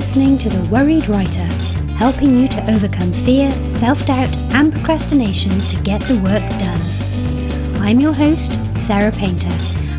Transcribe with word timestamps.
listening 0.00 0.38
to 0.38 0.48
The 0.48 0.70
Worried 0.70 1.06
Writer, 1.08 1.44
helping 1.98 2.38
you 2.38 2.48
to 2.48 2.72
overcome 2.72 3.12
fear, 3.12 3.50
self 3.66 4.06
doubt, 4.06 4.34
and 4.54 4.72
procrastination 4.72 5.50
to 5.68 5.76
get 5.82 6.00
the 6.00 6.18
work 6.20 6.40
done. 6.58 7.82
I'm 7.82 8.00
your 8.00 8.14
host, 8.14 8.52
Sarah 8.80 9.12
Painter, 9.12 9.52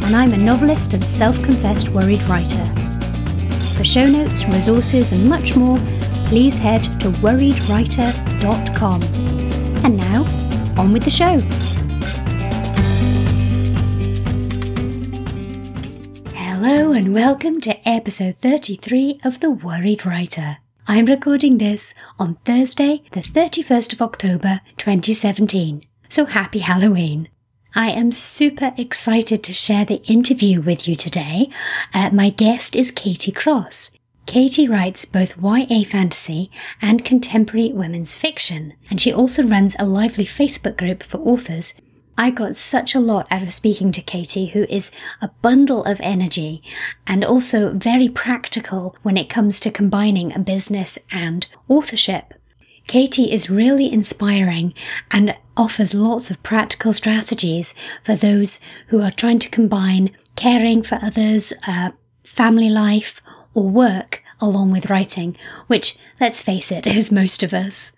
and 0.03 0.15
I'm 0.15 0.33
a 0.33 0.37
novelist 0.37 0.95
and 0.95 1.03
self 1.03 1.39
confessed 1.43 1.89
worried 1.89 2.23
writer. 2.23 2.65
For 3.77 3.83
show 3.83 4.07
notes, 4.07 4.43
resources, 4.45 5.11
and 5.11 5.29
much 5.29 5.55
more, 5.55 5.77
please 6.29 6.57
head 6.57 6.81
to 7.01 7.09
worriedwriter.com. 7.21 9.03
And 9.85 9.97
now, 9.97 10.23
on 10.81 10.93
with 10.93 11.03
the 11.03 11.11
show. 11.11 11.39
Welcome 17.13 17.59
to 17.59 17.77
episode 17.87 18.37
33 18.37 19.19
of 19.25 19.41
The 19.41 19.51
Worried 19.51 20.05
Writer. 20.05 20.59
I'm 20.87 21.07
recording 21.07 21.57
this 21.57 21.93
on 22.17 22.35
Thursday, 22.45 23.03
the 23.11 23.19
31st 23.19 23.91
of 23.91 24.01
October 24.01 24.61
2017. 24.77 25.83
So 26.07 26.23
happy 26.23 26.59
Halloween. 26.59 27.27
I 27.75 27.89
am 27.89 28.13
super 28.13 28.71
excited 28.77 29.43
to 29.43 29.51
share 29.51 29.83
the 29.83 30.01
interview 30.09 30.61
with 30.61 30.87
you 30.87 30.95
today. 30.95 31.49
Uh, 31.93 32.11
my 32.13 32.29
guest 32.29 32.77
is 32.77 32.91
Katie 32.91 33.33
Cross. 33.33 33.91
Katie 34.25 34.69
writes 34.69 35.03
both 35.03 35.35
YA 35.37 35.83
fantasy 35.83 36.49
and 36.81 37.03
contemporary 37.03 37.73
women's 37.73 38.15
fiction, 38.15 38.71
and 38.89 39.01
she 39.01 39.11
also 39.11 39.45
runs 39.45 39.75
a 39.77 39.85
lively 39.85 40.25
Facebook 40.25 40.77
group 40.77 41.03
for 41.03 41.17
authors 41.17 41.73
I 42.17 42.29
got 42.29 42.55
such 42.55 42.93
a 42.93 42.99
lot 42.99 43.27
out 43.31 43.41
of 43.41 43.53
speaking 43.53 43.91
to 43.93 44.01
Katie, 44.01 44.47
who 44.47 44.63
is 44.63 44.91
a 45.21 45.29
bundle 45.41 45.83
of 45.85 45.99
energy 46.01 46.61
and 47.07 47.23
also 47.23 47.71
very 47.73 48.09
practical 48.09 48.95
when 49.01 49.17
it 49.17 49.29
comes 49.29 49.59
to 49.61 49.71
combining 49.71 50.33
a 50.33 50.39
business 50.39 50.99
and 51.11 51.47
authorship. 51.67 52.33
Katie 52.87 53.31
is 53.31 53.49
really 53.49 53.91
inspiring 53.91 54.73
and 55.11 55.35
offers 55.55 55.93
lots 55.93 56.29
of 56.29 56.43
practical 56.43 56.93
strategies 56.93 57.73
for 58.03 58.15
those 58.15 58.59
who 58.87 59.01
are 59.01 59.11
trying 59.11 59.39
to 59.39 59.49
combine 59.49 60.11
caring 60.35 60.83
for 60.83 60.99
others, 61.01 61.53
uh, 61.67 61.91
family 62.23 62.69
life, 62.69 63.21
or 63.53 63.69
work 63.69 64.23
along 64.39 64.71
with 64.71 64.89
writing, 64.89 65.37
which, 65.67 65.97
let's 66.19 66.41
face 66.41 66.71
it, 66.71 66.87
is 66.99 67.11
most 67.11 67.43
of 67.43 67.53
us. 67.53 67.95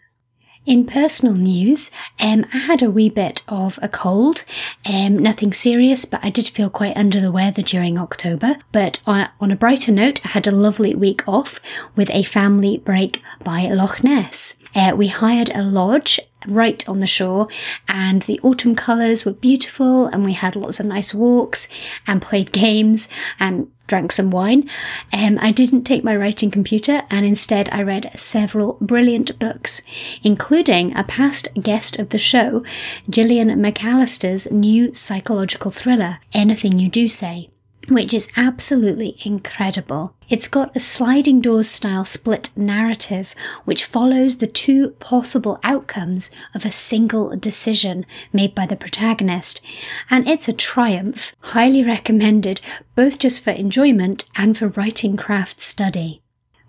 In 0.65 0.85
personal 0.85 1.35
news, 1.35 1.91
um, 2.21 2.45
I 2.53 2.57
had 2.57 2.81
a 2.81 2.89
wee 2.89 3.09
bit 3.09 3.43
of 3.49 3.77
a 3.81 3.89
cold, 3.89 4.45
um, 4.89 5.17
nothing 5.17 5.51
serious, 5.51 6.05
but 6.05 6.23
I 6.23 6.29
did 6.29 6.47
feel 6.47 6.69
quite 6.69 6.95
under 6.95 7.19
the 7.19 7.33
weather 7.33 7.61
during 7.61 7.97
October. 7.97 8.55
But 8.71 9.01
on, 9.05 9.27
on 9.41 9.51
a 9.51 9.57
brighter 9.57 9.91
note, 9.91 10.25
I 10.25 10.29
had 10.29 10.47
a 10.47 10.51
lovely 10.51 10.95
week 10.95 11.27
off 11.27 11.59
with 11.97 12.09
a 12.11 12.23
family 12.23 12.77
break 12.77 13.21
by 13.43 13.67
Loch 13.67 14.05
Ness. 14.05 14.57
Uh, 14.73 14.93
we 14.95 15.07
hired 15.07 15.49
a 15.49 15.61
lodge 15.61 16.17
right 16.47 16.87
on 16.87 16.99
the 16.99 17.07
shore 17.07 17.47
and 17.87 18.21
the 18.23 18.39
autumn 18.41 18.75
colours 18.75 19.25
were 19.25 19.33
beautiful 19.33 20.07
and 20.07 20.23
we 20.23 20.33
had 20.33 20.55
lots 20.55 20.79
of 20.79 20.85
nice 20.85 21.13
walks 21.13 21.67
and 22.07 22.21
played 22.21 22.51
games 22.51 23.09
and 23.39 23.69
drank 23.87 24.11
some 24.11 24.31
wine. 24.31 24.69
Um, 25.11 25.37
I 25.41 25.51
didn't 25.51 25.83
take 25.83 26.03
my 26.03 26.15
writing 26.15 26.51
computer 26.51 27.03
and 27.09 27.25
instead 27.25 27.69
I 27.71 27.81
read 27.83 28.11
several 28.19 28.77
brilliant 28.81 29.37
books, 29.39 29.81
including 30.23 30.95
a 30.95 31.03
past 31.03 31.47
guest 31.61 31.99
of 31.99 32.09
the 32.09 32.19
show, 32.19 32.61
Gillian 33.09 33.49
McAllister's 33.49 34.51
new 34.51 34.93
psychological 34.93 35.71
thriller, 35.71 36.17
Anything 36.33 36.79
You 36.79 36.89
Do 36.89 37.07
Say 37.07 37.49
which 37.89 38.13
is 38.13 38.31
absolutely 38.37 39.17
incredible. 39.25 40.15
It's 40.29 40.47
got 40.47 40.75
a 40.75 40.79
sliding 40.79 41.41
doors 41.41 41.69
style 41.69 42.05
split 42.05 42.49
narrative 42.55 43.35
which 43.65 43.85
follows 43.85 44.37
the 44.37 44.47
two 44.47 44.91
possible 44.91 45.59
outcomes 45.63 46.31
of 46.55 46.65
a 46.65 46.71
single 46.71 47.35
decision 47.35 48.05
made 48.31 48.55
by 48.55 48.65
the 48.65 48.75
protagonist, 48.75 49.61
and 50.09 50.27
it's 50.27 50.47
a 50.47 50.53
triumph, 50.53 51.33
highly 51.39 51.83
recommended 51.83 52.61
both 52.95 53.19
just 53.19 53.43
for 53.43 53.51
enjoyment 53.51 54.29
and 54.35 54.57
for 54.57 54.69
writing 54.69 55.17
craft 55.17 55.59
study. 55.59 56.21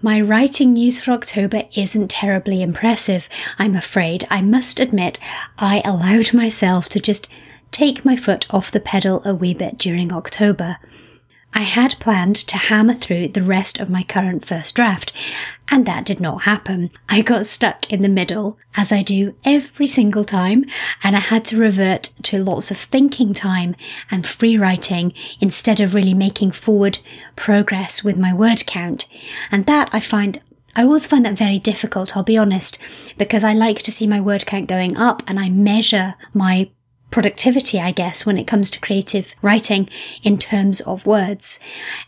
My 0.02 0.20
writing 0.20 0.74
news 0.74 1.00
for 1.00 1.12
October 1.12 1.62
isn't 1.76 2.10
terribly 2.10 2.60
impressive, 2.60 3.28
I'm 3.58 3.74
afraid. 3.74 4.26
I 4.28 4.42
must 4.42 4.78
admit, 4.78 5.18
I 5.58 5.80
allowed 5.82 6.34
myself 6.34 6.90
to 6.90 7.00
just 7.00 7.26
take 7.70 8.04
my 8.04 8.14
foot 8.14 8.46
off 8.52 8.70
the 8.70 8.80
pedal 8.80 9.22
a 9.24 9.34
wee 9.34 9.54
bit 9.54 9.78
during 9.78 10.12
October. 10.12 10.76
I 11.54 11.60
had 11.60 12.00
planned 12.00 12.34
to 12.36 12.56
hammer 12.56 12.94
through 12.94 13.28
the 13.28 13.42
rest 13.42 13.78
of 13.78 13.88
my 13.88 14.02
current 14.02 14.44
first 14.44 14.74
draft, 14.74 15.12
and 15.70 15.86
that 15.86 16.04
did 16.04 16.20
not 16.20 16.42
happen. 16.42 16.90
I 17.08 17.22
got 17.22 17.46
stuck 17.46 17.90
in 17.92 18.02
the 18.02 18.08
middle, 18.08 18.58
as 18.76 18.90
I 18.90 19.02
do 19.02 19.36
every 19.44 19.86
single 19.86 20.24
time, 20.24 20.64
and 21.04 21.14
I 21.14 21.20
had 21.20 21.44
to 21.46 21.56
revert 21.56 22.10
to 22.24 22.42
lots 22.42 22.70
of 22.72 22.76
thinking 22.76 23.34
time 23.34 23.76
and 24.10 24.26
free 24.26 24.58
writing 24.58 25.12
instead 25.40 25.78
of 25.78 25.94
really 25.94 26.14
making 26.14 26.50
forward 26.50 26.98
progress 27.36 28.02
with 28.02 28.18
my 28.18 28.34
word 28.34 28.66
count. 28.66 29.06
And 29.52 29.66
that 29.66 29.88
I 29.92 30.00
find 30.00 30.40
I 30.76 30.82
always 30.82 31.06
find 31.06 31.24
that 31.24 31.38
very 31.38 31.60
difficult, 31.60 32.16
I'll 32.16 32.24
be 32.24 32.36
honest, 32.36 32.78
because 33.16 33.44
I 33.44 33.52
like 33.52 33.82
to 33.82 33.92
see 33.92 34.08
my 34.08 34.20
word 34.20 34.44
count 34.44 34.68
going 34.68 34.96
up 34.96 35.22
and 35.28 35.38
I 35.38 35.48
measure 35.48 36.16
my 36.32 36.68
productivity, 37.14 37.78
I 37.78 37.92
guess, 37.92 38.26
when 38.26 38.36
it 38.36 38.48
comes 38.48 38.72
to 38.72 38.80
creative 38.80 39.36
writing 39.40 39.88
in 40.24 40.36
terms 40.36 40.80
of 40.80 41.06
words. 41.06 41.60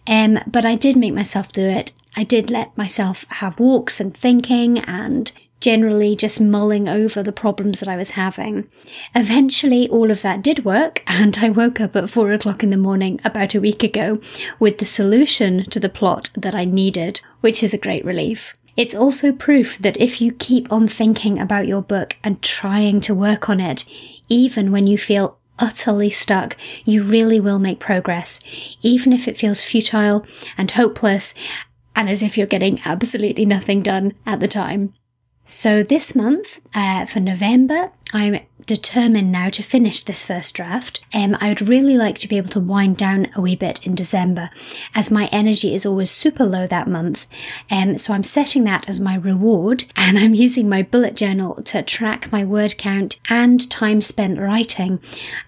Um, 0.08 0.40
but 0.48 0.64
I 0.64 0.74
did 0.74 0.96
make 0.96 1.14
myself 1.14 1.52
do 1.52 1.62
it. 1.62 1.92
I 2.16 2.24
did 2.24 2.50
let 2.50 2.76
myself 2.76 3.24
have 3.34 3.60
walks 3.60 4.00
and 4.00 4.16
thinking 4.16 4.80
and 4.80 5.30
generally 5.60 6.16
just 6.16 6.40
mulling 6.40 6.88
over 6.88 7.22
the 7.22 7.30
problems 7.30 7.78
that 7.78 7.88
I 7.88 7.96
was 7.96 8.10
having. 8.12 8.68
Eventually, 9.14 9.88
all 9.90 10.10
of 10.10 10.22
that 10.22 10.42
did 10.42 10.64
work, 10.64 11.04
and 11.06 11.38
I 11.38 11.50
woke 11.50 11.80
up 11.80 11.94
at 11.94 12.10
four 12.10 12.32
o'clock 12.32 12.64
in 12.64 12.70
the 12.70 12.76
morning 12.76 13.20
about 13.24 13.54
a 13.54 13.60
week 13.60 13.84
ago 13.84 14.20
with 14.58 14.78
the 14.78 14.84
solution 14.84 15.70
to 15.70 15.78
the 15.78 15.88
plot 15.88 16.32
that 16.36 16.56
I 16.56 16.64
needed, 16.64 17.20
which 17.42 17.62
is 17.62 17.72
a 17.72 17.78
great 17.78 18.04
relief. 18.04 18.55
It's 18.76 18.94
also 18.94 19.32
proof 19.32 19.78
that 19.78 19.96
if 19.96 20.20
you 20.20 20.32
keep 20.32 20.70
on 20.70 20.86
thinking 20.86 21.38
about 21.38 21.66
your 21.66 21.82
book 21.82 22.16
and 22.22 22.42
trying 22.42 23.00
to 23.02 23.14
work 23.14 23.48
on 23.48 23.60
it, 23.60 23.84
even 24.28 24.70
when 24.70 24.86
you 24.86 24.98
feel 24.98 25.38
utterly 25.58 26.10
stuck, 26.10 26.56
you 26.84 27.02
really 27.02 27.40
will 27.40 27.58
make 27.58 27.80
progress, 27.80 28.40
even 28.82 29.12
if 29.12 29.26
it 29.26 29.36
feels 29.38 29.62
futile 29.62 30.26
and 30.58 30.70
hopeless 30.70 31.34
and 31.94 32.10
as 32.10 32.22
if 32.22 32.36
you're 32.36 32.46
getting 32.46 32.78
absolutely 32.84 33.46
nothing 33.46 33.80
done 33.80 34.12
at 34.26 34.40
the 34.40 34.48
time. 34.48 34.92
So 35.44 35.82
this 35.82 36.14
month, 36.14 36.60
uh, 36.74 37.06
for 37.06 37.20
November, 37.20 37.92
I'm 38.12 38.40
determined 38.66 39.30
now 39.30 39.48
to 39.48 39.62
finish 39.62 40.02
this 40.02 40.24
first 40.24 40.54
draft. 40.54 41.00
Um, 41.14 41.36
I 41.40 41.48
would 41.48 41.68
really 41.68 41.96
like 41.96 42.18
to 42.18 42.28
be 42.28 42.36
able 42.36 42.50
to 42.50 42.60
wind 42.60 42.96
down 42.96 43.28
a 43.34 43.40
wee 43.40 43.56
bit 43.56 43.86
in 43.86 43.94
December, 43.94 44.50
as 44.94 45.10
my 45.10 45.28
energy 45.32 45.74
is 45.74 45.86
always 45.86 46.10
super 46.10 46.44
low 46.44 46.66
that 46.66 46.88
month. 46.88 47.26
Um, 47.70 47.98
so 47.98 48.12
I'm 48.12 48.24
setting 48.24 48.64
that 48.64 48.88
as 48.88 49.00
my 49.00 49.14
reward, 49.14 49.84
and 49.96 50.18
I'm 50.18 50.34
using 50.34 50.68
my 50.68 50.82
bullet 50.82 51.14
journal 51.14 51.62
to 51.62 51.82
track 51.82 52.30
my 52.32 52.44
word 52.44 52.76
count 52.76 53.20
and 53.30 53.68
time 53.70 54.00
spent 54.00 54.38
writing, 54.38 55.00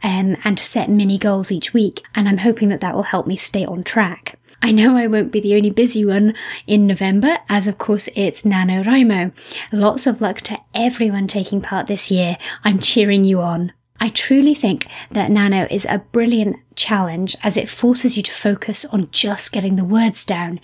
um, 0.03 0.37
and 0.45 0.57
to 0.57 0.65
set 0.65 0.89
mini 0.89 1.19
goals 1.19 1.51
each 1.51 1.75
week. 1.75 2.03
And 2.15 2.29
I'm 2.29 2.39
hoping 2.39 2.69
that 2.69 2.81
that 2.81 2.95
will 2.95 3.03
help 3.03 3.27
me 3.27 3.37
stay 3.37 3.65
on 3.65 3.83
track. 3.83 4.38
I 4.63 4.73
know 4.73 4.97
I 4.97 5.07
won't 5.07 5.33
be 5.33 5.41
the 5.41 5.55
only 5.55 5.71
busy 5.71 6.05
one 6.05 6.35
in 6.67 6.87
November, 6.87 7.39
as 7.49 7.69
of 7.69 7.79
course 7.79 8.09
it's 8.17 8.43
NaNoWriMo. 8.43 9.33
Lots 9.73 10.07
of 10.07 10.21
luck 10.21 10.41
to 10.43 10.59
everyone 10.75 11.27
taking 11.27 11.63
part 11.63 11.87
this 11.87 12.11
year. 12.11 12.37
I'm 12.65 12.81
cheering 12.81 13.25
you 13.25 13.41
on. 13.41 13.73
I 14.01 14.11
truly 14.11 14.55
think 14.55 14.87
that 15.11 15.31
Nano 15.31 15.67
is 15.71 15.85
a 15.85 16.05
brilliant 16.13 16.57
challenge 16.77 17.35
as 17.43 17.57
it 17.57 17.69
forces 17.69 18.17
you 18.17 18.23
to 18.23 18.33
focus 18.33 18.85
on 18.87 19.11
just 19.11 19.51
getting 19.51 19.77
the 19.77 19.85
words 19.85 20.25
down 20.25 20.61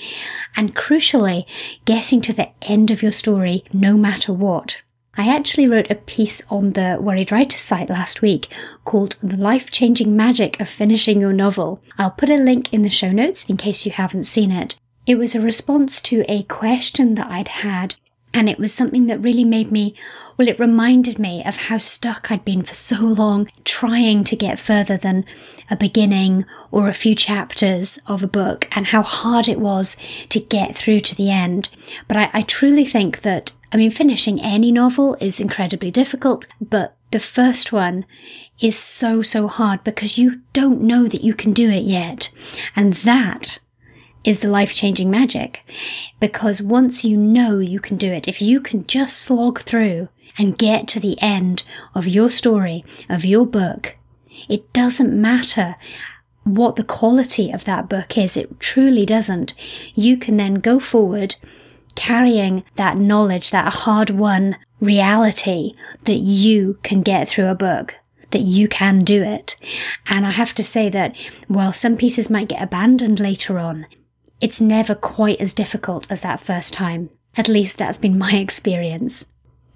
and 0.57 0.77
crucially, 0.77 1.45
getting 1.85 2.23
to 2.23 2.33
the 2.33 2.51
end 2.63 2.93
of 2.93 3.03
your 3.03 3.11
story 3.13 3.65
no 3.73 3.97
matter 3.97 4.33
what. 4.33 4.83
I 5.17 5.29
actually 5.29 5.69
wrote 5.69 5.91
a 5.91 5.95
piece 5.95 6.43
on 6.51 6.73
the 6.73 6.99
Worried 7.01 7.31
Writer 7.31 7.59
site 7.59 7.89
last 7.89 8.21
week 8.21 8.49
called 8.85 9.17
The 9.23 9.37
Life 9.37 9.71
Changing 9.71 10.17
Magic 10.17 10.59
of 10.59 10.69
Finishing 10.69 11.21
Your 11.21 11.33
Novel. 11.33 11.81
I'll 11.99 12.11
put 12.11 12.31
a 12.31 12.37
link 12.37 12.73
in 12.73 12.83
the 12.83 12.91
show 12.91 13.13
notes 13.13 13.49
in 13.49 13.57
case 13.57 13.87
you 13.87 13.93
haven't 13.93 14.25
seen 14.25 14.51
it. 14.51 14.77
It 15.07 15.17
was 15.17 15.35
a 15.35 15.41
response 15.41 16.01
to 16.03 16.25
a 16.29 16.43
question 16.45 17.15
that 17.15 17.31
I'd 17.31 17.49
had, 17.49 17.95
and 18.35 18.49
it 18.49 18.59
was 18.59 18.75
something 18.75 19.07
that 19.07 19.21
really 19.21 19.45
made 19.45 19.71
me, 19.71 19.95
well, 20.37 20.49
it 20.49 20.59
reminded 20.59 21.19
me 21.19 21.43
of 21.45 21.57
how 21.57 21.79
stuck 21.79 22.31
I'd 22.31 22.45
been 22.45 22.63
for 22.63 22.75
so 22.75 22.97
long 23.01 23.49
trying 23.65 24.25
to 24.25 24.37
get 24.37 24.59
further 24.59 24.97
than 24.97 25.25
a 25.71 25.77
beginning 25.77 26.45
or 26.71 26.89
a 26.89 26.95
few 26.95 27.15
chapters 27.15 27.99
of 28.07 28.23
a 28.23 28.29
book 28.29 28.69
and 28.77 28.89
how 28.89 29.03
hard 29.03 29.49
it 29.49 29.61
was 29.61 29.97
to 30.29 30.41
get 30.41 30.75
through 30.75 31.01
to 31.01 31.15
the 31.15 31.31
end. 31.31 31.71
But 32.09 32.17
I, 32.17 32.31
I 32.35 32.43
truly 32.43 32.85
think 32.85 33.23
that 33.23 33.53
I 33.73 33.77
mean, 33.77 33.91
finishing 33.91 34.41
any 34.41 34.71
novel 34.71 35.17
is 35.21 35.41
incredibly 35.41 35.91
difficult, 35.91 36.47
but 36.61 36.97
the 37.11 37.19
first 37.19 37.73
one 37.73 38.07
is 38.63 38.79
so, 38.79 39.21
so 39.21 39.49
hard 39.49 39.83
because 39.83 40.17
you 40.17 40.43
don't 40.53 40.81
know 40.81 41.09
that 41.09 41.25
you 41.25 41.35
can 41.35 41.53
do 41.53 41.71
it 41.71 41.83
yet. 41.83 42.31
And 42.77 42.93
that, 42.93 43.59
is 44.25 44.41
the 44.41 44.49
life 44.49 44.75
changing 44.75 45.11
magic. 45.11 45.65
Because 46.21 46.63
once 46.63 47.05
you 47.05 47.17
know 47.17 47.59
you 47.59 47.81
can 47.81 47.97
do 47.97 48.11
it, 48.13 48.27
if 48.29 48.41
you 48.41 48.61
can 48.61 48.87
just 48.87 49.19
slog 49.19 49.61
through 49.61 50.09
and 50.39 50.59
get 50.59 50.89
to 50.89 51.01
the 51.01 51.21
end 51.21 51.63
of 51.95 52.09
your 52.09 52.31
story, 52.31 52.85
of 53.09 53.25
your 53.25 53.47
book, 53.47 53.97
it 54.49 54.73
doesn't 54.73 55.21
matter 55.21 55.77
what 56.45 56.77
the 56.77 56.85
quality 56.85 57.51
of 57.51 57.65
that 57.65 57.89
book 57.89 58.19
is. 58.19 58.37
It 58.37 58.59
truly 58.61 59.07
doesn't. 59.07 59.55
You 59.95 60.17
can 60.17 60.37
then 60.37 60.55
go 60.55 60.79
forward 60.79 61.37
carrying 61.95 62.65
that 62.75 62.99
knowledge, 62.99 63.51
that 63.51 63.73
hard 63.73 64.11
won 64.11 64.57
reality 64.81 65.75
that 66.05 66.19
you 66.19 66.79
can 66.83 67.03
get 67.03 67.29
through 67.29 67.47
a 67.47 67.55
book 67.55 67.95
that 68.31 68.41
you 68.41 68.67
can 68.67 69.05
do 69.05 69.23
it. 69.23 69.57
And 70.11 70.27
I 70.27 70.31
have 70.31 70.55
to 70.55 70.65
say 70.65 70.89
that 70.91 71.17
while 71.47 71.73
some 71.73 71.97
pieces 71.97 72.29
might 72.29 72.49
get 72.49 72.61
abandoned 72.61 73.21
later 73.21 73.61
on, 73.61 73.87
it's 74.41 74.61
never 74.61 74.95
quite 74.95 75.41
as 75.41 75.53
difficult 75.53 76.11
as 76.11 76.21
that 76.23 76.41
first 76.41 76.75
time. 76.75 77.11
At 77.37 77.49
least 77.49 77.79
that's 77.79 77.99
been 77.99 78.19
my 78.19 78.33
experience. 78.35 79.27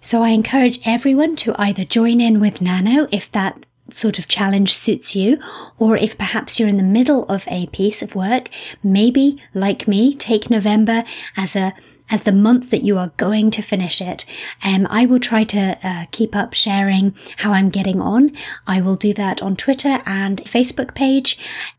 So 0.00 0.22
I 0.22 0.30
encourage 0.30 0.80
everyone 0.86 1.36
to 1.36 1.54
either 1.60 1.84
join 1.84 2.20
in 2.20 2.40
with 2.40 2.62
Nano 2.62 3.08
if 3.10 3.30
that 3.32 3.66
sort 3.90 4.18
of 4.18 4.28
challenge 4.28 4.74
suits 4.74 5.16
you, 5.16 5.38
or 5.78 5.96
if 5.96 6.18
perhaps 6.18 6.58
you're 6.58 6.68
in 6.68 6.76
the 6.76 6.82
middle 6.82 7.24
of 7.24 7.46
a 7.48 7.66
piece 7.68 8.02
of 8.02 8.14
work, 8.14 8.48
maybe, 8.82 9.42
like 9.54 9.88
me, 9.88 10.14
take 10.14 10.50
November 10.50 11.04
as 11.36 11.56
a 11.56 11.74
as 12.10 12.22
the 12.22 12.32
month 12.32 12.70
that 12.70 12.82
you 12.82 12.96
are 12.96 13.12
going 13.18 13.50
to 13.50 13.60
finish 13.60 14.00
it. 14.00 14.24
Um, 14.64 14.86
I 14.88 15.04
will 15.04 15.20
try 15.20 15.44
to 15.44 15.78
uh, 15.82 16.06
keep 16.10 16.34
up 16.34 16.54
sharing 16.54 17.14
how 17.36 17.52
I'm 17.52 17.68
getting 17.68 18.00
on. 18.00 18.32
I 18.66 18.80
will 18.80 18.94
do 18.94 19.12
that 19.14 19.42
on 19.42 19.56
Twitter 19.56 20.02
and 20.06 20.38
Facebook 20.44 20.94
page. 20.94 21.38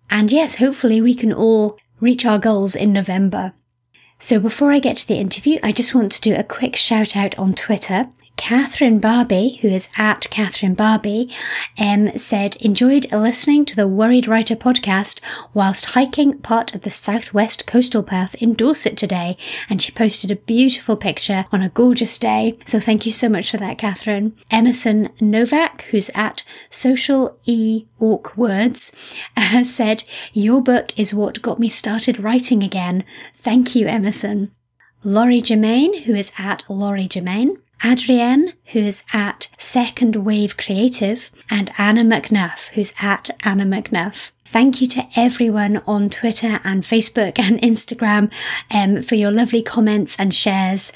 And 0.10 0.32
yes, 0.32 0.58
hopefully 0.58 1.02
we 1.02 1.16
can 1.16 1.34
all 1.34 1.80
reach 2.00 2.26
our 2.26 2.40
goals 2.40 2.76
in 2.76 2.94
November. 2.94 3.54
So 4.18 4.40
before 4.40 4.72
I 4.72 4.80
get 4.80 4.98
to 4.98 5.08
the 5.08 5.20
interview, 5.20 5.60
I 5.64 5.72
just 5.72 5.96
want 5.96 6.12
to 6.12 6.22
do 6.22 6.36
a 6.36 6.44
quick 6.44 6.76
shout 6.76 7.16
out 7.16 7.38
on 7.38 7.54
Twitter. 7.54 8.10
Catherine 8.40 9.00
Barbie, 9.00 9.60
who 9.62 9.68
is 9.68 9.90
at 9.98 10.30
Catherine 10.30 10.74
Barbie, 10.74 11.30
um, 11.78 12.18
said, 12.18 12.56
enjoyed 12.62 13.12
listening 13.12 13.66
to 13.66 13.76
the 13.76 13.88
Worried 13.88 14.30
Writer 14.30 14.56
podcast 14.56 15.20
whilst 15.54 15.88
hiking 15.88 16.40
part 16.40 16.74
of 16.74 16.82
the 16.82 16.90
southwest 16.90 17.68
coastal 17.68 18.02
path 18.02 18.42
in 18.42 18.54
Dorset 18.54 18.96
today. 18.96 19.36
And 19.70 19.82
she 19.82 19.92
posted 19.92 20.32
a 20.32 20.38
beautiful 20.38 20.96
picture 20.96 21.48
on 21.52 21.62
a 21.62 21.68
gorgeous 21.68 22.18
day. 22.18 22.58
So 22.66 22.80
thank 22.80 23.06
you 23.06 23.12
so 23.12 23.28
much 23.28 23.52
for 23.52 23.58
that, 23.58 23.78
Catherine. 23.78 24.36
Emerson 24.50 25.10
Novak, 25.20 25.82
who's 25.92 26.10
at 26.16 26.44
Social 26.70 27.38
E 27.44 27.88
Walk 28.00 28.38
Words, 28.38 28.96
uh, 29.36 29.64
said, 29.66 30.06
Your 30.32 30.64
book 30.64 30.98
is 30.98 31.14
what 31.14 31.42
got 31.42 31.60
me 31.60 31.68
started 31.68 32.22
writing 32.22 32.64
again. 32.64 33.04
Thank 33.36 33.76
you, 33.76 33.88
Emerson. 33.88 34.52
Laurie 35.04 35.42
Germain, 35.42 36.04
who 36.04 36.16
is 36.16 36.32
at 36.38 36.64
Laurie 36.70 37.08
Germain, 37.08 37.58
Adrienne, 37.84 38.54
who's 38.68 39.06
at 39.14 39.50
Second 39.58 40.18
Wave 40.18 40.58
Creative, 40.58 41.32
and 41.50 41.72
Anna 41.78 42.04
McNuff, 42.04 42.70
who's 42.74 42.94
at 43.02 43.30
Anna 43.44 43.66
McNuff. 43.66 44.32
Thank 44.46 44.82
you 44.82 44.88
to 44.88 45.08
everyone 45.16 45.78
on 45.86 46.10
Twitter 46.10 46.60
and 46.64 46.84
Facebook 46.84 47.38
and 47.38 47.62
Instagram 47.62 48.32
um, 48.74 49.02
for 49.02 49.16
your 49.16 49.32
lovely 49.32 49.62
comments 49.62 50.20
and 50.20 50.34
shares 50.34 50.92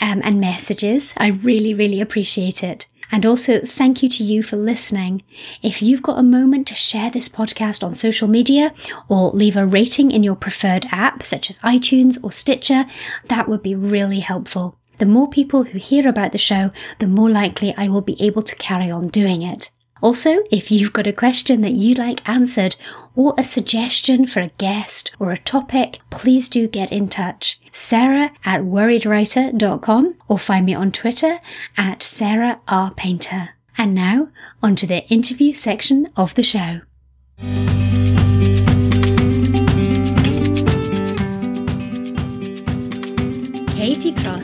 um, 0.00 0.22
and 0.24 0.40
messages. 0.40 1.14
I 1.18 1.28
really, 1.28 1.74
really 1.74 2.00
appreciate 2.00 2.62
it. 2.62 2.86
And 3.12 3.26
also, 3.26 3.60
thank 3.60 4.02
you 4.02 4.08
to 4.08 4.24
you 4.24 4.42
for 4.42 4.56
listening. 4.56 5.22
If 5.62 5.82
you've 5.82 6.02
got 6.02 6.18
a 6.18 6.22
moment 6.22 6.66
to 6.68 6.74
share 6.74 7.10
this 7.10 7.28
podcast 7.28 7.84
on 7.84 7.94
social 7.94 8.26
media 8.26 8.72
or 9.08 9.30
leave 9.30 9.56
a 9.56 9.66
rating 9.66 10.10
in 10.10 10.24
your 10.24 10.34
preferred 10.34 10.86
app, 10.90 11.22
such 11.22 11.50
as 11.50 11.58
iTunes 11.60 12.18
or 12.24 12.32
Stitcher, 12.32 12.86
that 13.26 13.48
would 13.48 13.62
be 13.62 13.74
really 13.74 14.20
helpful. 14.20 14.78
The 15.04 15.10
more 15.10 15.28
people 15.28 15.64
who 15.64 15.76
hear 15.76 16.08
about 16.08 16.32
the 16.32 16.38
show, 16.38 16.70
the 16.98 17.06
more 17.06 17.28
likely 17.28 17.74
I 17.76 17.88
will 17.88 18.00
be 18.00 18.16
able 18.22 18.40
to 18.40 18.56
carry 18.56 18.90
on 18.90 19.08
doing 19.08 19.42
it. 19.42 19.68
Also, 20.00 20.42
if 20.50 20.70
you've 20.70 20.94
got 20.94 21.06
a 21.06 21.12
question 21.12 21.60
that 21.60 21.74
you'd 21.74 21.98
like 21.98 22.26
answered 22.26 22.76
or 23.14 23.34
a 23.36 23.44
suggestion 23.44 24.26
for 24.26 24.40
a 24.40 24.50
guest 24.56 25.12
or 25.18 25.30
a 25.30 25.36
topic, 25.36 25.98
please 26.08 26.48
do 26.48 26.66
get 26.66 26.90
in 26.90 27.10
touch. 27.10 27.60
Sarah 27.70 28.32
at 28.46 28.62
worriedwriter.com 28.62 30.14
or 30.26 30.38
find 30.38 30.64
me 30.64 30.72
on 30.72 30.90
Twitter 30.90 31.38
at 31.76 32.02
Sarah 32.02 32.62
R. 32.66 32.90
Painter. 32.94 33.50
And 33.76 33.94
now, 33.94 34.28
onto 34.62 34.86
the 34.86 35.06
interview 35.08 35.52
section 35.52 36.06
of 36.16 36.34
the 36.34 36.42
show. 36.42 36.80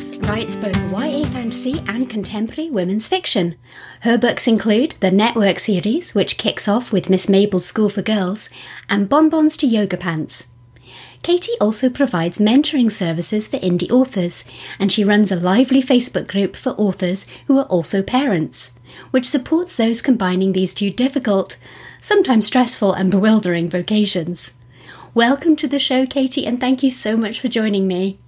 Writes 0.01 0.57
both 0.57 0.75
YA 0.91 1.27
fantasy 1.27 1.79
and 1.87 2.09
contemporary 2.09 2.71
women's 2.71 3.07
fiction. 3.07 3.57
Her 4.01 4.17
books 4.17 4.49
include 4.49 4.95
the 5.01 5.11
Network 5.11 5.59
series, 5.59 6.15
which 6.15 6.39
kicks 6.39 6.67
off 6.67 6.91
with 6.91 7.11
Miss 7.11 7.29
Mabel's 7.29 7.67
School 7.67 7.91
for 7.91 8.01
Girls, 8.01 8.49
and 8.89 9.11
Bonbons 9.11 9.59
to 9.59 9.67
Yoga 9.67 9.99
Pants. 9.99 10.49
Katie 11.23 11.53
also 11.61 11.91
provides 11.91 12.39
mentoring 12.39 12.91
services 12.91 13.47
for 13.47 13.59
indie 13.59 13.91
authors, 13.91 14.47
and 14.79 14.91
she 14.91 15.05
runs 15.05 15.31
a 15.31 15.37
lively 15.37 15.83
Facebook 15.83 16.29
group 16.29 16.57
for 16.57 16.71
authors 16.71 17.27
who 17.47 17.59
are 17.59 17.67
also 17.67 18.03
parents, 18.03 18.73
which 19.11 19.29
supports 19.29 19.77
those 19.77 20.01
combining 20.01 20.53
these 20.53 20.73
two 20.73 20.91
difficult, 20.91 21.59
sometimes 22.01 22.47
stressful 22.47 22.95
and 22.95 23.11
bewildering 23.11 23.69
vocations. 23.69 24.55
Welcome 25.13 25.57
to 25.57 25.69
the 25.69 25.79
show, 25.79 26.07
Katie, 26.07 26.47
and 26.47 26.59
thank 26.59 26.83
you 26.83 26.91
so 26.91 27.19
much 27.19 27.39
for 27.39 27.49
joining 27.49 27.87
me. 27.87 28.19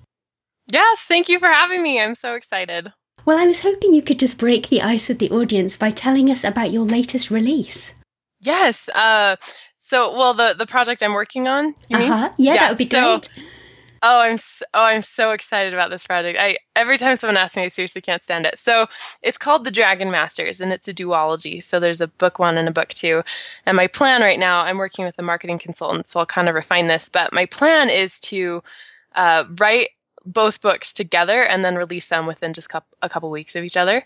Yes, 0.70 1.00
thank 1.02 1.28
you 1.28 1.38
for 1.38 1.48
having 1.48 1.82
me. 1.82 2.00
I'm 2.00 2.14
so 2.14 2.34
excited. 2.34 2.92
Well, 3.24 3.38
I 3.38 3.46
was 3.46 3.60
hoping 3.60 3.94
you 3.94 4.02
could 4.02 4.18
just 4.18 4.38
break 4.38 4.68
the 4.68 4.82
ice 4.82 5.08
with 5.08 5.18
the 5.18 5.30
audience 5.30 5.76
by 5.76 5.90
telling 5.90 6.30
us 6.30 6.44
about 6.44 6.72
your 6.72 6.84
latest 6.84 7.30
release. 7.30 7.94
Yes. 8.40 8.88
Uh, 8.88 9.36
so, 9.78 10.12
well, 10.12 10.34
the 10.34 10.54
the 10.56 10.66
project 10.66 11.02
I'm 11.02 11.12
working 11.12 11.46
on. 11.46 11.74
You 11.88 11.98
uh-huh. 11.98 12.20
mean? 12.20 12.30
Yeah, 12.38 12.54
yeah, 12.54 12.60
that 12.60 12.70
would 12.70 12.78
be 12.78 12.86
so, 12.86 13.18
great. 13.18 13.30
Oh, 14.04 14.20
I'm 14.20 14.36
so, 14.36 14.64
oh, 14.74 14.84
I'm 14.84 15.02
so 15.02 15.30
excited 15.30 15.72
about 15.74 15.90
this 15.90 16.04
project. 16.04 16.36
I 16.40 16.56
every 16.74 16.96
time 16.96 17.14
someone 17.14 17.36
asks 17.36 17.56
me, 17.56 17.62
I 17.62 17.68
seriously 17.68 18.00
can't 18.00 18.24
stand 18.24 18.46
it. 18.46 18.58
So 18.58 18.88
it's 19.22 19.38
called 19.38 19.64
The 19.64 19.70
Dragon 19.70 20.10
Masters, 20.10 20.60
and 20.60 20.72
it's 20.72 20.88
a 20.88 20.94
duology. 20.94 21.62
So 21.62 21.78
there's 21.78 22.00
a 22.00 22.08
book 22.08 22.40
one 22.40 22.58
and 22.58 22.66
a 22.66 22.72
book 22.72 22.88
two. 22.88 23.22
And 23.64 23.76
my 23.76 23.86
plan 23.86 24.22
right 24.22 24.38
now, 24.38 24.62
I'm 24.62 24.78
working 24.78 25.04
with 25.04 25.19
a 25.19 25.22
marketing 25.22 25.60
consultant, 25.60 26.08
so 26.08 26.19
I'll 26.19 26.26
kind 26.26 26.48
of 26.48 26.56
refine 26.56 26.88
this. 26.88 27.08
But 27.08 27.32
my 27.32 27.46
plan 27.46 27.90
is 27.90 28.19
to 28.20 28.64
uh, 29.14 29.44
write 29.60 29.90
both 30.24 30.60
books 30.60 30.93
together 30.93 31.43
and 31.43 31.64
then 31.64 31.76
release 31.76 32.08
them 32.08 32.26
within 32.26 32.52
just 32.52 32.72
a 33.02 33.08
couple 33.08 33.31
weeks 33.31 33.56
of 33.56 33.64
each 33.64 33.76
other. 33.76 34.05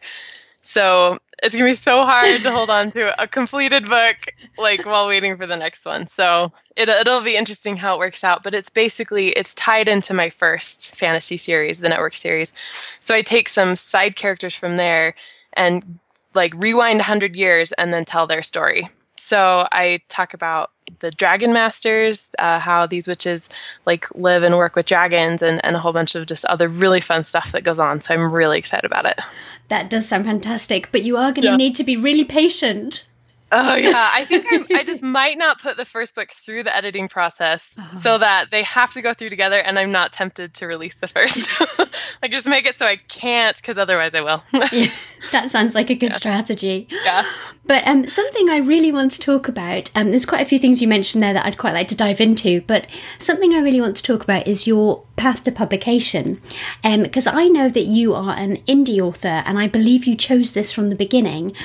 So 0.67 1.19
it's 1.43 1.55
gonna 1.55 1.69
be 1.69 1.75
so 1.75 2.05
hard 2.05 2.43
to 2.43 2.51
hold 2.51 2.71
on 2.71 2.91
to 2.91 3.23
a 3.23 3.27
completed 3.29 3.89
book 3.89 4.17
like 4.59 4.85
while 4.85 5.07
waiting 5.07 5.37
for 5.37 5.47
the 5.47 5.57
next 5.57 5.87
one. 5.87 6.09
So 6.09 6.51
it, 6.77 6.89
it'll 6.89 7.23
be 7.23 7.37
interesting 7.37 7.77
how 7.77 7.95
it 7.95 7.99
works 7.99 8.25
out. 8.25 8.43
But 8.43 8.55
it's 8.55 8.71
basically 8.71 9.29
it's 9.29 9.55
tied 9.55 9.89
into 9.89 10.13
my 10.13 10.31
first 10.31 10.97
fantasy 10.97 11.37
series, 11.37 11.81
the 11.81 11.89
network 11.89 12.15
series. 12.15 12.53
So 13.01 13.15
I 13.15 13.23
take 13.23 13.49
some 13.49 13.77
side 13.77 14.17
characters 14.17 14.57
from 14.57 14.77
there 14.77 15.15
and 15.53 16.01
like 16.35 16.53
rewind 16.57 16.99
100 16.99 17.37
years 17.37 17.73
and 17.73 17.93
then 17.93 18.05
tell 18.05 18.27
their 18.27 18.43
story. 18.43 18.89
So 19.17 19.67
I 19.71 20.01
talk 20.09 20.35
about 20.35 20.71
the 20.99 21.11
dragon 21.11 21.53
masters, 21.53 22.31
uh, 22.39 22.59
how 22.59 22.87
these 22.87 23.09
witches 23.09 23.49
like 23.85 24.07
live 24.15 24.43
and 24.43 24.57
work 24.57 24.77
with 24.77 24.87
dragons, 24.87 25.43
and, 25.43 25.65
and 25.65 25.77
a 25.77 25.79
whole 25.79 25.93
bunch 25.93 26.15
of 26.15 26.27
just 26.27 26.45
other 26.47 26.69
really 26.69 27.01
fun 27.01 27.23
stuff 27.23 27.53
that 27.53 27.65
goes 27.65 27.79
on. 27.79 28.01
So 28.01 28.15
I'm 28.15 28.33
really 28.33 28.59
excited 28.59 28.85
about 28.85 29.07
it. 29.07 29.21
That 29.69 29.91
does 29.91 30.09
sound 30.09 30.25
fantastic, 30.27 30.91
but 30.93 31.03
you 31.03 31.17
are 31.17 31.33
going 31.33 31.43
to 31.43 31.51
yeah. 31.51 31.57
need 31.57 31.75
to 31.77 31.85
be 31.85 31.97
really 31.97 32.25
patient. 32.25 33.07
Oh 33.53 33.77
yeah, 33.77 34.11
I 34.13 34.25
think 34.25 34.45
I'm, 34.51 34.67
i 34.77 34.83
just 34.83 35.03
might 35.03 35.39
not 35.39 35.61
put 35.61 35.77
the 35.77 35.85
first 35.85 36.15
book 36.15 36.31
through 36.31 36.65
the 36.65 36.75
editing 36.75 37.09
process 37.09 37.77
uh-huh. 37.79 37.95
so 37.95 38.19
that 38.19 38.51
they 38.51 38.63
have 38.65 38.91
to 38.93 39.03
go 39.03 39.15
through 39.15 39.29
together, 39.29 39.59
and 39.59 39.79
I'm 39.79 39.93
not 39.93 40.13
tempted 40.13 40.55
to 40.55 40.67
release 40.67 40.99
the 40.99 41.07
first. 41.07 41.51
like 42.23 42.31
just 42.31 42.49
make 42.49 42.67
it 42.67 42.75
so 42.75 42.87
I 42.87 42.97
can't, 42.97 43.57
because 43.57 43.79
otherwise 43.79 44.15
I 44.15 44.23
will. 44.23 44.43
yeah, 44.73 44.91
that 45.33 45.51
sounds 45.51 45.75
like 45.75 45.91
a 45.91 45.95
good 45.95 46.11
yeah. 46.11 46.17
strategy. 46.17 46.89
Yeah. 46.91 47.25
But 47.67 47.85
um, 47.89 48.09
something 48.09 48.49
I 48.49 48.59
really 48.59 48.93
want 48.93 49.11
to 49.15 49.21
talk 49.21 49.49
about. 49.49 49.91
Um, 49.97 50.11
there's 50.13 50.25
quite 50.25 50.41
a 50.41 50.45
few 50.45 50.61
things 50.61 50.81
you 50.81 50.87
mentioned 50.87 51.25
there 51.25 51.33
that 51.33 51.45
I'd 51.45 51.59
quite 51.59 51.75
like 51.75 51.89
to 51.89 51.97
dive 51.97 52.21
into, 52.21 52.61
but 52.61 52.87
something 53.19 53.55
I 53.55 53.59
really 53.59 53.81
want 53.81 53.97
to 53.97 54.05
talk 54.05 54.23
about 54.23 54.47
is 54.47 54.69
your 54.69 55.03
path 55.17 55.43
to 55.43 55.51
publication, 55.51 56.41
because 56.85 57.27
um, 57.27 57.37
I 57.37 57.49
know 57.49 57.69
that 57.69 57.87
you 57.87 58.15
are 58.15 58.37
an 58.37 58.59
indie 58.69 59.01
author, 59.01 59.43
and 59.45 59.59
I 59.59 59.67
believe 59.67 60.05
you 60.05 60.15
chose 60.15 60.53
this 60.53 60.71
from 60.71 60.91
the 60.91 60.95
beginning. 60.95 61.57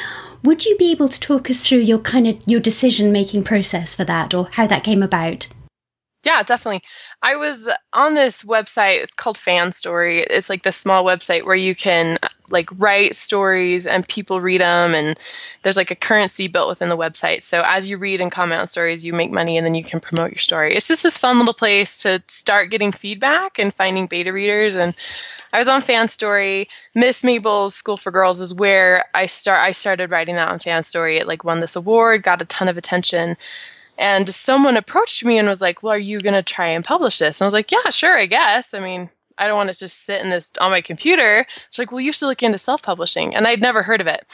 Would 0.43 0.65
you 0.65 0.75
be 0.77 0.91
able 0.91 1.07
to 1.07 1.19
talk 1.19 1.51
us 1.51 1.63
through 1.63 1.79
your 1.79 1.99
kind 1.99 2.27
of 2.27 2.37
your 2.47 2.59
decision 2.59 3.11
making 3.11 3.43
process 3.43 3.93
for 3.93 4.03
that 4.05 4.33
or 4.33 4.47
how 4.53 4.65
that 4.67 4.83
came 4.83 5.03
about? 5.03 5.47
Yeah, 6.23 6.43
definitely. 6.43 6.83
I 7.23 7.35
was 7.35 7.67
on 7.93 8.13
this 8.13 8.43
website. 8.43 9.01
It's 9.01 9.13
called 9.13 9.39
Fan 9.39 9.71
Story. 9.71 10.19
It's 10.19 10.49
like 10.49 10.61
this 10.61 10.77
small 10.77 11.03
website 11.03 11.45
where 11.45 11.55
you 11.55 11.73
can 11.73 12.19
like 12.51 12.69
write 12.77 13.15
stories 13.15 13.87
and 13.87 14.07
people 14.07 14.39
read 14.39 14.61
them, 14.61 14.93
and 14.93 15.17
there's 15.63 15.77
like 15.77 15.89
a 15.89 15.95
currency 15.95 16.47
built 16.47 16.67
within 16.67 16.89
the 16.89 16.97
website. 16.97 17.41
So 17.41 17.63
as 17.65 17.89
you 17.89 17.97
read 17.97 18.21
and 18.21 18.31
comment 18.31 18.61
on 18.61 18.67
stories, 18.67 19.03
you 19.03 19.13
make 19.13 19.31
money, 19.31 19.57
and 19.57 19.65
then 19.65 19.73
you 19.73 19.83
can 19.83 19.99
promote 19.99 20.29
your 20.29 20.37
story. 20.37 20.75
It's 20.75 20.87
just 20.87 21.01
this 21.01 21.17
fun 21.17 21.39
little 21.39 21.55
place 21.55 22.03
to 22.03 22.21
start 22.27 22.69
getting 22.69 22.91
feedback 22.91 23.57
and 23.57 23.73
finding 23.73 24.05
beta 24.05 24.31
readers. 24.31 24.75
And 24.75 24.93
I 25.51 25.57
was 25.57 25.69
on 25.69 25.81
Fan 25.81 26.07
Story. 26.07 26.69
Miss 26.93 27.23
Mabel's 27.23 27.73
School 27.73 27.97
for 27.97 28.11
Girls 28.11 28.41
is 28.41 28.53
where 28.53 29.05
I 29.15 29.25
start. 29.25 29.59
I 29.59 29.71
started 29.71 30.11
writing 30.11 30.35
that 30.35 30.49
on 30.49 30.59
Fan 30.59 30.83
Story. 30.83 31.17
It 31.17 31.27
like 31.27 31.43
won 31.43 31.61
this 31.61 31.75
award, 31.75 32.21
got 32.21 32.43
a 32.43 32.45
ton 32.45 32.67
of 32.67 32.77
attention 32.77 33.37
and 33.97 34.27
someone 34.27 34.77
approached 34.77 35.23
me 35.23 35.37
and 35.37 35.47
was 35.47 35.61
like, 35.61 35.83
Well, 35.83 35.93
are 35.93 35.97
you 35.97 36.21
going 36.21 36.33
to 36.33 36.43
try 36.43 36.67
and 36.67 36.83
publish 36.83 37.19
this? 37.19 37.39
And 37.39 37.45
I 37.45 37.47
was 37.47 37.53
like, 37.53 37.71
Yeah, 37.71 37.89
sure, 37.89 38.17
I 38.17 38.25
guess. 38.25 38.73
I 38.73 38.79
mean, 38.79 39.09
I 39.37 39.47
don't 39.47 39.57
want 39.57 39.71
to 39.71 39.77
just 39.77 40.03
sit 40.03 40.21
in 40.23 40.29
this 40.29 40.51
on 40.59 40.71
my 40.71 40.81
computer. 40.81 41.45
She's 41.69 41.79
like, 41.79 41.91
Well, 41.91 42.01
you 42.01 42.13
should 42.13 42.27
look 42.27 42.43
into 42.43 42.57
self 42.57 42.81
publishing. 42.83 43.35
And 43.35 43.47
I'd 43.47 43.61
never 43.61 43.83
heard 43.83 44.01
of 44.01 44.07
it. 44.07 44.25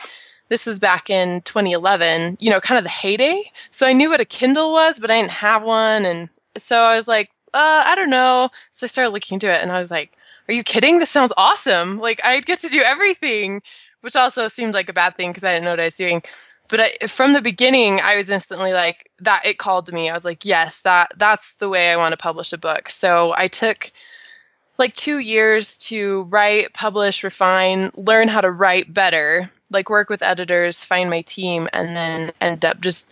This 0.50 0.66
was 0.66 0.80
back 0.80 1.10
in 1.10 1.42
2011, 1.42 2.38
you 2.40 2.50
know, 2.50 2.62
kind 2.62 2.78
of 2.78 2.86
the 2.86 2.90
heyday. 2.90 3.44
So 3.70 3.86
I 3.86 3.94
knew 3.94 4.10
what 4.10 4.22
a 4.22 4.26
Kindle 4.26 4.72
was, 4.72 4.98
but 5.00 5.12
I 5.12 5.20
didn't 5.20 5.32
have 5.32 5.64
one. 5.64 6.06
And 6.06 6.30
so 6.56 6.80
I 6.80 6.96
was 6.96 7.08
like, 7.08 7.30
uh, 7.54 7.84
I 7.86 7.96
don't 7.96 8.10
know. 8.10 8.50
So 8.72 8.86
I 8.86 8.88
started 8.88 9.12
looking 9.12 9.36
into 9.36 9.54
it 9.54 9.62
and 9.62 9.72
I 9.72 9.80
was 9.80 9.92
like, 9.92 10.14
Are 10.48 10.54
you 10.54 10.64
kidding? 10.64 11.00
This 11.00 11.10
sounds 11.10 11.34
awesome. 11.36 12.00
Like, 12.00 12.22
I'd 12.24 12.46
get 12.46 12.60
to 12.60 12.70
do 12.70 12.82
everything, 12.82 13.62
which 14.02 14.16
also 14.16 14.48
seemed 14.48 14.74
like 14.74 14.90
a 14.90 14.94
bad 14.94 15.18
thing 15.18 15.32
because 15.32 15.44
I 15.44 15.52
didn't 15.52 15.66
know 15.66 15.72
what 15.72 15.80
I 15.82 15.86
was 15.86 15.96
doing 15.96 16.22
but 16.68 16.82
I, 16.82 17.08
from 17.08 17.34
the 17.34 17.42
beginning 17.42 18.00
i 18.02 18.16
was 18.16 18.30
instantly 18.30 18.74
like 18.74 19.10
that 19.20 19.46
it 19.46 19.58
called 19.58 19.88
to 19.88 19.94
me. 19.94 20.10
I 20.10 20.14
was 20.14 20.26
like 20.26 20.46
yes 20.46 20.82
that 20.82 21.14
that's 21.18 21.56
the 21.56 21.70
way 21.70 21.90
i 21.90 21.98
want 21.98 22.14
to 22.14 22.18
publish 22.18 22.54
a 22.54 22.58
book. 22.58 22.90
So 22.90 23.34
i 23.36 23.48
took 23.48 23.92
like 24.78 24.94
two 24.94 25.18
years 25.18 25.78
to 25.78 26.24
write 26.24 26.74
publish 26.74 27.24
refine 27.24 27.92
learn 27.96 28.28
how 28.28 28.42
to 28.42 28.52
write 28.52 28.94
better 28.94 29.50
like 29.72 29.90
work 29.90 30.10
with 30.10 30.22
editors 30.22 30.86
find 30.86 31.10
my 31.10 31.22
team 31.22 31.68
and 31.74 31.96
then 31.96 32.32
end 32.40 32.64
up 32.64 32.80
just 32.80 33.12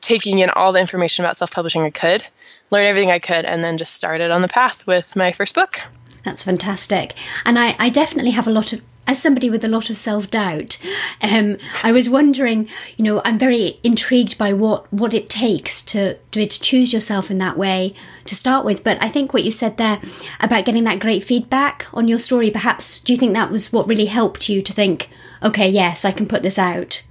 taking 0.00 0.38
in 0.38 0.50
all 0.50 0.72
the 0.72 0.80
information 0.80 1.24
about 1.24 1.36
self-publishing 1.36 1.82
i 1.82 1.90
could 1.90 2.24
learn 2.70 2.86
everything 2.86 3.10
i 3.10 3.18
could 3.18 3.44
and 3.44 3.62
then 3.62 3.78
just 3.78 3.94
started 3.94 4.30
on 4.30 4.42
the 4.42 4.48
path 4.48 4.86
with 4.86 5.16
my 5.16 5.32
first 5.32 5.54
book. 5.54 5.80
That's 6.24 6.42
fantastic. 6.44 7.14
And 7.44 7.58
i, 7.58 7.76
I 7.78 7.88
definitely 7.90 8.32
have 8.32 8.46
a 8.46 8.50
lot 8.50 8.72
of 8.72 8.80
as 9.06 9.20
somebody 9.22 9.48
with 9.50 9.64
a 9.64 9.68
lot 9.68 9.90
of 9.90 9.96
self 9.96 10.30
doubt, 10.30 10.78
um, 11.22 11.58
I 11.82 11.92
was 11.92 12.08
wondering, 12.08 12.68
you 12.96 13.04
know, 13.04 13.22
I'm 13.24 13.38
very 13.38 13.78
intrigued 13.82 14.36
by 14.36 14.52
what, 14.52 14.92
what 14.92 15.14
it 15.14 15.30
takes 15.30 15.82
to, 15.86 16.14
to, 16.32 16.46
to 16.46 16.60
choose 16.60 16.92
yourself 16.92 17.30
in 17.30 17.38
that 17.38 17.56
way 17.56 17.94
to 18.26 18.34
start 18.34 18.64
with. 18.64 18.82
But 18.82 19.02
I 19.02 19.08
think 19.08 19.32
what 19.32 19.44
you 19.44 19.52
said 19.52 19.76
there 19.76 20.00
about 20.40 20.64
getting 20.64 20.84
that 20.84 21.00
great 21.00 21.22
feedback 21.22 21.86
on 21.92 22.08
your 22.08 22.18
story, 22.18 22.50
perhaps, 22.50 23.00
do 23.00 23.12
you 23.12 23.18
think 23.18 23.34
that 23.34 23.50
was 23.50 23.72
what 23.72 23.86
really 23.86 24.06
helped 24.06 24.48
you 24.48 24.62
to 24.62 24.72
think, 24.72 25.08
okay, 25.42 25.68
yes, 25.68 26.04
I 26.04 26.12
can 26.12 26.26
put 26.26 26.42
this 26.42 26.58
out? 26.58 27.02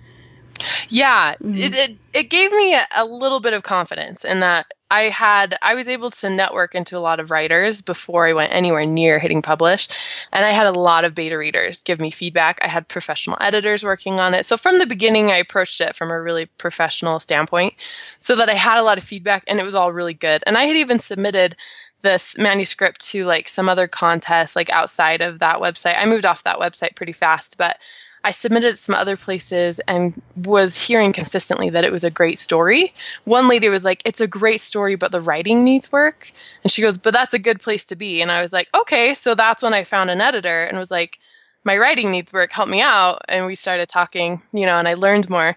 Yeah, 0.90 1.34
mm-hmm. 1.36 1.54
it, 1.54 1.76
it, 1.76 1.98
it 2.14 2.30
gave 2.30 2.52
me 2.52 2.76
a, 2.76 2.86
a 2.98 3.06
little 3.06 3.40
bit 3.40 3.54
of 3.54 3.64
confidence 3.64 4.24
in 4.24 4.40
that 4.42 4.72
I 4.92 5.04
had 5.04 5.58
I 5.62 5.74
was 5.74 5.88
able 5.88 6.12
to 6.12 6.30
network 6.30 6.76
into 6.76 6.98
a 6.98 7.00
lot 7.00 7.20
of 7.20 7.32
writers 7.32 7.82
before 7.82 8.28
I 8.28 8.34
went 8.34 8.54
anywhere 8.54 8.86
near 8.86 9.18
hitting 9.18 9.42
publish 9.42 9.88
and 10.32 10.46
I 10.46 10.50
had 10.50 10.68
a 10.68 10.72
lot 10.72 11.06
of 11.06 11.16
beta 11.16 11.38
readers 11.38 11.82
give 11.82 12.00
me 12.00 12.12
feedback. 12.12 12.60
I 12.64 12.68
had 12.68 12.88
professional 12.88 13.38
editors 13.42 13.84
working 13.84 14.20
on 14.20 14.36
it. 14.36 14.46
So 14.46 14.58
from 14.58 14.78
the 14.78 14.86
beginning 14.86 15.32
I 15.32 15.38
approached 15.38 15.82
it 15.82 15.96
from 15.96 16.12
a 16.12 16.22
really 16.22 16.46
professional 16.46 17.20
standpoint 17.20 17.74
so 18.20 18.36
that 18.36 18.50
I 18.50 18.54
had 18.54 18.80
a 18.80 18.84
lot 18.84 19.00
of 19.00 19.04
feedback 19.04 19.44
and 19.48 19.60
it 19.60 19.66
was 19.66 19.76
all 19.76 19.92
really 19.92 20.14
good. 20.14 20.44
And 20.46 20.56
I 20.56 20.66
had 20.66 20.78
even 20.78 21.00
submitted 21.00 21.56
this 22.02 22.38
manuscript 22.38 23.02
to 23.08 23.26
like 23.26 23.48
some 23.48 23.68
other 23.68 23.88
contest 23.88 24.56
like 24.56 24.70
outside 24.70 25.22
of 25.22 25.40
that 25.40 25.58
website. 25.58 25.98
I 25.98 26.06
moved 26.06 26.26
off 26.26 26.44
that 26.44 26.60
website 26.60 26.96
pretty 26.96 27.14
fast, 27.14 27.58
but 27.58 27.78
I 28.26 28.32
submitted 28.32 28.70
it 28.70 28.78
some 28.80 28.96
other 28.96 29.18
places 29.18 29.80
and 29.82 30.20
was 30.36 30.76
hearing 30.76 31.14
consistently 31.14 31.70
that 31.70 31.84
it 31.84 31.92
was 31.92 32.04
a 32.04 32.10
great 32.10 32.40
story. 32.40 32.92
One 33.24 33.48
lady 33.48 33.70
was 33.70 33.86
like, 33.86 34.02
It's 34.04 34.20
a 34.20 34.28
great 34.28 34.62
story, 34.62 34.96
but 34.96 35.12
the 35.12 35.22
writing 35.22 35.64
needs 35.64 35.92
work. 35.92 36.32
And 36.64 36.72
she 36.72 36.82
goes, 36.82 36.98
But 36.98 37.14
that's 37.14 37.36
a 37.36 37.40
good 37.40 37.60
place 37.60 37.86
to 37.86 37.96
be. 37.96 38.24
And 38.24 38.32
I 38.32 38.42
was 38.42 38.52
like, 38.52 38.68
Okay. 38.76 39.14
So 39.14 39.36
that's 39.36 39.62
when 39.62 39.76
I 39.76 39.84
found 39.84 40.10
an 40.10 40.22
editor 40.22 40.64
and 40.64 40.76
was 40.76 40.90
like, 40.90 41.20
My 41.64 41.78
writing 41.78 42.10
needs 42.10 42.34
work, 42.34 42.52
help 42.52 42.68
me 42.68 42.82
out. 42.82 43.22
And 43.30 43.46
we 43.46 43.54
started 43.54 43.90
talking, 43.90 44.42
you 44.52 44.66
know, 44.66 44.80
and 44.80 44.88
I 44.88 44.96
learned 44.96 45.30
more. 45.30 45.56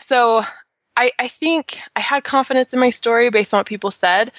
So 0.00 0.42
I, 0.96 1.12
I 1.18 1.28
think 1.28 1.78
I 1.94 2.00
had 2.00 2.24
confidence 2.24 2.72
in 2.72 2.80
my 2.80 2.90
story 2.90 3.28
based 3.28 3.52
on 3.52 3.58
what 3.58 3.66
people 3.66 3.90
said, 3.90 4.32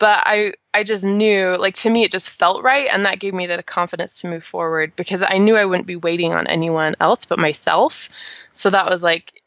but 0.00 0.22
I 0.26 0.54
I 0.74 0.82
just 0.82 1.04
knew 1.04 1.56
like 1.60 1.74
to 1.74 1.90
me 1.90 2.02
it 2.02 2.10
just 2.10 2.32
felt 2.32 2.64
right 2.64 2.88
and 2.90 3.06
that 3.06 3.20
gave 3.20 3.34
me 3.34 3.46
the 3.46 3.62
confidence 3.62 4.20
to 4.20 4.28
move 4.28 4.42
forward 4.42 4.96
because 4.96 5.22
I 5.22 5.38
knew 5.38 5.56
I 5.56 5.66
wouldn't 5.66 5.86
be 5.86 5.94
waiting 5.94 6.34
on 6.34 6.48
anyone 6.48 6.96
else 6.98 7.26
but 7.26 7.38
myself. 7.38 8.08
So 8.52 8.70
that 8.70 8.90
was 8.90 9.04
like 9.04 9.40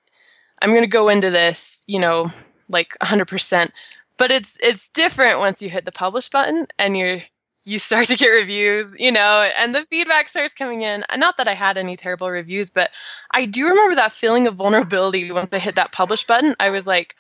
I'm 0.62 0.70
going 0.70 0.84
to 0.84 0.88
go 0.88 1.10
into 1.10 1.30
this, 1.30 1.84
you 1.88 2.00
know, 2.00 2.32
like 2.70 2.96
100%. 3.02 3.72
But 4.16 4.32
it's 4.32 4.58
it's 4.62 4.90
different 4.90 5.40
once 5.40 5.62
you 5.62 5.70
hit 5.70 5.84
the 5.84 5.92
publish 5.92 6.30
button 6.30 6.68
and 6.80 6.96
you're 6.96 7.20
you 7.66 7.80
start 7.80 8.08
to 8.08 8.18
get 8.18 8.28
reviews, 8.28 8.96
you 9.00 9.12
know, 9.12 9.50
and 9.58 9.74
the 9.74 9.84
feedback 9.86 10.28
starts 10.28 10.54
coming 10.54 10.82
in. 10.82 11.04
Not 11.16 11.38
that 11.38 11.48
I 11.48 11.54
had 11.54 11.78
any 11.78 11.96
terrible 11.96 12.30
reviews, 12.30 12.70
but 12.70 12.92
I 13.32 13.46
do 13.46 13.70
remember 13.70 13.96
that 13.96 14.12
feeling 14.12 14.48
of 14.48 14.56
vulnerability 14.56 15.32
once 15.32 15.50
I 15.52 15.60
hit 15.60 15.76
that 15.76 15.94
publish 15.94 16.26
button. 16.26 16.56
I 16.60 16.70
was 16.70 16.86
like, 16.86 17.16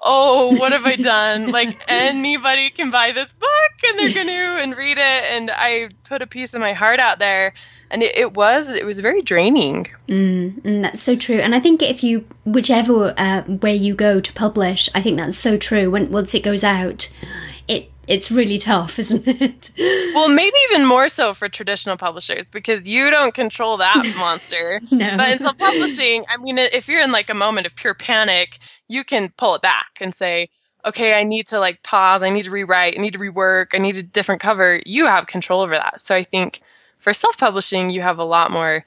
oh, 0.00 0.56
what 0.56 0.72
have 0.72 0.86
I 0.86 0.96
done? 1.16 1.50
like 1.50 1.82
anybody 1.88 2.70
can 2.70 2.90
buy 2.90 3.12
this 3.12 3.32
book 3.32 3.72
and 3.88 3.98
they're 3.98 4.14
going 4.14 4.26
to 4.36 4.62
and 4.62 4.76
read 4.76 4.98
it. 4.98 5.32
And 5.32 5.50
I 5.52 5.88
put 6.04 6.22
a 6.22 6.26
piece 6.26 6.54
of 6.54 6.60
my 6.60 6.72
heart 6.72 7.00
out 7.00 7.18
there, 7.18 7.54
and 7.90 8.02
it, 8.02 8.16
it 8.16 8.34
was 8.34 8.74
it 8.74 8.84
was 8.84 9.00
very 9.00 9.22
draining. 9.22 9.86
Mm, 10.08 10.60
mm, 10.62 10.82
that's 10.82 11.02
so 11.02 11.16
true. 11.16 11.36
And 11.36 11.54
I 11.54 11.60
think 11.60 11.82
if 11.82 12.02
you 12.02 12.24
whichever 12.44 13.14
uh, 13.16 13.42
way 13.46 13.74
you 13.74 13.94
go 13.94 14.20
to 14.20 14.32
publish, 14.32 14.88
I 14.94 15.02
think 15.02 15.16
that's 15.18 15.36
so 15.36 15.56
true. 15.56 15.90
When 15.90 16.10
once 16.10 16.34
it 16.34 16.42
goes 16.42 16.64
out, 16.64 17.10
it's 18.06 18.30
really 18.30 18.58
tough, 18.58 18.98
isn't 18.98 19.26
it? 19.26 19.70
well, 20.14 20.28
maybe 20.28 20.56
even 20.70 20.86
more 20.86 21.08
so 21.08 21.34
for 21.34 21.48
traditional 21.48 21.96
publishers 21.96 22.50
because 22.50 22.88
you 22.88 23.10
don't 23.10 23.34
control 23.34 23.78
that 23.78 24.14
monster. 24.18 24.80
no. 24.90 25.16
But 25.16 25.30
in 25.30 25.38
self 25.38 25.58
publishing, 25.58 26.24
I 26.28 26.36
mean, 26.36 26.58
if 26.58 26.88
you're 26.88 27.02
in 27.02 27.12
like 27.12 27.30
a 27.30 27.34
moment 27.34 27.66
of 27.66 27.74
pure 27.74 27.94
panic, 27.94 28.58
you 28.88 29.04
can 29.04 29.32
pull 29.36 29.54
it 29.54 29.62
back 29.62 29.98
and 30.00 30.14
say, 30.14 30.48
okay, 30.86 31.18
I 31.18 31.24
need 31.24 31.46
to 31.46 31.58
like 31.58 31.82
pause, 31.82 32.22
I 32.22 32.30
need 32.30 32.44
to 32.44 32.50
rewrite, 32.50 32.94
I 32.96 33.00
need 33.00 33.14
to 33.14 33.18
rework, 33.18 33.74
I 33.74 33.78
need 33.78 33.96
a 33.96 34.02
different 34.02 34.40
cover. 34.40 34.80
You 34.86 35.06
have 35.06 35.26
control 35.26 35.60
over 35.60 35.74
that. 35.74 36.00
So 36.00 36.14
I 36.14 36.22
think 36.22 36.60
for 36.98 37.12
self 37.12 37.38
publishing, 37.38 37.90
you 37.90 38.02
have 38.02 38.18
a 38.18 38.24
lot 38.24 38.50
more 38.50 38.84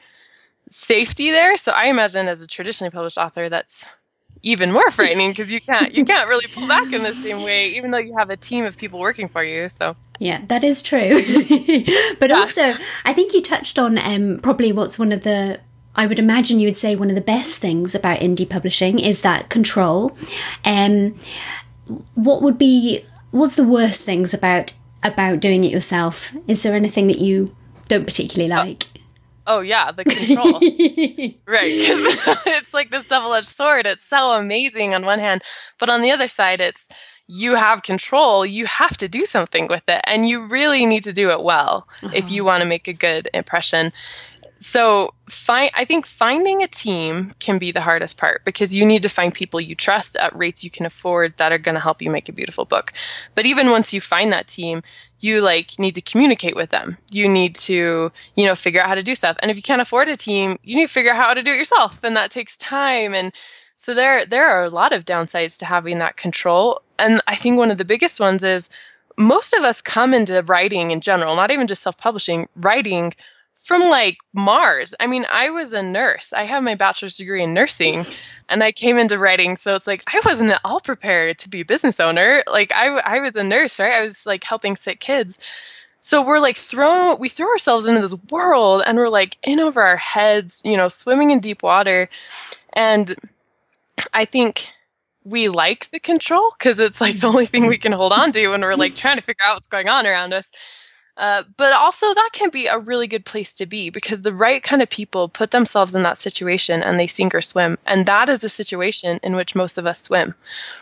safety 0.70 1.32
there. 1.32 1.58
So 1.58 1.72
I 1.72 1.88
imagine 1.88 2.28
as 2.28 2.42
a 2.42 2.48
traditionally 2.48 2.92
published 2.92 3.18
author, 3.18 3.50
that's 3.50 3.94
even 4.42 4.72
more 4.72 4.90
frightening 4.92 5.32
because 5.32 5.52
you 5.52 5.62
can't 5.62 5.94
you 5.96 6.06
can't 6.12 6.30
really 6.30 6.48
pull 6.48 6.68
back 6.68 6.92
in 6.94 7.04
the 7.04 7.14
same 7.14 7.44
way 7.44 7.70
even 7.70 7.92
though 7.92 7.98
you 7.98 8.16
have 8.18 8.30
a 8.30 8.38
team 8.38 8.66
of 8.66 8.78
people 8.78 9.00
working 9.00 9.28
for 9.28 9.44
you 9.44 9.70
so 9.70 9.96
yeah 10.20 10.42
that 10.48 10.64
is 10.64 10.82
true 10.82 11.22
but 12.20 12.32
also 12.32 12.62
i 13.06 13.14
think 13.14 13.34
you 13.34 13.42
touched 13.42 13.78
on 13.78 13.98
um, 13.98 14.40
probably 14.42 14.72
what's 14.72 14.98
one 14.98 15.12
of 15.12 15.24
the 15.24 15.60
I 15.96 16.08
would 16.08 16.20
imagine 16.20 16.62
you 16.62 16.68
would 16.68 16.78
say 16.78 16.96
one 16.96 17.10
of 17.10 17.16
the 17.16 17.22
best 17.22 17.60
things 17.60 17.94
about 17.94 18.22
indie 18.22 18.50
publishing 18.50 19.00
is 19.00 19.22
that 19.24 19.50
control. 19.50 20.16
Um, 20.64 21.20
what 22.14 22.42
would 22.42 22.58
be 22.58 23.04
what's 23.32 23.58
the 23.58 23.66
worst 23.66 24.06
things 24.06 24.34
about 24.34 24.72
about 25.04 25.42
doing 25.42 25.66
it 25.66 25.72
yourself? 25.72 26.32
Is 26.48 26.64
there 26.64 26.74
anything 26.74 27.08
that 27.08 27.20
you 27.20 27.54
don't 27.90 28.06
particularly 28.06 28.50
uh, 28.52 28.66
like? 28.66 28.86
Oh 29.50 29.62
yeah, 29.62 29.92
the 29.92 30.04
control. 30.06 30.54
right, 30.54 30.62
because 31.80 32.44
it's 32.46 32.74
like 32.74 32.92
this 32.92 33.08
double-edged 33.08 33.48
sword. 33.48 33.88
It's 33.88 34.04
so 34.04 34.40
amazing 34.40 34.94
on 34.94 35.04
one 35.04 35.20
hand, 35.20 35.44
but 35.80 35.90
on 35.90 36.02
the 36.02 36.12
other 36.12 36.28
side, 36.28 36.62
it's 36.62 36.88
you 37.28 37.56
have 37.56 37.82
control. 37.82 38.46
You 38.46 38.68
have 38.68 38.96
to 38.98 39.10
do 39.10 39.26
something 39.26 39.68
with 39.68 39.84
it, 39.88 40.02
and 40.06 40.30
you 40.30 40.46
really 40.46 40.86
need 40.86 41.04
to 41.04 41.14
do 41.14 41.32
it 41.32 41.42
well 41.42 41.88
uh-huh. 42.04 42.14
if 42.16 42.32
you 42.32 42.46
want 42.46 42.62
to 42.62 42.70
make 42.70 42.88
a 42.88 42.94
good 42.94 43.28
impression 43.34 43.92
so 44.60 45.14
find 45.30 45.72
i 45.74 45.86
think 45.86 46.06
finding 46.06 46.64
a 46.64 46.68
team 46.68 47.32
can 47.40 47.60
be 47.60 47.72
the 47.72 47.82
hardest 47.82 48.18
part 48.18 48.44
because 48.44 48.76
you 48.76 48.86
need 48.86 49.04
to 49.04 49.10
find 49.10 49.34
people 49.34 49.60
you 49.60 49.74
trust 49.74 50.18
at 50.18 50.36
rates 50.36 50.64
you 50.64 50.70
can 50.70 50.86
afford 50.86 51.36
that 51.38 51.52
are 51.52 51.58
going 51.58 51.76
to 51.76 51.82
help 51.82 52.02
you 52.02 52.10
make 52.10 52.28
a 52.30 52.34
beautiful 52.34 52.66
book. 52.66 52.92
But 53.36 53.46
even 53.46 53.70
once 53.70 53.94
you 53.94 54.02
find 54.02 54.34
that 54.34 54.48
team 54.48 54.84
you 55.22 55.42
like 55.42 55.80
need 55.80 55.96
to 55.96 56.02
communicate 56.02 56.56
with 56.56 56.70
them. 56.70 56.98
You 57.12 57.28
need 57.28 57.56
to 57.56 58.12
you 58.36 58.46
know 58.46 58.56
figure 58.56 58.82
out 58.82 58.88
how 58.88 58.96
to 58.96 59.04
do 59.04 59.16
stuff. 59.16 59.38
And 59.42 59.50
if 59.50 59.58
you 59.58 59.64
can't 59.64 59.82
afford 59.82 60.10
a 60.10 60.18
team 60.18 60.58
you 60.64 60.76
need 60.76 60.88
to 60.88 60.94
figure 60.94 61.12
out 61.12 61.18
how 61.18 61.34
to 61.34 61.42
do 61.42 61.54
it 61.54 61.58
yourself 61.58 62.04
and 62.04 62.18
that 62.18 62.32
takes 62.32 62.58
time. 62.58 63.14
And 63.16 63.34
so 63.78 63.94
there 63.94 64.26
there 64.26 64.50
are 64.50 64.64
a 64.64 64.70
lot 64.70 64.92
of 64.92 65.06
downsides 65.06 65.60
to 65.60 65.66
having 65.66 66.00
that 66.00 66.18
control. 66.18 66.82
And 66.98 67.22
i 67.28 67.36
think 67.36 67.58
one 67.58 67.72
of 67.72 67.78
the 67.78 67.86
biggest 67.86 68.20
ones 68.20 68.44
is 68.44 68.70
most 69.18 69.54
of 69.54 69.64
us 69.64 69.82
come 69.82 70.14
into 70.14 70.42
writing 70.44 70.92
in 70.92 71.02
general 71.02 71.36
not 71.36 71.52
even 71.52 71.68
just 71.68 71.82
self-publishing 71.84 72.48
writing 72.56 73.14
from 73.62 73.84
like 73.84 74.18
Mars. 74.34 74.96
I 75.00 75.08
mean, 75.08 75.26
I 75.32 75.50
was 75.50 75.74
a 75.74 75.84
nurse. 75.84 76.34
I 76.34 76.44
have 76.44 76.64
my 76.64 76.76
bachelor's 76.76 77.18
degree 77.18 77.44
in 77.44 77.54
nursing 77.54 78.06
and 78.48 78.64
I 78.64 78.72
came 78.72 78.98
into 78.98 79.18
writing. 79.18 79.58
So 79.58 79.76
it's 79.76 79.86
like 79.86 80.04
I 80.08 80.22
wasn't 80.26 80.52
at 80.52 80.62
all 80.64 80.80
prepared 80.80 81.40
to 81.40 81.50
be 81.50 81.62
a 81.62 81.66
business 81.66 82.00
owner. 82.00 82.44
Like 82.52 82.72
I, 82.74 82.88
I 82.88 83.20
was 83.20 83.36
a 83.36 83.44
nurse, 83.44 83.80
right? 83.80 83.94
I 83.94 84.02
was 84.02 84.26
like 84.26 84.44
helping 84.44 84.76
sick 84.76 85.00
kids. 85.00 85.38
So 86.02 86.26
we're 86.26 86.40
like 86.40 86.56
thrown, 86.56 87.20
we 87.20 87.28
throw 87.28 87.50
ourselves 87.50 87.88
into 87.88 88.02
this 88.02 88.16
world 88.32 88.84
and 88.86 88.98
we're 88.98 89.10
like 89.10 89.38
in 89.44 89.60
over 89.60 89.82
our 89.82 89.98
heads, 89.98 90.62
you 90.64 90.78
know, 90.78 90.88
swimming 90.88 91.32
in 91.32 91.40
deep 91.40 91.62
water. 91.62 92.10
And 92.72 93.14
I 94.14 94.26
think 94.26 94.70
we 95.26 95.50
like 95.50 95.90
the 95.92 96.00
control 96.00 96.52
because 96.58 96.80
it's 96.80 97.02
like 97.02 97.20
the 97.20 97.28
only 97.28 97.46
thing 97.46 97.68
we 97.68 97.78
can 97.78 97.92
hold 97.92 98.14
on 98.14 98.32
to 98.32 98.48
when 98.48 98.62
we're 98.62 98.76
like 98.76 98.96
trying 98.96 99.18
to 99.18 99.22
figure 99.22 99.44
out 99.46 99.56
what's 99.56 99.68
going 99.68 99.90
on 99.90 100.08
around 100.08 100.34
us. 100.34 100.52
Uh, 101.20 101.44
but 101.58 101.74
also, 101.74 102.14
that 102.14 102.30
can 102.32 102.50
be 102.50 102.68
a 102.68 102.80
really 102.80 103.08
good 103.08 103.26
place 103.26 103.56
to 103.56 103.66
be 103.66 103.90
because 103.90 104.22
the 104.22 104.34
right 104.34 104.64
kind 104.64 104.82
of 104.82 104.90
people 104.90 105.28
put 105.28 105.52
themselves 105.52 105.94
in 105.94 106.04
that 106.04 106.18
situation 106.18 106.82
and 106.82 106.98
they 106.98 107.08
sink 107.08 107.36
or 107.36 107.42
swim. 107.42 107.78
And 107.86 108.06
that 108.06 108.30
is 108.30 108.40
the 108.40 108.48
situation 108.48 109.20
in 109.22 109.36
which 109.36 109.54
most 109.54 109.78
of 109.78 109.86
us 109.86 110.02
swim, 110.04 110.34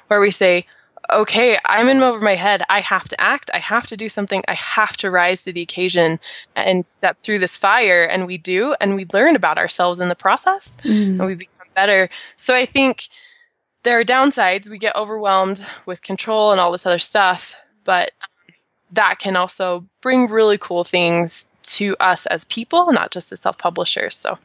where 0.10 0.20
we 0.20 0.30
say, 0.30 0.68
okay, 1.12 1.58
I'm 1.66 1.90
in 1.90 2.04
over 2.04 2.20
my 2.20 2.36
head. 2.36 2.62
I 2.70 2.82
have 2.82 3.08
to 3.10 3.20
act. 3.20 3.50
I 3.52 3.58
have 3.58 3.88
to 3.88 3.98
do 3.98 4.10
something. 4.10 4.44
I 4.48 4.54
have 4.54 4.96
to 4.98 5.10
rise 5.10 5.46
to 5.46 5.54
the 5.54 5.62
occasion 5.62 6.20
and 6.56 6.86
step 6.86 7.18
through 7.18 7.40
this 7.40 7.58
fire. 7.58 8.04
And 8.04 8.28
we 8.28 8.38
do. 8.38 8.76
And 8.80 8.96
we 8.96 9.08
learn 9.12 9.36
about 9.36 9.58
ourselves 9.58 10.02
in 10.02 10.10
the 10.10 10.16
process 10.16 10.78
mm. 10.84 11.20
and 11.20 11.26
we 11.26 11.34
become 11.34 11.68
better. 11.74 12.10
So 12.36 12.54
I 12.54 12.66
think 12.66 13.08
there 13.82 14.00
are 14.00 14.04
downsides. 14.04 14.70
We 14.70 14.78
get 14.78 14.96
overwhelmed 14.96 15.66
with 15.88 16.04
control 16.04 16.52
and 16.52 16.60
all 16.60 16.72
this 16.72 16.86
other 16.86 17.00
stuff. 17.00 17.56
But 17.84 18.12
that 18.92 19.20
can 19.20 19.36
also 19.36 19.86
bring 20.02 20.28
really 20.28 20.58
cool 20.58 20.84
things 20.84 21.48
to 21.64 21.96
us 22.00 22.26
as 22.26 22.46
people, 22.46 22.92
not 22.92 23.12
just 23.12 23.32
as 23.32 23.40
self 23.40 23.58
publishers. 23.58 24.16
So, 24.16 24.38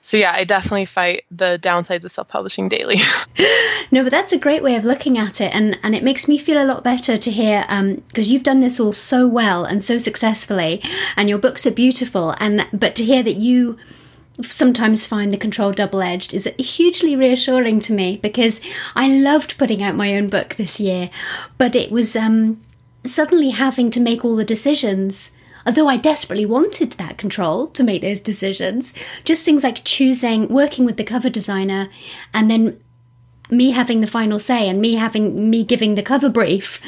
so 0.00 0.16
yeah, 0.16 0.32
I 0.34 0.44
definitely 0.44 0.84
fight 0.84 1.24
the 1.30 1.58
downsides 1.60 2.04
of 2.04 2.10
self 2.10 2.28
publishing 2.28 2.68
daily. 2.68 2.96
no, 3.90 4.02
but 4.02 4.10
that's 4.10 4.32
a 4.32 4.38
great 4.38 4.62
way 4.62 4.76
of 4.76 4.84
looking 4.84 5.18
at 5.18 5.40
it, 5.40 5.54
and 5.54 5.78
and 5.82 5.94
it 5.94 6.04
makes 6.04 6.28
me 6.28 6.38
feel 6.38 6.62
a 6.62 6.64
lot 6.64 6.84
better 6.84 7.18
to 7.18 7.30
hear 7.30 7.62
because 7.62 8.28
um, 8.28 8.32
you've 8.32 8.44
done 8.44 8.60
this 8.60 8.78
all 8.78 8.92
so 8.92 9.26
well 9.26 9.64
and 9.64 9.82
so 9.82 9.98
successfully, 9.98 10.82
and 11.16 11.28
your 11.28 11.38
books 11.38 11.66
are 11.66 11.72
beautiful, 11.72 12.34
and 12.38 12.66
but 12.72 12.94
to 12.96 13.04
hear 13.04 13.22
that 13.22 13.36
you 13.36 13.76
sometimes 14.40 15.04
find 15.04 15.32
the 15.32 15.36
control 15.36 15.72
double 15.72 16.00
edged 16.00 16.32
is 16.32 16.46
hugely 16.60 17.16
reassuring 17.16 17.80
to 17.80 17.92
me 17.92 18.18
because 18.22 18.60
I 18.94 19.08
loved 19.08 19.58
putting 19.58 19.82
out 19.82 19.96
my 19.96 20.16
own 20.16 20.28
book 20.28 20.54
this 20.54 20.78
year, 20.78 21.08
but 21.58 21.74
it 21.74 21.90
was 21.90 22.14
um 22.14 22.60
suddenly 23.12 23.50
having 23.50 23.90
to 23.90 24.00
make 24.00 24.24
all 24.24 24.36
the 24.36 24.44
decisions 24.44 25.36
although 25.66 25.88
I 25.88 25.98
desperately 25.98 26.46
wanted 26.46 26.92
that 26.92 27.18
control 27.18 27.68
to 27.68 27.84
make 27.84 28.00
those 28.00 28.20
decisions, 28.20 28.94
just 29.26 29.44
things 29.44 29.62
like 29.62 29.84
choosing, 29.84 30.48
working 30.48 30.86
with 30.86 30.96
the 30.96 31.04
cover 31.04 31.28
designer, 31.28 31.90
and 32.32 32.50
then 32.50 32.80
me 33.50 33.72
having 33.72 34.00
the 34.00 34.06
final 34.06 34.38
say 34.38 34.66
and 34.66 34.80
me 34.80 34.94
having 34.94 35.50
me 35.50 35.64
giving 35.64 35.94
the 35.94 36.02
cover 36.02 36.30
brief. 36.30 36.80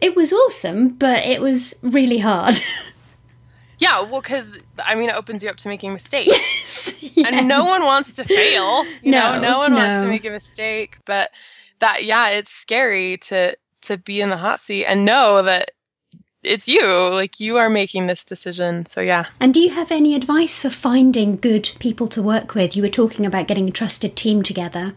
It 0.00 0.16
was 0.16 0.32
awesome, 0.32 0.88
but 0.90 1.26
it 1.26 1.42
was 1.42 1.78
really 1.82 2.18
hard. 2.18 2.56
Yeah, 3.80 4.02
well, 4.02 4.20
because 4.20 4.58
I 4.84 4.94
mean, 4.94 5.08
it 5.08 5.16
opens 5.16 5.42
you 5.42 5.48
up 5.48 5.56
to 5.56 5.68
making 5.68 5.94
mistakes, 5.94 6.28
yes, 6.28 7.02
yes. 7.16 7.32
and 7.32 7.48
no 7.48 7.64
one 7.64 7.82
wants 7.82 8.14
to 8.16 8.24
fail. 8.24 8.84
You 9.02 9.12
no, 9.12 9.36
know, 9.36 9.40
no 9.40 9.58
one 9.58 9.70
no. 9.72 9.78
wants 9.78 10.02
to 10.02 10.08
make 10.08 10.26
a 10.26 10.30
mistake. 10.30 10.98
But 11.06 11.30
that, 11.78 12.04
yeah, 12.04 12.28
it's 12.28 12.50
scary 12.50 13.16
to 13.28 13.56
to 13.82 13.96
be 13.96 14.20
in 14.20 14.30
the 14.30 14.36
hot 14.36 14.60
seat 14.60 14.86
and 14.86 15.04
know 15.04 15.42
that 15.42 15.72
it's 16.42 16.68
you. 16.68 17.10
Like 17.10 17.40
you 17.40 17.58
are 17.58 17.70
making 17.70 18.06
this 18.06 18.24
decision. 18.24 18.86
So 18.86 19.00
yeah. 19.00 19.26
And 19.40 19.52
do 19.52 19.60
you 19.60 19.70
have 19.70 19.90
any 19.90 20.14
advice 20.14 20.60
for 20.60 20.70
finding 20.70 21.36
good 21.36 21.70
people 21.78 22.06
to 22.08 22.22
work 22.22 22.54
with? 22.54 22.76
You 22.76 22.82
were 22.82 22.88
talking 22.88 23.26
about 23.26 23.46
getting 23.46 23.68
a 23.68 23.72
trusted 23.72 24.16
team 24.16 24.42
together. 24.42 24.94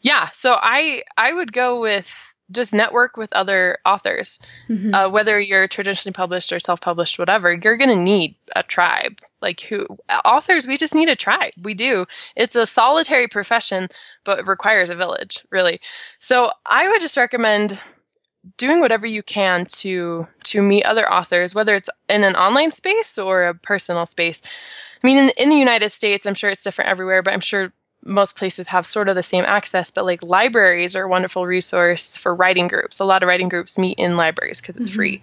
Yeah. 0.00 0.28
So 0.32 0.56
i 0.60 1.02
i 1.16 1.32
would 1.32 1.52
go 1.52 1.80
with 1.80 2.35
just 2.50 2.74
network 2.74 3.16
with 3.16 3.32
other 3.32 3.78
authors. 3.84 4.38
Mm-hmm. 4.68 4.94
uh, 4.94 5.08
whether 5.08 5.38
you're 5.38 5.68
traditionally 5.68 6.12
published 6.12 6.52
or 6.52 6.58
self-published 6.58 7.18
whatever 7.18 7.52
you're 7.52 7.76
going 7.76 7.90
to 7.90 7.96
need 7.96 8.34
a 8.54 8.62
tribe. 8.62 9.18
Like 9.40 9.60
who 9.60 9.86
authors 10.24 10.66
we 10.66 10.76
just 10.76 10.94
need 10.94 11.08
a 11.08 11.16
tribe. 11.16 11.52
We 11.60 11.74
do. 11.74 12.06
It's 12.34 12.56
a 12.56 12.66
solitary 12.66 13.28
profession 13.28 13.88
but 14.24 14.40
it 14.40 14.46
requires 14.46 14.90
a 14.90 14.96
village 14.96 15.44
really. 15.50 15.80
So 16.18 16.50
i 16.64 16.88
would 16.88 17.00
just 17.00 17.16
recommend 17.16 17.78
doing 18.56 18.80
whatever 18.80 19.06
you 19.06 19.22
can 19.22 19.66
to 19.66 20.26
to 20.44 20.62
meet 20.62 20.84
other 20.84 21.10
authors 21.12 21.54
whether 21.54 21.74
it's 21.74 21.90
in 22.08 22.22
an 22.22 22.36
online 22.36 22.70
space 22.70 23.18
or 23.18 23.46
a 23.46 23.54
personal 23.54 24.06
space. 24.06 24.42
I 25.02 25.06
mean 25.06 25.18
in, 25.18 25.30
in 25.38 25.48
the 25.50 25.56
united 25.56 25.90
states 25.90 26.26
i'm 26.26 26.34
sure 26.34 26.50
it's 26.50 26.62
different 26.62 26.90
everywhere 26.90 27.22
but 27.22 27.34
i'm 27.34 27.40
sure 27.40 27.72
most 28.06 28.36
places 28.36 28.68
have 28.68 28.86
sort 28.86 29.08
of 29.08 29.14
the 29.14 29.22
same 29.22 29.44
access, 29.44 29.90
but 29.90 30.04
like 30.04 30.22
libraries 30.22 30.96
are 30.96 31.04
a 31.04 31.08
wonderful 31.08 31.46
resource 31.46 32.16
for 32.16 32.34
writing 32.34 32.68
groups. 32.68 33.00
A 33.00 33.04
lot 33.04 33.22
of 33.22 33.28
writing 33.28 33.48
groups 33.48 33.78
meet 33.78 33.98
in 33.98 34.16
libraries 34.16 34.60
because 34.60 34.76
it's 34.76 34.90
mm-hmm. 34.90 34.96
free. 34.96 35.22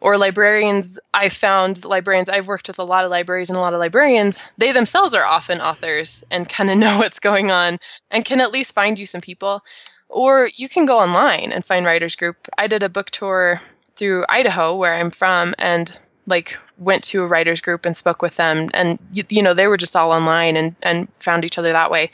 Or 0.00 0.16
librarians, 0.16 0.98
I 1.12 1.28
found 1.28 1.84
librarians, 1.84 2.30
I've 2.30 2.46
worked 2.46 2.68
with 2.68 2.78
a 2.78 2.84
lot 2.84 3.04
of 3.04 3.10
libraries 3.10 3.50
and 3.50 3.56
a 3.56 3.60
lot 3.60 3.74
of 3.74 3.80
librarians, 3.80 4.42
they 4.56 4.72
themselves 4.72 5.14
are 5.14 5.24
often 5.24 5.60
authors 5.60 6.24
and 6.30 6.48
kind 6.48 6.70
of 6.70 6.78
know 6.78 6.98
what's 6.98 7.18
going 7.18 7.50
on 7.50 7.80
and 8.10 8.24
can 8.24 8.40
at 8.40 8.52
least 8.52 8.74
find 8.74 8.98
you 8.98 9.06
some 9.06 9.20
people. 9.20 9.62
Or 10.08 10.50
you 10.54 10.68
can 10.68 10.86
go 10.86 10.98
online 10.98 11.52
and 11.52 11.64
find 11.64 11.86
writers 11.86 12.16
group. 12.16 12.36
I 12.58 12.66
did 12.66 12.82
a 12.82 12.88
book 12.88 13.10
tour 13.10 13.60
through 13.94 14.24
Idaho, 14.28 14.76
where 14.76 14.94
I'm 14.94 15.10
from, 15.10 15.54
and 15.58 15.96
like 16.30 16.56
went 16.78 17.04
to 17.04 17.22
a 17.22 17.26
writers 17.26 17.60
group 17.60 17.84
and 17.84 17.96
spoke 17.96 18.22
with 18.22 18.36
them 18.36 18.70
and 18.72 18.98
you, 19.12 19.22
you 19.28 19.42
know 19.42 19.54
they 19.54 19.66
were 19.66 19.76
just 19.76 19.96
all 19.96 20.12
online 20.12 20.56
and 20.56 20.74
and 20.82 21.08
found 21.18 21.44
each 21.44 21.58
other 21.58 21.72
that 21.72 21.90
way. 21.90 22.10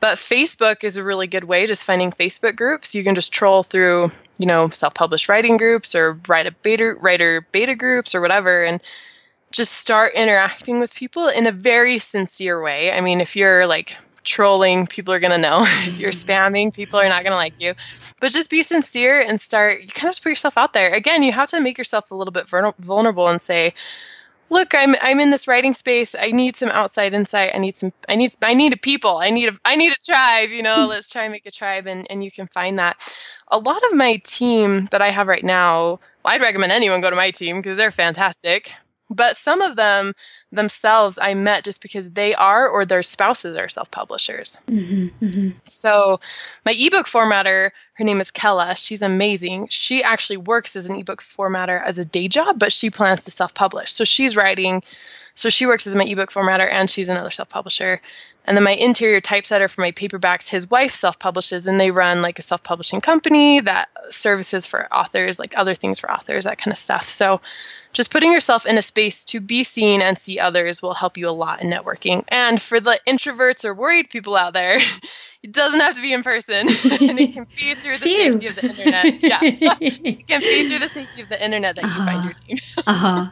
But 0.00 0.18
facebook 0.18 0.84
is 0.84 0.96
a 0.96 1.04
really 1.04 1.26
good 1.26 1.44
way 1.44 1.66
just 1.66 1.84
finding 1.84 2.10
facebook 2.10 2.56
groups. 2.56 2.94
You 2.94 3.04
can 3.04 3.14
just 3.14 3.32
troll 3.32 3.62
through 3.62 4.10
you 4.38 4.46
know 4.46 4.68
self-published 4.70 5.28
writing 5.28 5.56
groups 5.56 5.94
or 5.94 6.18
write 6.28 6.46
a 6.46 6.52
beta 6.52 6.94
writer 7.00 7.46
beta 7.52 7.74
groups 7.74 8.14
or 8.14 8.20
whatever 8.20 8.64
and 8.64 8.82
just 9.50 9.72
start 9.74 10.14
interacting 10.14 10.80
with 10.80 10.94
people 10.94 11.28
in 11.28 11.46
a 11.46 11.52
very 11.52 11.98
sincere 11.98 12.62
way. 12.62 12.92
I 12.92 13.00
mean 13.00 13.20
if 13.20 13.36
you're 13.36 13.66
like 13.66 13.96
trolling, 14.24 14.86
people 14.86 15.12
are 15.14 15.20
going 15.20 15.32
to 15.32 15.38
know. 15.38 15.62
if 15.86 15.98
you're 15.98 16.10
mm-hmm. 16.10 16.30
spamming, 16.30 16.74
people 16.74 16.98
are 17.00 17.08
not 17.08 17.22
going 17.22 17.32
to 17.32 17.36
like 17.36 17.60
you. 17.60 17.74
But 18.20 18.32
just 18.32 18.50
be 18.50 18.62
sincere 18.62 19.20
and 19.20 19.40
start, 19.40 19.82
you 19.82 19.88
kind 19.88 20.08
of 20.08 20.12
just 20.12 20.22
put 20.22 20.30
yourself 20.30 20.56
out 20.56 20.72
there. 20.72 20.92
Again, 20.94 21.22
you 21.22 21.32
have 21.32 21.50
to 21.50 21.60
make 21.60 21.78
yourself 21.78 22.10
a 22.10 22.14
little 22.14 22.32
bit 22.32 22.48
vulnerable 22.48 23.28
and 23.28 23.40
say, 23.40 23.74
look, 24.52 24.74
I'm 24.74 24.94
I'm 25.02 25.18
in 25.18 25.30
this 25.30 25.48
writing 25.48 25.74
space. 25.74 26.14
I 26.14 26.30
need 26.30 26.54
some 26.54 26.68
outside 26.68 27.14
insight. 27.14 27.52
I 27.54 27.58
need 27.58 27.76
some 27.76 27.90
I 28.08 28.14
need 28.14 28.34
I 28.42 28.54
need 28.54 28.72
a 28.72 28.76
people. 28.76 29.16
I 29.16 29.30
need 29.30 29.48
a 29.48 29.52
I 29.64 29.74
need 29.74 29.92
a 29.92 30.04
tribe, 30.04 30.50
you 30.50 30.62
know, 30.62 30.86
let's 30.88 31.08
try 31.10 31.24
and 31.24 31.32
make 31.32 31.46
a 31.46 31.50
tribe 31.50 31.86
and, 31.86 32.08
and 32.10 32.22
you 32.22 32.30
can 32.30 32.46
find 32.48 32.78
that. 32.78 33.16
A 33.48 33.58
lot 33.58 33.82
of 33.84 33.94
my 33.94 34.16
team 34.24 34.86
that 34.92 35.02
I 35.02 35.08
have 35.08 35.26
right 35.26 35.44
now, 35.44 35.98
well, 36.22 36.34
I'd 36.34 36.42
recommend 36.42 36.70
anyone 36.70 37.00
go 37.00 37.10
to 37.10 37.16
my 37.16 37.30
team 37.30 37.56
because 37.56 37.78
they're 37.78 37.90
fantastic. 37.90 38.72
But 39.10 39.36
some 39.36 39.62
of 39.62 39.76
them 39.76 40.14
themselves 40.52 41.18
I 41.20 41.34
met 41.34 41.64
just 41.64 41.80
because 41.82 42.10
they 42.10 42.34
are 42.34 42.68
or 42.68 42.84
their 42.84 43.02
spouses 43.02 43.56
are 43.56 43.68
self 43.68 43.90
publishers. 43.90 44.58
Mm-hmm, 44.68 45.24
mm-hmm. 45.24 45.48
So, 45.60 46.20
my 46.64 46.74
ebook 46.76 47.06
formatter, 47.06 47.70
her 47.94 48.04
name 48.04 48.20
is 48.20 48.30
Kella. 48.30 48.76
She's 48.76 49.02
amazing. 49.02 49.68
She 49.68 50.02
actually 50.02 50.36
works 50.36 50.76
as 50.76 50.88
an 50.88 50.96
ebook 50.96 51.22
formatter 51.22 51.82
as 51.82 51.98
a 51.98 52.04
day 52.04 52.28
job, 52.28 52.58
but 52.58 52.72
she 52.72 52.90
plans 52.90 53.22
to 53.22 53.30
self 53.30 53.54
publish. 53.54 53.92
So, 53.92 54.04
she's 54.04 54.36
writing. 54.36 54.82
So, 55.34 55.48
she 55.48 55.66
works 55.66 55.86
as 55.86 55.96
my 55.96 56.04
ebook 56.04 56.30
formatter 56.30 56.70
and 56.70 56.88
she's 56.88 57.08
another 57.08 57.30
self 57.30 57.48
publisher. 57.48 58.00
And 58.44 58.56
then 58.56 58.64
my 58.64 58.72
interior 58.72 59.20
typesetter 59.20 59.68
for 59.68 59.82
my 59.82 59.92
paperbacks, 59.92 60.48
his 60.48 60.68
wife 60.68 60.94
self 60.94 61.18
publishes, 61.18 61.66
and 61.66 61.78
they 61.78 61.90
run 61.90 62.22
like 62.22 62.38
a 62.38 62.42
self 62.42 62.62
publishing 62.62 63.00
company 63.00 63.60
that 63.60 63.88
services 64.10 64.66
for 64.66 64.92
authors, 64.92 65.38
like 65.38 65.56
other 65.56 65.74
things 65.74 66.00
for 66.00 66.10
authors, 66.10 66.44
that 66.44 66.58
kind 66.58 66.72
of 66.72 66.78
stuff. 66.78 67.08
So 67.08 67.40
just 67.92 68.10
putting 68.10 68.32
yourself 68.32 68.66
in 68.66 68.78
a 68.78 68.82
space 68.82 69.24
to 69.26 69.40
be 69.40 69.64
seen 69.64 70.02
and 70.02 70.16
see 70.16 70.38
others 70.38 70.82
will 70.82 70.94
help 70.94 71.16
you 71.16 71.28
a 71.28 71.30
lot 71.30 71.62
in 71.62 71.70
networking. 71.70 72.24
And 72.28 72.60
for 72.60 72.80
the 72.80 72.98
introverts 73.06 73.64
or 73.64 73.74
worried 73.74 74.10
people 74.10 74.36
out 74.36 74.52
there, 74.52 74.78
it 75.42 75.52
doesn't 75.52 75.80
have 75.80 75.94
to 75.94 76.02
be 76.02 76.12
in 76.12 76.22
person, 76.22 76.68
and 77.00 77.20
it 77.20 77.34
can 77.34 77.46
be 77.56 77.74
through 77.74 77.98
the 77.98 78.04
Phew. 78.04 78.32
safety 78.32 78.46
of 78.46 78.56
the 78.56 78.68
internet. 78.68 79.22
Yeah, 79.22 79.38
it 79.80 80.26
can 80.26 80.40
be 80.40 80.68
through 80.68 80.78
the 80.78 80.88
safety 80.88 81.22
of 81.22 81.28
the 81.28 81.42
internet 81.42 81.76
that 81.76 81.84
uh-huh. 81.84 82.00
you 82.00 82.06
find 82.06 82.24
your 82.24 82.34
team. 82.34 82.56
uh 82.86 82.92
huh. 82.92 83.30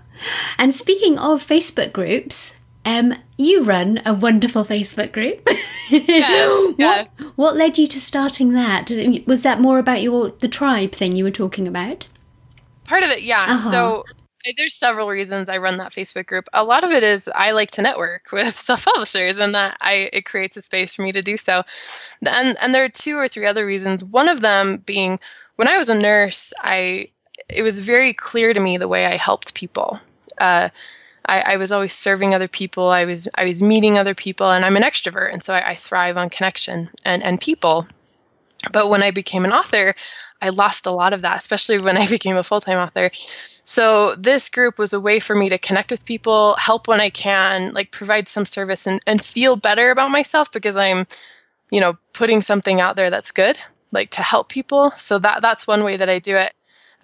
And 0.58 0.74
speaking 0.74 1.18
of 1.18 1.46
Facebook 1.46 1.92
groups, 1.92 2.58
um, 2.84 3.14
you 3.38 3.62
run 3.62 4.02
a 4.04 4.12
wonderful 4.12 4.64
Facebook 4.64 5.12
group. 5.12 5.46
yes, 5.90 6.74
yes. 6.78 7.08
What, 7.18 7.32
what 7.36 7.56
led 7.56 7.78
you 7.78 7.86
to 7.86 8.00
starting 8.00 8.52
that? 8.52 8.90
Was 9.26 9.42
that 9.42 9.60
more 9.60 9.78
about 9.78 10.02
your 10.02 10.30
the 10.30 10.48
tribe 10.48 10.92
thing 10.92 11.16
you 11.16 11.24
were 11.24 11.30
talking 11.30 11.66
about? 11.66 12.06
Part 12.84 13.04
of 13.04 13.10
it, 13.10 13.22
yeah. 13.22 13.44
Uh-huh. 13.48 13.70
So 13.70 14.04
there's 14.56 14.74
several 14.74 15.08
reasons 15.08 15.48
I 15.48 15.58
run 15.58 15.78
that 15.78 15.92
Facebook 15.92 16.26
group. 16.26 16.46
A 16.52 16.64
lot 16.64 16.84
of 16.84 16.90
it 16.90 17.04
is 17.04 17.28
I 17.34 17.52
like 17.52 17.72
to 17.72 17.82
network 17.82 18.28
with 18.32 18.56
self-publishers, 18.56 19.38
and 19.38 19.54
that 19.54 19.76
I 19.80 20.10
it 20.12 20.24
creates 20.24 20.56
a 20.56 20.62
space 20.62 20.94
for 20.94 21.02
me 21.02 21.12
to 21.12 21.22
do 21.22 21.36
so. 21.36 21.62
And 22.26 22.56
and 22.60 22.74
there 22.74 22.84
are 22.84 22.88
two 22.88 23.16
or 23.16 23.28
three 23.28 23.46
other 23.46 23.66
reasons. 23.66 24.04
One 24.04 24.28
of 24.28 24.40
them 24.40 24.78
being 24.78 25.18
when 25.56 25.68
I 25.68 25.78
was 25.78 25.90
a 25.90 25.94
nurse, 25.94 26.52
I 26.58 27.08
it 27.48 27.62
was 27.62 27.80
very 27.80 28.12
clear 28.12 28.52
to 28.52 28.60
me 28.60 28.76
the 28.76 28.88
way 28.88 29.06
I 29.06 29.16
helped 29.16 29.54
people. 29.54 29.98
Uh, 30.38 30.68
I, 31.26 31.40
I, 31.40 31.56
was 31.58 31.70
always 31.70 31.94
serving 31.94 32.34
other 32.34 32.48
people. 32.48 32.88
I 32.88 33.04
was 33.04 33.28
I 33.36 33.44
was 33.44 33.62
meeting 33.62 33.98
other 33.98 34.14
people, 34.14 34.50
and 34.50 34.64
I'm 34.64 34.76
an 34.76 34.82
extrovert, 34.82 35.32
and 35.32 35.42
so 35.42 35.52
I, 35.52 35.70
I 35.70 35.74
thrive 35.74 36.16
on 36.16 36.30
connection 36.30 36.88
and 37.04 37.22
and 37.22 37.40
people. 37.40 37.86
But 38.72 38.90
when 38.90 39.02
I 39.02 39.10
became 39.10 39.44
an 39.44 39.52
author, 39.52 39.94
I 40.42 40.50
lost 40.50 40.86
a 40.86 40.90
lot 40.90 41.12
of 41.12 41.22
that, 41.22 41.38
especially 41.38 41.78
when 41.78 41.98
I 42.04 42.08
became 42.08 42.36
a 42.36 42.42
full 42.42 42.60
time 42.60 42.78
author. 42.78 43.10
So 43.70 44.16
this 44.16 44.48
group 44.48 44.80
was 44.80 44.92
a 44.94 44.98
way 44.98 45.20
for 45.20 45.36
me 45.36 45.48
to 45.50 45.56
connect 45.56 45.92
with 45.92 46.04
people, 46.04 46.56
help 46.56 46.88
when 46.88 47.00
I 47.00 47.08
can, 47.08 47.72
like 47.72 47.92
provide 47.92 48.26
some 48.26 48.44
service 48.44 48.88
and, 48.88 49.00
and 49.06 49.24
feel 49.24 49.54
better 49.54 49.92
about 49.92 50.10
myself 50.10 50.50
because 50.50 50.76
I'm, 50.76 51.06
you 51.70 51.78
know, 51.78 51.96
putting 52.12 52.42
something 52.42 52.80
out 52.80 52.96
there 52.96 53.10
that's 53.10 53.30
good, 53.30 53.56
like 53.92 54.10
to 54.10 54.22
help 54.22 54.48
people. 54.48 54.90
So 54.96 55.20
that 55.20 55.40
that's 55.40 55.68
one 55.68 55.84
way 55.84 55.96
that 55.98 56.10
I 56.10 56.18
do 56.18 56.34
it. 56.34 56.52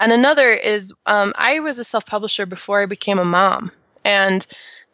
And 0.01 0.11
another 0.11 0.51
is 0.51 0.93
um, 1.07 1.35
I 1.37 1.61
was 1.61 1.79
a 1.79 1.85
self 1.85 2.05
publisher 2.05 2.47
before 2.47 2.83
I 2.83 2.87
became 2.87 3.21
a 3.21 3.25
mom. 3.25 3.71
And 4.05 4.45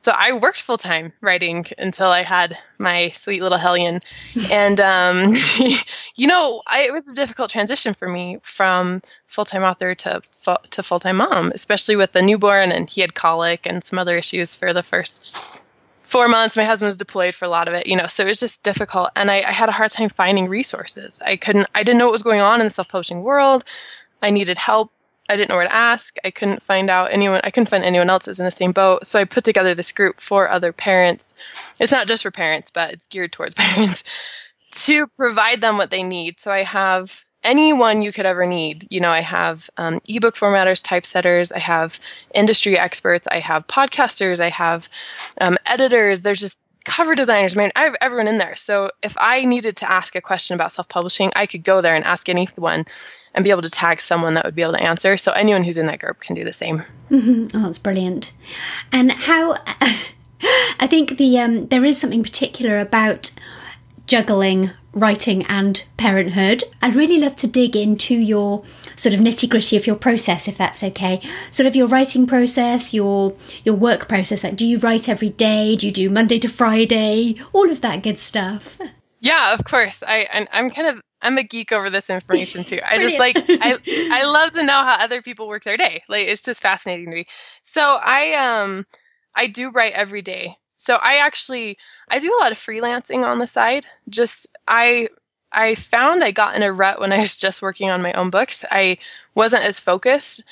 so 0.03 0.11
I 0.13 0.33
worked 0.33 0.61
full 0.61 0.79
time 0.79 1.13
writing 1.21 1.65
until 1.79 2.09
I 2.09 2.25
had 2.25 2.59
my 2.77 3.11
sweet 3.11 3.41
little 3.41 3.57
hellion, 3.57 4.01
and 4.51 4.81
um, 4.81 5.29
you 6.17 6.27
know, 6.27 6.61
I, 6.67 6.83
it 6.83 6.93
was 6.93 7.09
a 7.11 7.15
difficult 7.15 7.51
transition 7.51 7.95
for 7.95 8.09
me 8.09 8.39
from 8.43 9.01
full 9.27 9.45
time 9.45 9.63
author 9.63 9.95
to 9.95 10.21
fu- 10.23 10.57
to 10.71 10.83
full 10.83 10.99
time 10.99 11.19
mom, 11.19 11.53
especially 11.55 11.95
with 11.95 12.11
the 12.11 12.21
newborn, 12.21 12.73
and 12.73 12.91
he 12.91 13.01
had 13.01 13.15
colic 13.15 13.65
and 13.65 13.85
some 13.85 13.97
other 13.97 14.17
issues 14.17 14.57
for 14.57 14.73
the 14.73 14.83
first 14.83 15.69
four 16.03 16.27
months. 16.27 16.57
My 16.57 16.65
husband 16.65 16.89
was 16.89 16.97
deployed 16.97 17.37
for 17.37 17.45
a 17.45 17.49
lot 17.49 17.69
of 17.69 17.75
it, 17.75 17.87
you 17.87 17.95
know, 17.95 18.09
so 18.09 18.25
it 18.25 18.27
was 18.27 18.41
just 18.41 18.61
difficult, 18.65 19.11
and 19.15 19.31
I, 19.31 19.43
I 19.43 19.53
had 19.53 19.69
a 19.69 19.73
hard 19.73 19.93
time 19.93 20.09
finding 20.09 20.49
resources. 20.49 21.23
I 21.25 21.37
couldn't, 21.37 21.69
I 21.77 21.85
didn't 21.85 22.01
know 22.01 22.07
what 22.07 22.13
was 22.13 22.25
going 22.25 22.41
on 22.41 22.61
in 22.61 22.67
the 22.67 22.71
self 22.71 22.89
publishing 22.89 23.23
world. 23.23 23.63
I 24.21 24.31
needed 24.31 24.59
help 24.59 24.91
I 25.29 25.37
didn't 25.37 25.51
know 25.51 25.57
where 25.57 25.69
to 25.69 25.75
ask. 25.75 26.17
I 26.25 26.31
couldn't 26.31 26.63
find 26.63 26.91
out 26.91 27.13
anyone. 27.13 27.41
I 27.45 27.51
couldn't 27.51 27.69
find 27.69 27.85
anyone 27.85 28.11
else 28.11 28.25
that 28.25 28.33
was 28.33 28.39
in 28.41 28.45
the 28.45 28.51
same 28.51 28.73
boat. 28.73 29.07
So 29.07 29.19
I 29.19 29.25
put 29.25 29.45
together 29.45 29.75
this 29.75 29.93
group 29.93 30.21
for 30.21 30.49
other 30.49 30.73
parents. 30.73 31.35
It's 31.79 31.93
not 31.93 32.09
just 32.09 32.23
for 32.23 32.31
parents, 32.31 32.71
but 32.71 32.93
it's 32.93 33.07
geared 33.07 33.33
towards 33.33 33.55
parents 33.57 34.05
to 34.73 35.07
provide 35.17 35.61
them 35.61 35.77
what 35.77 35.91
they 35.91 36.03
need. 36.03 36.41
So 36.41 36.51
I 36.51 36.63
have 36.63 37.25
anyone 37.45 38.03
you 38.03 38.13
could 38.13 38.27
ever 38.27 38.47
need. 38.47 38.87
You 38.91 39.01
know, 39.01 39.11
I 39.11 39.21
have 39.21 39.69
um, 39.77 40.01
ebook 40.09 40.35
formatters, 40.35 40.83
typesetters, 40.83 41.53
I 41.55 41.59
have 41.59 41.99
industry 42.35 42.79
experts, 42.79 43.29
I 43.31 43.41
have 43.41 43.67
podcasters, 43.67 44.41
I 44.41 44.51
have 44.51 44.89
um, 45.41 45.59
editors. 45.67 46.21
There's 46.21 46.41
just 46.41 46.59
cover 46.85 47.15
designers. 47.15 47.57
I 47.57 47.61
mean, 47.61 47.73
I 47.77 47.83
have 47.85 47.97
everyone 48.01 48.29
in 48.29 48.39
there. 48.39 48.57
So 48.57 48.91
if 49.03 49.17
I 49.19 49.45
needed 49.45 49.77
to 49.79 49.91
ask 49.91 50.15
a 50.17 50.21
question 50.21 50.55
about 50.55 50.73
self 50.73 50.89
publishing, 50.89 51.33
I 51.37 51.47
could 51.47 51.65
go 51.65 51.81
there 51.81 51.95
and 51.95 52.05
ask 52.05 52.29
anyone 52.29 52.87
and 53.35 53.45
be 53.45 53.51
able 53.51 53.63
to 53.63 53.71
tag 53.71 54.01
someone 54.01 54.35
that 54.35 54.45
would 54.45 54.55
be 54.55 54.63
able 54.63 54.73
to 54.73 54.83
answer. 54.83 55.17
So 55.17 55.33
anyone 55.33 55.65
who's 55.65 55.79
in 55.79 55.87
that 55.87 56.01
group 56.01 56.21
can 56.21 56.35
do 56.35 56.45
the 56.45 56.53
same. 56.53 56.83
Mm-hmm. 57.11 57.57
Oh, 57.57 57.63
that's 57.63 57.79
brilliant. 57.79 58.33
And 58.93 59.11
how 59.11 59.57
I 60.81 60.87
think 60.87 61.17
the 61.19 61.39
um, 61.39 61.67
there 61.69 61.85
is 61.85 62.01
something 62.01 62.23
particular 62.23 62.79
about 62.79 63.33
juggling 64.07 64.71
writing 64.93 65.45
and 65.47 65.85
parenthood. 65.97 66.63
I'd 66.83 66.97
really 66.97 67.19
love 67.19 67.37
to 67.37 67.47
dig 67.47 67.77
into 67.77 68.15
your 68.15 68.65
sort 68.97 69.15
of 69.15 69.21
nitty 69.21 69.49
gritty 69.49 69.77
of 69.77 69.87
your 69.87 69.97
process, 69.97 70.49
if 70.49 70.59
that's 70.59 70.85
okay. 70.85 71.23
Sort 71.51 71.67
of 71.67 71.75
your 71.75 71.87
writing 71.87 72.27
process, 72.27 72.93
your 72.93 73.35
your 73.65 73.75
work 73.75 74.09
process. 74.09 74.45
Like, 74.45 74.57
do 74.57 74.67
you 74.67 74.79
write 74.79 75.09
every 75.09 75.31
day? 75.31 75.77
Do 75.77 75.87
you 75.87 75.93
do 75.93 76.11
Monday 76.11 76.39
to 76.41 76.49
Friday? 76.49 77.37
All 77.53 77.71
of 77.71 77.81
that 77.81 78.03
good 78.03 78.19
stuff. 78.19 78.79
Yeah, 79.25 79.55
of 79.55 79.63
course. 79.63 80.03
I 80.05 80.49
I'm 80.53 80.69
kind 80.69 80.89
of 80.89 81.01
I'm 81.23 81.39
a 81.39 81.43
geek 81.43 81.73
over 81.73 81.89
this 81.89 82.11
information 82.11 82.65
too. 82.65 82.81
I 82.85 82.99
just 82.99 83.19
like 83.19 83.37
I 83.61 83.77
I 84.11 84.25
love 84.31 84.51
to 84.53 84.63
know 84.65 84.73
how 84.73 84.97
other 85.01 85.23
people 85.23 85.49
work 85.49 85.65
their 85.65 85.77
day. 85.77 86.03
Like 86.09 86.27
it's 86.27 86.43
just 86.43 86.61
fascinating 86.61 87.07
to 87.07 87.15
me. 87.17 87.25
So 87.63 87.83
I 87.83 88.35
um 88.63 88.87
I 89.35 89.47
do 89.47 89.71
write 89.71 89.93
every 89.93 90.23
day. 90.23 90.57
So 90.77 90.95
I 91.01 91.19
actually 91.19 91.79
I 92.09 92.19
do 92.19 92.37
a 92.37 92.41
lot 92.43 92.53
of 92.53 92.59
freelancing 92.59 93.25
on 93.25 93.39
the 93.39 93.47
side. 93.47 93.87
Just 94.09 94.49
I 94.67 95.09
I 95.53 95.75
found 95.75 96.25
I 96.25 96.31
got 96.31 96.57
in 96.57 96.63
a 96.63 96.73
rut 96.73 97.01
when 97.01 97.13
I 97.13 97.21
was 97.21 97.37
just 97.37 97.63
working 97.63 97.91
on 97.91 98.03
my 98.03 98.13
own 98.15 98.31
books. 98.31 98.65
I 98.71 98.99
wasn't 99.35 99.65
as 99.65 99.81
focused. 99.81 100.45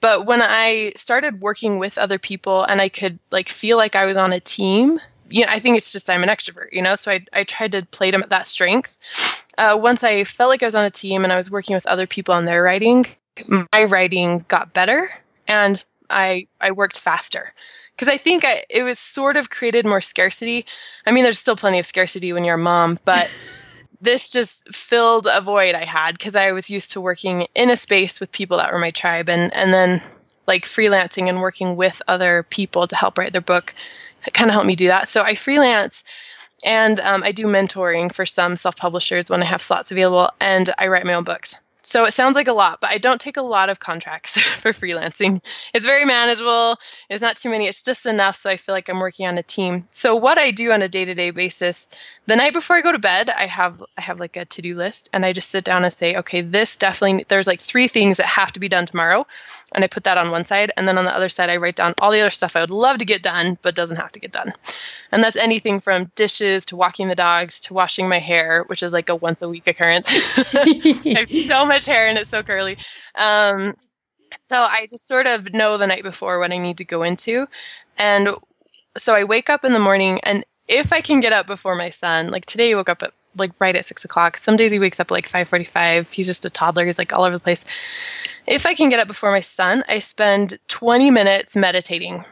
But 0.00 0.26
when 0.26 0.42
I 0.42 0.92
started 0.96 1.40
working 1.40 1.78
with 1.78 1.96
other 1.96 2.18
people 2.18 2.62
and 2.62 2.80
I 2.80 2.88
could 2.88 3.18
like 3.30 3.48
feel 3.48 3.76
like 3.76 3.96
I 3.96 4.06
was 4.06 4.16
on 4.16 4.32
a 4.32 4.40
team, 4.40 5.00
you 5.30 5.44
know, 5.44 5.52
I 5.52 5.58
think 5.58 5.76
it's 5.76 5.92
just 5.92 6.10
I'm 6.10 6.22
an 6.22 6.28
extrovert, 6.28 6.72
you 6.72 6.82
know, 6.82 6.94
so 6.94 7.10
I, 7.10 7.24
I 7.32 7.44
tried 7.44 7.72
to 7.72 7.84
play 7.86 8.10
to 8.10 8.22
that 8.28 8.46
strength. 8.46 8.98
Uh, 9.58 9.78
once 9.80 10.04
I 10.04 10.24
felt 10.24 10.50
like 10.50 10.62
I 10.62 10.66
was 10.66 10.74
on 10.74 10.84
a 10.84 10.90
team 10.90 11.24
and 11.24 11.32
I 11.32 11.36
was 11.36 11.50
working 11.50 11.74
with 11.74 11.86
other 11.86 12.06
people 12.06 12.34
on 12.34 12.44
their 12.44 12.62
writing, 12.62 13.06
my 13.48 13.84
writing 13.84 14.44
got 14.48 14.74
better 14.74 15.08
and 15.48 15.82
I 16.10 16.46
I 16.60 16.70
worked 16.72 16.98
faster 16.98 17.52
because 17.94 18.08
I 18.08 18.16
think 18.16 18.44
I, 18.44 18.62
it 18.68 18.82
was 18.82 18.98
sort 18.98 19.36
of 19.36 19.50
created 19.50 19.86
more 19.86 20.00
scarcity. 20.00 20.66
I 21.06 21.12
mean, 21.12 21.24
there's 21.24 21.38
still 21.38 21.56
plenty 21.56 21.78
of 21.78 21.86
scarcity 21.86 22.32
when 22.32 22.44
you're 22.44 22.56
a 22.56 22.58
mom, 22.58 22.98
but 23.04 23.28
this 24.00 24.30
just 24.30 24.72
filled 24.74 25.26
a 25.30 25.40
void 25.40 25.74
I 25.74 25.84
had 25.84 26.18
because 26.18 26.36
I 26.36 26.52
was 26.52 26.70
used 26.70 26.92
to 26.92 27.00
working 27.00 27.46
in 27.54 27.70
a 27.70 27.76
space 27.76 28.20
with 28.20 28.30
people 28.30 28.58
that 28.58 28.72
were 28.72 28.78
my 28.78 28.90
tribe, 28.90 29.28
and 29.28 29.54
and 29.54 29.72
then 29.72 30.02
like 30.46 30.64
freelancing 30.64 31.28
and 31.28 31.40
working 31.40 31.76
with 31.76 32.02
other 32.06 32.44
people 32.44 32.86
to 32.86 32.94
help 32.94 33.18
write 33.18 33.32
their 33.32 33.40
book 33.40 33.74
kind 34.32 34.50
of 34.50 34.54
helped 34.54 34.66
me 34.66 34.74
do 34.76 34.88
that. 34.88 35.08
So 35.08 35.22
I 35.22 35.34
freelance 35.34 36.04
and 36.64 36.98
um, 37.00 37.22
I 37.22 37.32
do 37.32 37.46
mentoring 37.46 38.12
for 38.12 38.26
some 38.26 38.56
self 38.56 38.76
publishers 38.76 39.30
when 39.30 39.42
I 39.42 39.46
have 39.46 39.62
slots 39.62 39.92
available, 39.92 40.30
and 40.40 40.68
I 40.78 40.88
write 40.88 41.06
my 41.06 41.14
own 41.14 41.24
books. 41.24 41.60
So 41.86 42.04
it 42.04 42.14
sounds 42.14 42.36
like 42.36 42.48
a 42.48 42.52
lot, 42.52 42.80
but 42.80 42.90
I 42.90 42.98
don't 42.98 43.20
take 43.20 43.36
a 43.36 43.42
lot 43.42 43.68
of 43.68 43.80
contracts 43.80 44.40
for 44.60 44.70
freelancing. 44.70 45.40
It's 45.74 45.84
very 45.84 46.04
manageable. 46.04 46.76
It's 47.08 47.22
not 47.22 47.36
too 47.36 47.50
many. 47.50 47.66
It's 47.66 47.82
just 47.82 48.06
enough 48.06 48.36
so 48.36 48.50
I 48.50 48.56
feel 48.56 48.74
like 48.74 48.88
I'm 48.88 49.00
working 49.00 49.26
on 49.26 49.38
a 49.38 49.42
team. 49.42 49.86
So 49.90 50.16
what 50.16 50.38
I 50.38 50.50
do 50.50 50.72
on 50.72 50.82
a 50.82 50.88
day-to-day 50.88 51.30
basis, 51.30 51.88
the 52.26 52.36
night 52.36 52.52
before 52.52 52.76
I 52.76 52.80
go 52.80 52.92
to 52.92 52.98
bed, 52.98 53.30
I 53.30 53.46
have 53.46 53.82
I 53.96 54.00
have 54.00 54.20
like 54.20 54.36
a 54.36 54.44
to-do 54.44 54.76
list 54.76 55.10
and 55.12 55.24
I 55.24 55.32
just 55.32 55.50
sit 55.50 55.64
down 55.64 55.84
and 55.84 55.92
say, 55.92 56.16
okay, 56.16 56.40
this 56.40 56.76
definitely 56.76 57.24
there's 57.28 57.46
like 57.46 57.60
three 57.60 57.88
things 57.88 58.18
that 58.18 58.26
have 58.26 58.52
to 58.52 58.60
be 58.60 58.68
done 58.68 58.86
tomorrow, 58.86 59.26
and 59.72 59.84
I 59.84 59.86
put 59.86 60.04
that 60.04 60.18
on 60.18 60.30
one 60.30 60.44
side, 60.44 60.72
and 60.76 60.86
then 60.86 60.98
on 60.98 61.04
the 61.04 61.14
other 61.14 61.28
side 61.28 61.50
I 61.50 61.56
write 61.56 61.76
down 61.76 61.94
all 62.00 62.10
the 62.10 62.20
other 62.20 62.30
stuff 62.30 62.56
I 62.56 62.60
would 62.60 62.70
love 62.70 62.98
to 62.98 63.04
get 63.04 63.22
done 63.22 63.58
but 63.62 63.74
doesn't 63.74 63.96
have 63.96 64.12
to 64.12 64.20
get 64.20 64.32
done. 64.32 64.52
And 65.12 65.22
that's 65.22 65.36
anything 65.36 65.78
from 65.78 66.10
dishes 66.14 66.66
to 66.66 66.76
walking 66.76 67.08
the 67.08 67.14
dogs 67.14 67.60
to 67.60 67.74
washing 67.74 68.08
my 68.08 68.18
hair, 68.18 68.64
which 68.66 68.82
is 68.82 68.92
like 68.92 69.08
a 69.08 69.14
once 69.14 69.42
a 69.42 69.48
week 69.48 69.66
occurrence. 69.66 70.08
I 70.54 71.14
have 71.16 71.28
so 71.28 71.66
much 71.76 71.86
hair 71.86 72.08
and 72.08 72.18
it's 72.18 72.30
so 72.30 72.42
curly. 72.42 72.78
Um, 73.14 73.76
so 74.36 74.56
I 74.56 74.86
just 74.90 75.06
sort 75.06 75.26
of 75.26 75.52
know 75.52 75.76
the 75.76 75.86
night 75.86 76.02
before 76.02 76.38
what 76.38 76.52
I 76.52 76.58
need 76.58 76.78
to 76.78 76.84
go 76.84 77.02
into. 77.02 77.46
And 77.98 78.28
so 78.96 79.14
I 79.14 79.24
wake 79.24 79.50
up 79.50 79.64
in 79.64 79.72
the 79.72 79.78
morning, 79.78 80.20
and 80.22 80.44
if 80.68 80.92
I 80.92 81.00
can 81.02 81.20
get 81.20 81.32
up 81.32 81.46
before 81.46 81.74
my 81.74 81.90
son, 81.90 82.30
like 82.30 82.46
today 82.46 82.68
he 82.68 82.74
woke 82.74 82.88
up 82.88 83.02
at 83.02 83.12
like 83.36 83.52
right 83.58 83.76
at 83.76 83.84
six 83.84 84.04
o'clock. 84.04 84.38
Some 84.38 84.56
days 84.56 84.72
he 84.72 84.78
wakes 84.78 85.00
up 85.00 85.10
like 85.10 85.28
five 85.28 85.48
forty-five. 85.48 86.10
He's 86.10 86.26
just 86.26 86.46
a 86.46 86.50
toddler. 86.50 86.86
He's 86.86 86.98
like 86.98 87.12
all 87.12 87.24
over 87.24 87.36
the 87.36 87.40
place. 87.40 87.64
If 88.46 88.64
I 88.64 88.74
can 88.74 88.88
get 88.88 89.00
up 89.00 89.08
before 89.08 89.30
my 89.30 89.40
son, 89.40 89.84
I 89.88 89.98
spend 89.98 90.58
twenty 90.66 91.10
minutes 91.10 91.56
meditating. 91.56 92.24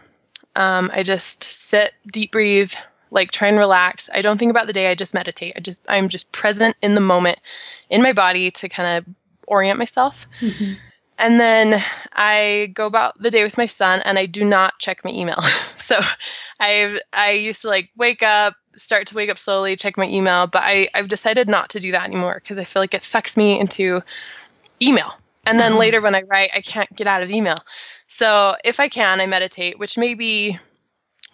Um, 0.57 0.91
I 0.95 1.03
just 1.03 1.43
sit, 1.43 1.93
deep 2.07 2.33
breathe, 2.33 2.73
like 3.11 3.31
try 3.31 3.49
and 3.49 3.59
relax. 3.59 4.09
I 4.15 4.23
don't 4.23 4.39
think 4.39 4.51
about 4.51 4.67
the 4.67 4.73
day. 4.73 4.91
I 4.91 4.95
just 4.95 5.13
meditate. 5.13 5.53
I 5.57 5.61
just 5.61 5.83
I'm 5.89 6.09
just 6.09 6.33
present 6.33 6.77
in 6.81 6.95
the 6.95 7.03
moment, 7.03 7.39
in 7.91 8.03
my 8.03 8.15
body 8.15 8.51
to 8.51 8.69
kind 8.69 8.89
of 8.97 9.15
orient 9.47 9.79
myself. 9.79 10.27
Mm-hmm. 10.41 10.75
And 11.19 11.39
then 11.39 11.81
I 12.13 12.71
go 12.75 12.87
about 12.87 13.21
the 13.21 13.31
day 13.31 13.45
with 13.45 13.57
my 13.57 13.67
son 13.67 14.01
and 14.05 14.19
I 14.19 14.27
do 14.27 14.45
not 14.45 14.79
check 14.79 15.05
my 15.05 15.11
email. 15.11 15.41
so 15.77 15.99
I 16.59 16.99
I 17.13 17.33
used 17.33 17.63
to 17.63 17.69
like 17.69 17.91
wake 17.97 18.23
up, 18.23 18.55
start 18.77 19.09
to 19.09 19.15
wake 19.15 19.31
up 19.31 19.39
slowly, 19.39 19.77
check 19.77 19.97
my 19.97 20.09
email, 20.09 20.47
but 20.47 20.63
I, 20.65 20.89
I've 20.95 21.09
decided 21.09 21.49
not 21.49 21.71
to 21.71 21.81
do 21.81 21.93
that 21.93 22.05
anymore 22.05 22.35
because 22.35 22.59
I 22.59 22.65
feel 22.65 22.83
like 22.83 22.95
it 22.95 23.03
sucks 23.03 23.37
me 23.37 23.59
into 23.59 24.03
email. 24.83 25.15
And 25.47 25.61
then 25.61 25.73
uh-huh. 25.73 25.81
later 25.81 26.01
when 26.01 26.15
I 26.15 26.23
write, 26.23 26.51
I 26.55 26.61
can't 26.61 26.93
get 26.95 27.07
out 27.07 27.23
of 27.23 27.31
email. 27.31 27.59
So 28.09 28.55
if 28.65 28.81
I 28.81 28.89
can, 28.89 29.21
I 29.21 29.27
meditate, 29.27 29.79
which 29.79 29.99
maybe 29.99 30.59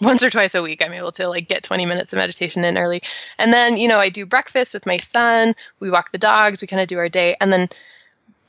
once 0.03 0.25
or 0.25 0.31
twice 0.31 0.55
a 0.55 0.63
week 0.63 0.83
i'm 0.83 0.93
able 0.95 1.13
to 1.13 1.29
like 1.29 1.47
get 1.49 1.63
20 1.63 1.85
minutes 1.85 2.13
of 2.13 2.19
meditation 2.19 2.65
in 2.65 2.79
early 2.79 3.03
and 3.39 3.53
then 3.53 3.77
you 3.77 3.87
know 3.87 3.99
i 3.99 4.09
do 4.09 4.25
breakfast 4.25 4.73
with 4.73 4.87
my 4.87 4.97
son 4.97 5.55
we 5.79 5.91
walk 5.91 6.11
the 6.11 6.19
dogs 6.19 6.63
we 6.63 6.69
kind 6.69 6.81
of 6.81 6.89
do 6.89 6.99
our 6.99 7.09
day 7.09 7.37
and 7.41 7.53
then 7.53 7.69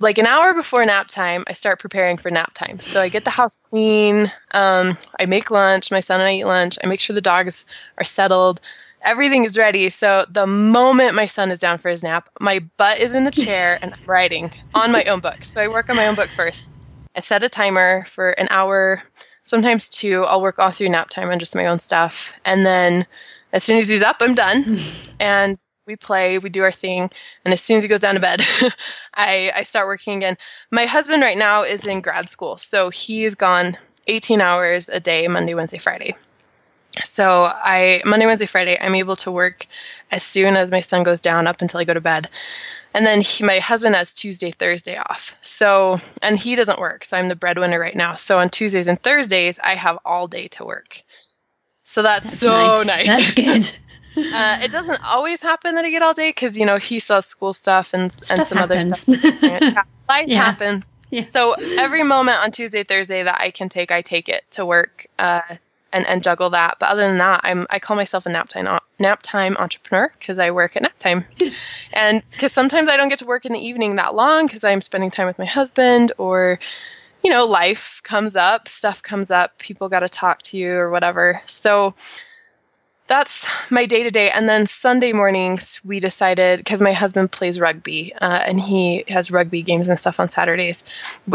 like 0.01 0.17
an 0.17 0.25
hour 0.25 0.53
before 0.53 0.85
nap 0.85 1.07
time, 1.07 1.43
I 1.47 1.53
start 1.53 1.79
preparing 1.79 2.17
for 2.17 2.31
nap 2.31 2.53
time. 2.53 2.79
So 2.79 3.01
I 3.01 3.09
get 3.09 3.23
the 3.23 3.29
house 3.29 3.57
clean. 3.69 4.31
Um, 4.53 4.97
I 5.19 5.25
make 5.25 5.51
lunch. 5.51 5.91
My 5.91 5.99
son 5.99 6.19
and 6.19 6.29
I 6.29 6.33
eat 6.33 6.45
lunch. 6.45 6.77
I 6.83 6.87
make 6.87 6.99
sure 6.99 7.13
the 7.13 7.21
dogs 7.21 7.65
are 7.97 8.03
settled. 8.03 8.61
Everything 9.03 9.45
is 9.45 9.57
ready. 9.57 9.89
So 9.89 10.25
the 10.29 10.45
moment 10.45 11.15
my 11.15 11.25
son 11.25 11.51
is 11.51 11.59
down 11.59 11.77
for 11.77 11.89
his 11.89 12.03
nap, 12.03 12.29
my 12.39 12.59
butt 12.77 12.99
is 12.99 13.15
in 13.15 13.23
the 13.23 13.31
chair 13.31 13.79
and 13.81 13.93
I'm 13.93 14.05
writing 14.05 14.51
on 14.73 14.91
my 14.91 15.03
own 15.05 15.19
book. 15.19 15.43
So 15.43 15.61
I 15.61 15.67
work 15.67 15.89
on 15.89 15.95
my 15.95 16.07
own 16.07 16.15
book 16.15 16.29
first. 16.29 16.71
I 17.15 17.19
set 17.19 17.43
a 17.43 17.49
timer 17.49 18.05
for 18.05 18.29
an 18.31 18.47
hour, 18.49 19.01
sometimes 19.41 19.89
two. 19.89 20.23
I'll 20.23 20.41
work 20.41 20.59
all 20.59 20.71
through 20.71 20.89
nap 20.89 21.09
time 21.09 21.29
on 21.29 21.39
just 21.39 21.55
my 21.55 21.65
own 21.65 21.79
stuff. 21.79 22.39
And 22.45 22.65
then 22.65 23.05
as 23.51 23.63
soon 23.63 23.77
as 23.77 23.89
he's 23.89 24.03
up, 24.03 24.17
I'm 24.21 24.35
done. 24.35 24.79
and 25.19 25.57
we 25.85 25.95
play, 25.95 26.37
we 26.37 26.49
do 26.49 26.63
our 26.63 26.71
thing, 26.71 27.09
and 27.43 27.53
as 27.53 27.61
soon 27.61 27.77
as 27.77 27.83
he 27.83 27.89
goes 27.89 28.01
down 28.01 28.15
to 28.15 28.19
bed, 28.19 28.41
I, 29.13 29.51
I 29.55 29.63
start 29.63 29.87
working 29.87 30.17
again. 30.17 30.37
My 30.69 30.85
husband 30.85 31.21
right 31.21 31.37
now 31.37 31.63
is 31.63 31.85
in 31.85 32.01
grad 32.01 32.29
school, 32.29 32.57
so 32.57 32.89
he's 32.89 33.35
gone 33.35 33.77
18 34.07 34.41
hours 34.41 34.89
a 34.89 34.99
day, 34.99 35.27
Monday, 35.27 35.53
Wednesday, 35.53 35.77
Friday. 35.77 36.15
So 37.03 37.25
I 37.25 38.01
Monday, 38.05 38.25
Wednesday, 38.25 38.45
Friday, 38.45 38.77
I'm 38.79 38.95
able 38.95 39.15
to 39.17 39.31
work 39.31 39.65
as 40.11 40.23
soon 40.23 40.57
as 40.57 40.71
my 40.71 40.81
son 40.81 41.03
goes 41.03 41.21
down 41.21 41.47
up 41.47 41.61
until 41.61 41.79
I 41.79 41.85
go 41.85 41.93
to 41.93 42.01
bed. 42.01 42.29
And 42.93 43.05
then 43.05 43.21
he, 43.21 43.45
my 43.45 43.59
husband 43.59 43.95
has 43.95 44.13
Tuesday, 44.13 44.51
Thursday 44.51 44.97
off. 44.97 45.37
So, 45.41 45.97
and 46.21 46.37
he 46.37 46.55
doesn't 46.55 46.79
work. 46.79 47.05
So 47.05 47.15
I'm 47.15 47.29
the 47.29 47.37
breadwinner 47.37 47.79
right 47.79 47.95
now. 47.95 48.15
So 48.15 48.39
on 48.39 48.49
Tuesdays 48.49 48.87
and 48.87 49.01
Thursdays, 49.01 49.59
I 49.59 49.75
have 49.75 49.99
all 50.03 50.27
day 50.27 50.49
to 50.49 50.65
work. 50.65 51.01
So 51.83 52.03
that's, 52.03 52.25
that's 52.25 52.39
so 52.39 52.51
nice. 52.51 52.87
nice. 52.87 53.07
That's 53.07 53.71
good. 53.71 53.77
uh, 54.17 54.59
it 54.61 54.71
doesn't 54.71 54.99
always 55.05 55.41
happen 55.41 55.75
that 55.75 55.85
I 55.85 55.89
get 55.89 56.01
all 56.01 56.13
day 56.13 56.29
because, 56.29 56.57
you 56.57 56.65
know, 56.65 56.77
he 56.77 56.99
saw 56.99 57.19
school 57.19 57.53
stuff 57.53 57.93
and, 57.93 58.11
stuff 58.11 58.37
and 58.37 58.47
some 58.47 58.57
happens. 58.57 59.07
other 59.07 59.15
stuff. 59.15 59.85
Life 60.09 60.27
yeah. 60.27 60.43
happens. 60.43 60.89
Yeah. 61.09 61.25
So 61.25 61.55
every 61.77 62.03
moment 62.03 62.37
on 62.37 62.51
Tuesday, 62.51 62.83
Thursday 62.83 63.23
that 63.23 63.39
I 63.41 63.51
can 63.51 63.69
take, 63.69 63.91
I 63.91 64.01
take 64.01 64.29
it 64.29 64.43
to 64.51 64.65
work. 64.65 65.07
Uh, 65.19 65.41
and, 65.93 66.07
and 66.07 66.23
juggle 66.23 66.51
that. 66.51 66.77
But 66.79 66.89
other 66.89 67.01
than 67.01 67.17
that, 67.17 67.41
I'm 67.43 67.67
I 67.69 67.79
call 67.79 67.95
myself 67.95 68.25
a 68.25 68.29
nap 68.29 68.49
time 68.49 68.79
nap 68.99 69.21
time 69.21 69.57
entrepreneur 69.57 70.11
because 70.17 70.37
I 70.37 70.51
work 70.51 70.75
at 70.75 70.83
nap 70.83 70.97
time, 70.99 71.25
and 71.93 72.21
because 72.31 72.51
sometimes 72.51 72.89
I 72.89 72.97
don't 72.97 73.09
get 73.09 73.19
to 73.19 73.25
work 73.25 73.45
in 73.45 73.53
the 73.53 73.59
evening 73.59 73.97
that 73.97 74.15
long 74.15 74.47
because 74.47 74.63
I'm 74.63 74.81
spending 74.81 75.09
time 75.09 75.27
with 75.27 75.37
my 75.37 75.45
husband 75.45 76.11
or, 76.17 76.59
you 77.23 77.31
know, 77.31 77.45
life 77.45 78.01
comes 78.03 78.35
up, 78.35 78.67
stuff 78.67 79.03
comes 79.03 79.31
up, 79.31 79.57
people 79.57 79.89
got 79.89 79.99
to 79.99 80.09
talk 80.09 80.41
to 80.43 80.57
you 80.57 80.71
or 80.71 80.89
whatever. 80.89 81.41
So 81.45 81.93
that's 83.11 83.45
my 83.69 83.85
day 83.85 84.03
to 84.03 84.09
day. 84.09 84.29
And 84.29 84.47
then 84.47 84.65
Sunday 84.65 85.11
mornings, 85.11 85.81
we 85.83 85.99
decided 85.99 86.59
because 86.59 86.81
my 86.81 86.93
husband 86.93 87.29
plays 87.29 87.59
rugby 87.59 88.13
uh, 88.21 88.43
and 88.47 88.57
he 88.57 89.03
has 89.09 89.29
rugby 89.29 89.63
games 89.63 89.89
and 89.89 89.99
stuff 89.99 90.17
on 90.21 90.29
Saturdays. 90.29 90.85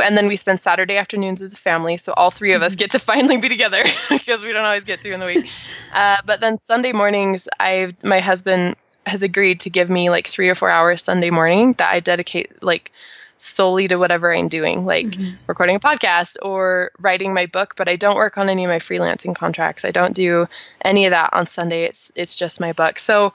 And 0.03 0.17
then 0.17 0.27
we 0.27 0.37
spend 0.37 0.59
Saturday 0.59 0.97
afternoons 0.97 1.43
as 1.43 1.53
a 1.53 1.57
family. 1.57 1.99
So 1.99 2.15
all 2.15 2.31
three 2.31 2.55
of 2.55 2.63
us 2.63 2.73
mm-hmm. 2.73 2.79
get 2.79 2.91
to 2.93 2.99
finally 3.13 3.37
be 3.37 3.51
together 3.51 3.83
because 4.09 4.43
we 4.43 4.55
don't 4.55 4.65
always 4.65 4.85
get 4.85 5.03
to 5.03 5.13
in 5.13 5.21
the 5.21 5.27
week. 5.27 5.51
Uh, 5.93 6.17
but 6.25 6.41
then 6.41 6.57
Sunday 6.57 6.95
mornings, 6.95 7.47
I 7.61 7.93
my 8.03 8.21
husband 8.21 8.77
has 9.05 9.23
agreed 9.23 9.61
to 9.61 9.71
give 9.71 9.91
me 9.91 10.09
like 10.09 10.27
three 10.27 10.49
or 10.49 10.55
four 10.55 10.71
hours 10.71 11.03
Sunday 11.03 11.29
morning 11.29 11.75
that 11.75 11.93
I 11.93 12.01
dedicate 12.01 12.63
like 12.63 12.91
solely 13.39 13.89
to 13.89 13.97
whatever 13.97 14.35
I'm 14.35 14.49
doing, 14.49 14.85
like 14.85 15.07
mm-hmm. 15.07 15.37
recording 15.47 15.77
a 15.77 15.81
podcast 15.81 16.37
or 16.43 16.91
writing 16.99 17.35
my 17.35 17.47
book, 17.47 17.75
but 17.77 17.89
I 17.89 17.97
don't 17.97 18.17
work 18.17 18.39
on 18.39 18.49
any 18.49 18.65
of 18.65 18.69
my 18.69 18.79
freelancing 18.79 19.35
contracts. 19.35 19.85
I 19.85 19.91
don't 19.91 20.15
do 20.15 20.47
any 20.83 21.07
of 21.07 21.11
that 21.11 21.31
on 21.33 21.47
Sunday. 21.47 21.85
It's 21.85 22.13
it's 22.15 22.37
just 22.37 22.61
my 22.61 22.73
book. 22.73 22.99
So 22.99 23.33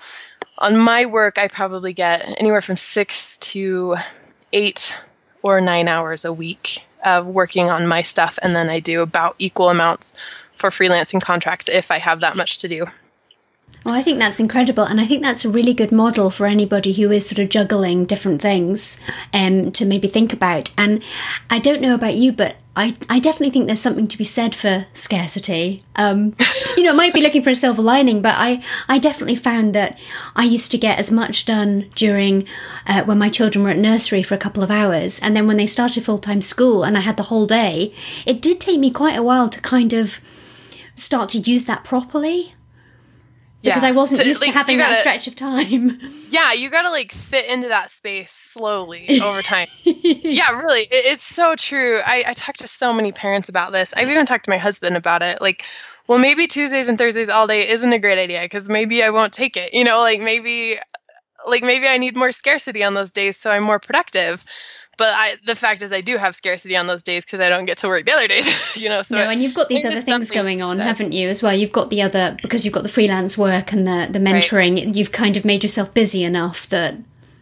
on 0.58 0.78
my 0.78 1.06
work, 1.06 1.38
I 1.38 1.48
probably 1.48 1.94
get 1.94 2.40
anywhere 2.40 2.62
from 2.62 2.78
6 2.78 3.38
to 3.40 3.96
8 4.54 5.00
or 5.42 5.62
9 5.62 5.88
hours 5.88 6.26
a 6.26 6.34
week 6.34 6.86
of 7.04 7.26
working 7.26 7.70
on 7.70 7.88
my 7.88 8.04
stuff 8.04 8.38
and 8.42 8.56
then 8.56 8.70
I 8.70 8.80
do 8.80 9.02
about 9.02 9.36
equal 9.40 9.70
amounts 9.70 10.14
for 10.56 10.70
freelancing 10.70 11.22
contracts 11.22 11.68
if 11.68 11.90
I 11.90 11.98
have 11.98 12.22
that 12.22 12.38
much 12.38 12.60
to 12.60 12.68
do. 12.68 12.86
Oh, 13.84 13.94
I 13.94 14.04
think 14.04 14.20
that's 14.20 14.40
incredible. 14.40 14.84
And 14.84 15.02
I 15.02 15.06
think 15.06 15.24
that's 15.24 15.44
a 15.44 15.50
really 15.50 15.74
good 15.74 15.92
model 15.92 16.30
for 16.30 16.46
anybody 16.46 16.94
who 16.94 17.10
is 17.10 17.28
sort 17.28 17.40
of 17.40 17.50
juggling 17.50 18.06
different 18.06 18.40
things 18.40 19.00
um, 19.34 19.72
to 19.72 19.86
maybe 19.86 20.08
think 20.08 20.34
about. 20.34 20.72
And 20.78 21.02
I 21.50 21.58
don't 21.58 21.82
know 21.82 21.96
about 21.96 22.14
you, 22.14 22.32
but 22.32 22.58
I, 22.76 22.96
I 23.10 23.20
definitely 23.20 23.50
think 23.50 23.66
there's 23.66 23.82
something 23.82 24.08
to 24.08 24.18
be 24.20 24.24
said 24.24 24.54
for 24.54 24.86
scarcity. 24.94 25.84
Um, 25.96 26.36
you 26.78 26.84
know, 26.84 26.94
might 26.94 27.16
be 27.16 27.22
looking 27.22 27.42
for 27.42 27.50
a 27.50 27.56
silver 27.56 27.82
lining, 27.82 28.22
but 28.22 28.36
I, 28.38 28.64
I 28.88 29.00
definitely 29.00 29.36
found 29.36 29.74
that 29.74 30.00
I 30.36 30.44
used 30.44 30.70
to 30.72 30.78
get 30.78 31.00
as 31.00 31.12
much 31.12 31.46
done 31.46 31.90
during 31.96 32.48
uh, 32.86 33.04
when 33.06 33.18
my 33.18 33.30
children 33.30 33.64
were 33.64 33.72
at 33.72 33.80
nursery 33.80 34.22
for 34.22 34.36
a 34.36 34.40
couple 34.40 34.62
of 34.62 34.70
hours. 34.70 35.20
And 35.22 35.36
then 35.36 35.48
when 35.48 35.58
they 35.58 35.68
started 35.68 36.06
full 36.06 36.20
time 36.20 36.42
school 36.42 36.84
and 36.84 36.98
I 36.98 37.02
had 37.02 37.18
the 37.18 37.24
whole 37.24 37.48
day, 37.48 37.96
it 38.28 38.44
did 38.44 38.62
take 38.62 38.80
me 38.80 38.92
quite 38.92 39.18
a 39.18 39.24
while 39.24 39.50
to 39.50 39.60
kind 39.60 39.92
of 39.92 40.22
start 40.96 41.30
to 41.30 41.40
use 41.40 41.66
that 41.66 41.84
properly 41.84 42.54
because 43.62 43.84
yeah. 43.84 43.90
I 43.90 43.92
wasn't 43.92 44.26
used 44.26 44.42
like, 44.42 44.52
to 44.52 44.58
having 44.58 44.78
gotta, 44.78 44.94
that 44.94 45.00
stretch 45.00 45.28
of 45.28 45.36
time. 45.36 46.00
Yeah, 46.32 46.54
you 46.54 46.70
got 46.70 46.84
to 46.84 46.90
like 46.90 47.12
fit 47.12 47.52
into 47.52 47.68
that 47.68 47.90
space 47.90 48.32
slowly 48.32 49.20
over 49.20 49.42
time. 49.42 49.68
yeah, 49.84 50.52
really, 50.52 50.80
it, 50.84 50.88
it's 51.12 51.22
so 51.22 51.58
true. 51.58 52.00
I, 52.06 52.24
I 52.26 52.32
talk 52.32 52.56
to 52.58 52.68
so 52.68 52.94
many 52.94 53.12
parents 53.12 53.50
about 53.50 53.74
this. 53.74 53.94
I've 53.98 54.10
even 54.10 54.26
talked 54.26 54.46
to 54.46 54.50
my 54.50 54.58
husband 54.58 54.96
about 54.96 55.24
it. 55.24 55.42
Like, 55.42 55.66
well, 56.08 56.20
maybe 56.20 56.48
Tuesdays 56.48 56.88
and 56.88 56.98
Thursdays 56.98 57.28
all 57.28 57.48
day 57.48 57.68
isn't 57.68 57.92
a 57.92 58.00
great 58.00 58.18
idea 58.18 58.44
because 58.44 58.70
maybe 58.70 59.04
I 59.04 59.10
won't 59.10 59.34
take 59.34 59.58
it. 59.58 59.74
You 59.74 59.84
know, 59.84 60.00
like 60.00 60.22
maybe, 60.22 60.78
like 61.50 61.64
maybe 61.64 61.86
I 61.86 61.98
need 61.98 62.16
more 62.16 62.32
scarcity 62.32 62.82
on 62.82 62.94
those 62.94 63.12
days 63.12 63.36
so 63.36 63.52
I'm 63.52 63.64
more 63.64 63.80
productive 63.80 64.46
but 65.02 65.16
I, 65.16 65.34
the 65.48 65.56
fact 65.56 65.82
is, 65.82 65.92
I 65.92 66.02
do 66.02 66.16
have 66.18 66.36
scarcity 66.36 66.78
on 66.78 66.86
those 66.86 67.02
days 67.02 67.26
because 67.26 67.42
I 67.42 67.50
don't 67.50 67.66
get 67.66 67.78
to 67.78 67.88
work 67.88 68.06
the 68.06 68.12
other 68.12 68.28
days. 68.28 68.76
you 68.80 68.88
know, 68.88 69.02
so 69.02 69.16
no, 69.16 69.24
and 69.24 69.42
you've 69.42 69.56
got 69.56 69.68
these 69.68 69.84
other 69.84 70.00
things 70.00 70.30
going 70.30 70.62
on, 70.62 70.78
haven't 70.78 71.12
you? 71.12 71.28
As 71.28 71.42
well, 71.42 71.56
you've 71.56 71.72
got 71.72 71.90
the 71.90 72.04
other 72.04 72.38
because 72.40 72.66
you've 72.66 72.74
got 72.76 72.84
the 72.84 72.90
freelance 72.90 73.36
work 73.36 73.74
and 73.74 73.88
the 73.88 74.10
the 74.12 74.20
mentoring. 74.20 74.76
Right. 74.76 74.96
You've 74.96 75.12
kind 75.12 75.38
of 75.38 75.44
made 75.44 75.64
yourself 75.64 75.92
busy 75.96 76.24
enough 76.24 76.70
that 76.70 76.98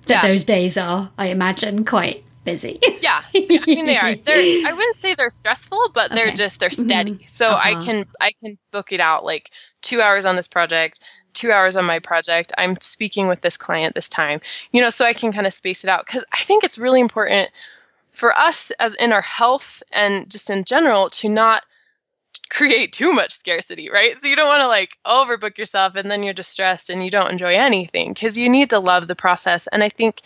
that 0.06 0.24
yeah. 0.24 0.28
those 0.30 0.46
days 0.46 0.78
are, 0.78 1.12
I 1.18 1.28
imagine, 1.28 1.84
quite 1.84 2.24
busy. 2.46 2.80
yeah, 3.02 3.24
yeah, 3.34 3.60
I 3.62 3.66
mean 3.66 3.86
they 3.86 3.98
are. 3.98 4.16
They're 4.16 4.66
I 4.66 4.72
wouldn't 4.72 4.96
say 4.96 5.16
they're 5.16 5.30
stressful, 5.30 5.90
but 5.94 6.12
they're 6.12 6.32
just 6.32 6.62
they're 6.62 6.70
steady. 6.70 7.12
Mm-hmm. 7.12 7.26
So 7.26 7.48
uh-huh. 7.48 7.78
I 7.78 7.84
can 7.84 8.06
I 8.22 8.32
can 8.40 8.58
book 8.72 8.94
it 8.94 9.02
out 9.02 9.26
like 9.26 9.50
two 9.82 10.00
hours 10.02 10.24
on 10.24 10.38
this 10.38 10.48
project 10.48 11.02
two 11.34 11.52
hours 11.52 11.78
on 11.78 11.86
my 11.86 12.00
project. 12.00 12.54
I'm 12.58 12.80
speaking 12.82 13.28
with 13.28 13.42
this 13.42 13.58
client 13.58 13.96
this 13.96 14.10
time, 14.10 14.42
you 14.72 14.82
know, 14.82 14.90
so 14.90 15.06
I 15.06 15.14
can 15.14 15.32
kind 15.32 15.48
of 15.48 15.54
space 15.54 15.84
it 15.84 15.90
out. 15.90 16.06
Because 16.06 16.26
I 16.34 16.38
think 16.38 16.64
it's 16.64 16.78
really 16.78 17.00
important 17.00 17.50
for 18.12 18.36
us, 18.36 18.72
as 18.72 18.96
in 18.96 19.14
our 19.14 19.22
health 19.22 19.84
and 19.92 20.30
just 20.30 20.50
in 20.50 20.64
general, 20.64 21.10
to 21.10 21.30
not 21.30 21.64
create 22.50 22.92
too 22.92 23.14
much 23.14 23.34
scarcity, 23.34 23.90
right? 23.90 24.18
So 24.18 24.28
you 24.28 24.36
don't 24.36 24.48
want 24.48 24.62
to 24.62 24.68
like 24.68 24.98
overbook 25.06 25.58
yourself 25.58 25.96
and 25.96 26.10
then 26.10 26.24
you're 26.24 26.34
distressed 26.34 26.90
and 26.90 27.04
you 27.04 27.12
don't 27.12 27.32
enjoy 27.32 27.56
anything 27.56 28.14
because 28.14 28.38
you 28.38 28.50
need 28.50 28.72
to 28.72 28.80
love 28.80 29.08
the 29.08 29.16
process. 29.16 29.68
And 29.68 29.84
I 29.84 29.90
think 29.90 30.22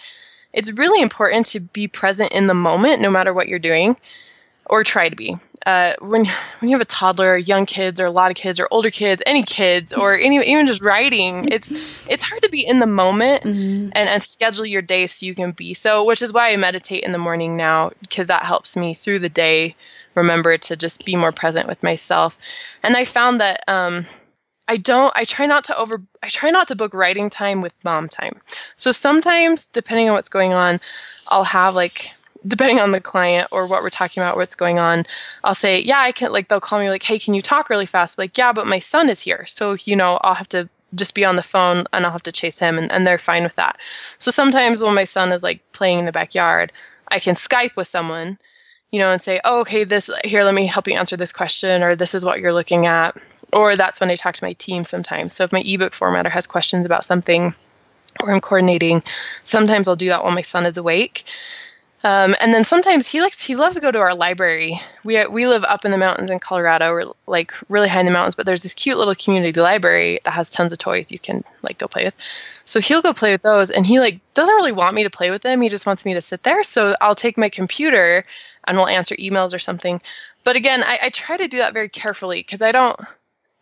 it's 0.53 0.71
really 0.71 1.01
important 1.01 1.47
to 1.47 1.59
be 1.59 1.87
present 1.87 2.31
in 2.31 2.47
the 2.47 2.53
moment 2.53 3.01
no 3.01 3.09
matter 3.09 3.33
what 3.33 3.47
you're 3.47 3.59
doing 3.59 3.97
or 4.65 4.83
try 4.83 5.09
to 5.09 5.15
be. 5.15 5.35
Uh, 5.65 5.93
when 5.99 6.25
when 6.25 6.69
you 6.69 6.71
have 6.71 6.81
a 6.81 6.85
toddler, 6.85 7.37
young 7.37 7.65
kids, 7.65 7.99
or 7.99 8.05
a 8.05 8.11
lot 8.11 8.31
of 8.31 8.35
kids, 8.35 8.59
or 8.59 8.67
older 8.69 8.89
kids, 8.89 9.21
any 9.25 9.43
kids, 9.43 9.93
or 9.93 10.13
any, 10.19 10.37
even 10.37 10.67
just 10.67 10.81
writing, 10.81 11.49
it's 11.51 11.71
it's 12.07 12.23
hard 12.23 12.41
to 12.41 12.49
be 12.49 12.65
in 12.65 12.79
the 12.79 12.87
moment 12.87 13.43
mm-hmm. 13.43 13.89
and, 13.93 14.09
and 14.09 14.21
schedule 14.21 14.65
your 14.65 14.81
day 14.81 15.07
so 15.07 15.25
you 15.25 15.35
can 15.35 15.51
be 15.51 15.73
so. 15.73 16.03
Which 16.03 16.21
is 16.21 16.33
why 16.33 16.51
I 16.51 16.57
meditate 16.57 17.03
in 17.03 17.11
the 17.11 17.17
morning 17.17 17.55
now 17.55 17.91
because 18.01 18.27
that 18.27 18.43
helps 18.43 18.75
me 18.75 18.93
through 18.93 19.19
the 19.19 19.29
day 19.29 19.75
remember 20.15 20.57
to 20.57 20.75
just 20.75 21.05
be 21.05 21.15
more 21.15 21.31
present 21.31 21.67
with 21.67 21.83
myself. 21.83 22.37
And 22.83 22.95
I 22.95 23.05
found 23.05 23.41
that 23.41 23.63
um, 23.67 24.05
I 24.67 24.77
don't. 24.77 25.11
I 25.15 25.23
try 25.23 25.45
not 25.45 25.65
to 25.65 25.77
over. 25.77 26.01
I 26.21 26.29
try 26.29 26.51
not 26.51 26.69
to 26.69 26.75
book 26.75 26.93
writing 26.93 27.29
time 27.29 27.61
with 27.61 27.73
mom 27.83 28.07
time. 28.07 28.39
So 28.75 28.91
sometimes, 28.91 29.67
depending 29.67 30.09
on 30.09 30.15
what's 30.15 30.29
going 30.29 30.53
on, 30.53 30.79
I'll 31.27 31.43
have 31.43 31.75
like 31.75 32.11
depending 32.45 32.79
on 32.79 32.91
the 32.91 33.01
client 33.01 33.47
or 33.51 33.67
what 33.67 33.83
we're 33.83 33.89
talking 33.89 34.21
about, 34.21 34.35
what's 34.35 34.55
going 34.55 34.79
on, 34.79 35.03
I'll 35.43 35.55
say, 35.55 35.81
yeah, 35.81 35.99
I 35.99 36.11
can, 36.11 36.31
like, 36.31 36.47
they'll 36.47 36.59
call 36.59 36.79
me, 36.79 36.89
like, 36.89 37.03
hey, 37.03 37.19
can 37.19 37.33
you 37.33 37.41
talk 37.41 37.69
really 37.69 37.85
fast? 37.85 38.17
Like, 38.17 38.37
yeah, 38.37 38.53
but 38.53 38.67
my 38.67 38.79
son 38.79 39.09
is 39.09 39.21
here. 39.21 39.45
So, 39.45 39.75
you 39.85 39.95
know, 39.95 40.19
I'll 40.21 40.33
have 40.33 40.49
to 40.49 40.67
just 40.95 41.15
be 41.15 41.25
on 41.25 41.35
the 41.35 41.43
phone 41.43 41.85
and 41.93 42.05
I'll 42.05 42.11
have 42.11 42.23
to 42.23 42.31
chase 42.31 42.59
him, 42.59 42.77
and, 42.77 42.91
and 42.91 43.07
they're 43.07 43.17
fine 43.17 43.43
with 43.43 43.55
that. 43.55 43.77
So 44.19 44.29
sometimes 44.31 44.83
when 44.83 44.93
my 44.93 45.05
son 45.05 45.31
is, 45.31 45.43
like, 45.43 45.61
playing 45.71 45.99
in 45.99 46.05
the 46.05 46.11
backyard, 46.11 46.71
I 47.07 47.19
can 47.19 47.35
Skype 47.35 47.75
with 47.75 47.87
someone, 47.87 48.37
you 48.91 48.99
know, 48.99 49.11
and 49.11 49.21
say, 49.21 49.39
oh, 49.45 49.61
okay, 49.61 49.85
this, 49.85 50.11
here, 50.23 50.43
let 50.43 50.53
me 50.53 50.65
help 50.65 50.87
you 50.87 50.95
answer 50.95 51.17
this 51.17 51.31
question, 51.31 51.81
or 51.81 51.95
this 51.95 52.13
is 52.13 52.25
what 52.25 52.39
you're 52.39 52.53
looking 52.53 52.85
at. 52.85 53.17
Or 53.51 53.75
that's 53.75 53.99
when 54.01 54.09
I 54.09 54.15
talk 54.15 54.35
to 54.35 54.43
my 54.43 54.53
team 54.53 54.83
sometimes. 54.83 55.33
So 55.33 55.43
if 55.43 55.51
my 55.51 55.61
ebook 55.65 55.93
formatter 55.93 56.31
has 56.31 56.47
questions 56.47 56.85
about 56.85 57.05
something, 57.05 57.53
or 58.21 58.31
I'm 58.31 58.41
coordinating, 58.41 59.03
sometimes 59.45 59.87
I'll 59.87 59.95
do 59.95 60.09
that 60.09 60.23
while 60.23 60.33
my 60.33 60.41
son 60.41 60.65
is 60.65 60.77
awake. 60.77 61.23
Um, 62.05 62.35
and 62.41 62.53
then 62.53 62.65
sometimes 62.65 63.07
he 63.07 63.21
likes 63.21 63.41
he 63.41 63.55
loves 63.55 63.75
to 63.75 63.81
go 63.81 63.89
to 63.89 63.99
our 63.99 64.13
library. 64.13 64.77
We 65.05 65.25
we 65.27 65.47
live 65.47 65.63
up 65.63 65.85
in 65.85 65.91
the 65.91 65.97
mountains 65.97 66.29
in 66.29 66.39
Colorado. 66.39 66.91
We're 66.91 67.13
like 67.27 67.53
really 67.69 67.87
high 67.87 68.01
in 68.01 68.05
the 68.05 68.11
mountains, 68.11 68.35
but 68.35 68.45
there's 68.45 68.63
this 68.63 68.73
cute 68.73 68.97
little 68.97 69.15
community 69.15 69.59
library 69.61 70.19
that 70.25 70.31
has 70.31 70.49
tons 70.49 70.73
of 70.73 70.79
toys 70.79 71.13
you 71.13 71.19
can 71.19 71.45
like 71.61 71.77
go 71.77 71.87
play 71.87 72.03
with. 72.03 72.15
So 72.65 72.81
he'll 72.81 73.01
go 73.01 73.13
play 73.13 73.31
with 73.31 73.41
those, 73.41 73.69
and 73.69 73.85
he 73.85 74.01
like 74.01 74.19
doesn't 74.33 74.55
really 74.55 74.73
want 74.73 74.95
me 74.95 75.03
to 75.03 75.09
play 75.09 75.31
with 75.31 75.43
them. 75.43 75.61
He 75.61 75.69
just 75.69 75.85
wants 75.85 76.03
me 76.03 76.13
to 76.15 76.21
sit 76.21 76.43
there. 76.43 76.63
So 76.63 76.93
I'll 76.99 77.15
take 77.15 77.37
my 77.37 77.47
computer 77.47 78.25
and 78.65 78.77
we'll 78.77 78.87
answer 78.87 79.15
emails 79.15 79.53
or 79.53 79.59
something. 79.59 80.01
But 80.43 80.57
again, 80.57 80.83
I, 80.83 80.99
I 81.03 81.09
try 81.09 81.37
to 81.37 81.47
do 81.47 81.59
that 81.59 81.73
very 81.73 81.89
carefully 81.89 82.39
because 82.39 82.61
I 82.61 82.73
don't 82.73 82.99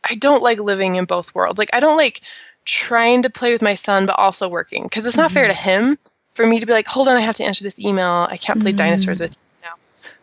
I 0.04 0.16
don't 0.16 0.42
like 0.42 0.60
living 0.60 0.96
in 0.96 1.06
both 1.06 1.36
worlds. 1.36 1.60
Like 1.60 1.70
I 1.74 1.80
don't 1.80 1.98
like 1.98 2.22
trying 2.66 3.22
to 3.22 3.30
play 3.30 3.52
with 3.52 3.62
my 3.62 3.76
son 3.76 4.08
but 4.08 4.18
also 4.18 4.50
working 4.50 4.84
because 4.84 5.06
it's 5.06 5.18
not 5.18 5.30
mm-hmm. 5.30 5.36
fair 5.36 5.48
to 5.48 5.54
him 5.54 6.00
for 6.32 6.46
me 6.46 6.60
to 6.60 6.66
be 6.66 6.74
like, 6.74 6.88
hold 6.88 7.08
on, 7.08 7.18
I 7.18 7.22
have 7.22 7.36
to 7.36 7.44
answer 7.44 7.64
this 7.64 7.80
email. 7.80 8.26
I 8.30 8.38
can't 8.38 8.60
play 8.60 8.74
mm. 8.74 8.78
dinosaurs 8.78 9.20
with 9.20 9.34
you 9.34 9.68
now. 9.68 9.76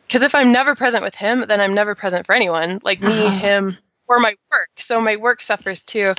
Because 0.07 0.23
if 0.23 0.35
I'm 0.35 0.53
never 0.53 0.75
present 0.75 1.05
with 1.05 1.15
him, 1.15 1.45
then 1.47 1.61
I'm 1.61 1.75
never 1.75 1.95
present 1.95 2.27
for 2.27 2.35
anyone. 2.35 2.81
Like 2.83 3.01
me, 3.01 3.27
uh-huh. 3.27 3.39
him, 3.39 3.79
or 4.09 4.19
my 4.19 4.35
work. 4.51 4.71
So 4.77 5.01
my 5.01 5.17
work 5.17 5.41
suffers 5.41 5.85
too. 5.85 6.15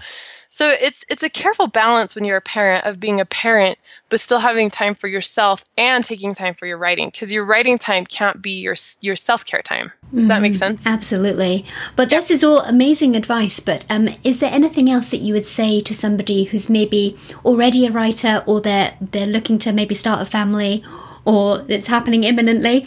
So 0.52 0.69
it's 0.69 1.06
it's 1.10 1.23
a 1.23 1.30
careful 1.30 1.67
balance 1.67 2.15
when 2.15 2.25
you're 2.25 2.38
a 2.38 2.41
parent 2.41 2.86
of 2.86 2.99
being 2.99 3.19
a 3.19 3.25
parent 3.25 3.78
but 4.10 4.19
still 4.19 4.39
having 4.39 4.69
time 4.69 4.95
for 4.95 5.08
yourself 5.08 5.63
and 5.78 6.04
taking 6.04 6.34
time 6.34 6.54
for 6.54 6.65
your 6.65 6.78
writing 6.78 7.10
because 7.10 7.32
your 7.32 7.45
writing 7.45 7.78
time 7.78 8.06
can't 8.06 8.41
be 8.41 8.62
your 8.62 8.75
your 9.02 9.15
self-care 9.15 9.62
time. 9.62 9.91
Does 10.13 10.25
mm, 10.25 10.28
that 10.30 10.41
make 10.41 10.54
mm-hmm. 10.54 10.58
sense? 10.58 10.88
Absolutely. 10.88 11.65
But 11.95 12.10
this 12.10 12.32
is 12.32 12.43
all 12.43 12.62
amazing 12.62 13.15
advice, 13.15 13.60
but 13.60 13.86
um, 13.89 14.10
is 14.23 14.39
there 14.39 14.52
anything 14.52 14.89
else 14.89 15.12
that 15.12 15.17
you 15.17 15.34
would 15.34 15.45
say 15.47 15.82
to 15.82 15.93
somebody 15.93 16.45
who's 16.45 16.69
maybe 16.69 17.17
already 17.45 17.86
a 17.86 17.91
writer 17.91 18.43
or 18.45 18.62
they're 18.62 18.93
they're 19.02 19.28
looking 19.28 19.60
to 19.60 19.71
maybe 19.71 19.95
start 19.95 20.21
a 20.21 20.25
family 20.25 20.84
or 21.25 21.65
it's 21.67 21.88
happening 21.88 22.23
imminently 22.23 22.86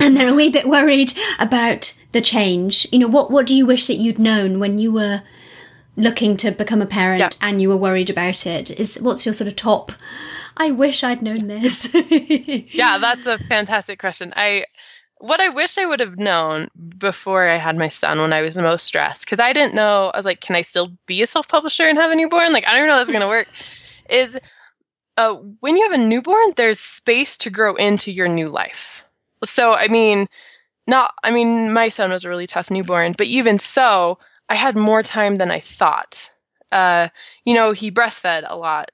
and 0.00 0.16
they're 0.16 0.30
a 0.30 0.34
wee 0.34 0.50
bit 0.50 0.66
worried 0.66 1.12
about 1.38 1.92
the 2.12 2.20
change? 2.20 2.86
You 2.92 3.00
know, 3.00 3.08
what 3.08 3.30
what 3.30 3.46
do 3.46 3.54
you 3.54 3.66
wish 3.66 3.86
that 3.86 3.96
you'd 3.96 4.18
known 4.18 4.58
when 4.58 4.78
you 4.78 4.92
were 4.92 5.22
looking 5.96 6.36
to 6.38 6.52
become 6.52 6.80
a 6.80 6.86
parent 6.86 7.20
yeah. 7.20 7.28
and 7.40 7.60
you 7.60 7.68
were 7.68 7.76
worried 7.76 8.10
about 8.10 8.46
it? 8.46 8.70
Is 8.70 8.98
what's 9.00 9.26
your 9.26 9.34
sort 9.34 9.48
of 9.48 9.56
top 9.56 9.92
i 10.58 10.70
wish 10.70 11.02
i'd 11.02 11.22
known 11.22 11.46
this 11.46 11.94
yeah 12.72 12.98
that's 12.98 13.26
a 13.26 13.38
fantastic 13.38 13.98
question. 13.98 14.32
I 14.36 14.66
what 15.20 15.40
i 15.40 15.48
wish 15.48 15.78
i 15.78 15.86
would 15.86 16.00
have 16.00 16.18
known 16.18 16.68
before 16.98 17.48
i 17.48 17.56
had 17.56 17.76
my 17.76 17.88
son 17.88 18.20
when 18.20 18.32
i 18.32 18.42
was 18.42 18.58
most 18.58 18.84
stressed 18.84 19.24
because 19.24 19.40
i 19.40 19.52
didn't 19.52 19.74
know 19.74 20.10
i 20.12 20.16
was 20.16 20.26
like 20.26 20.40
can 20.40 20.56
i 20.56 20.60
still 20.60 20.92
be 21.06 21.22
a 21.22 21.26
self-publisher 21.26 21.84
and 21.84 21.98
have 21.98 22.10
a 22.10 22.16
newborn? 22.16 22.52
Like 22.52 22.66
i 22.66 22.74
don't 22.74 22.86
know 22.86 22.92
how 22.92 22.98
that's 22.98 23.10
going 23.10 23.22
to 23.22 23.28
work. 23.28 23.48
Is 24.10 24.38
uh, 25.16 25.34
when 25.60 25.76
you 25.76 25.90
have 25.90 26.00
a 26.00 26.04
newborn 26.04 26.52
there's 26.56 26.78
space 26.78 27.38
to 27.38 27.50
grow 27.50 27.74
into 27.74 28.12
your 28.12 28.28
new 28.28 28.48
life. 28.48 29.04
So 29.44 29.74
i 29.74 29.88
mean 29.88 30.28
not 30.88 31.14
i 31.22 31.30
mean 31.30 31.72
my 31.72 31.88
son 31.88 32.10
was 32.10 32.24
a 32.24 32.28
really 32.28 32.48
tough 32.48 32.70
newborn 32.70 33.14
but 33.16 33.28
even 33.28 33.58
so 33.58 34.18
I 34.48 34.54
had 34.54 34.76
more 34.76 35.02
time 35.02 35.36
than 35.36 35.50
I 35.50 35.60
thought. 35.60 36.30
Uh, 36.72 37.08
you 37.44 37.54
know, 37.54 37.72
he 37.72 37.90
breastfed 37.90 38.44
a 38.46 38.56
lot, 38.56 38.90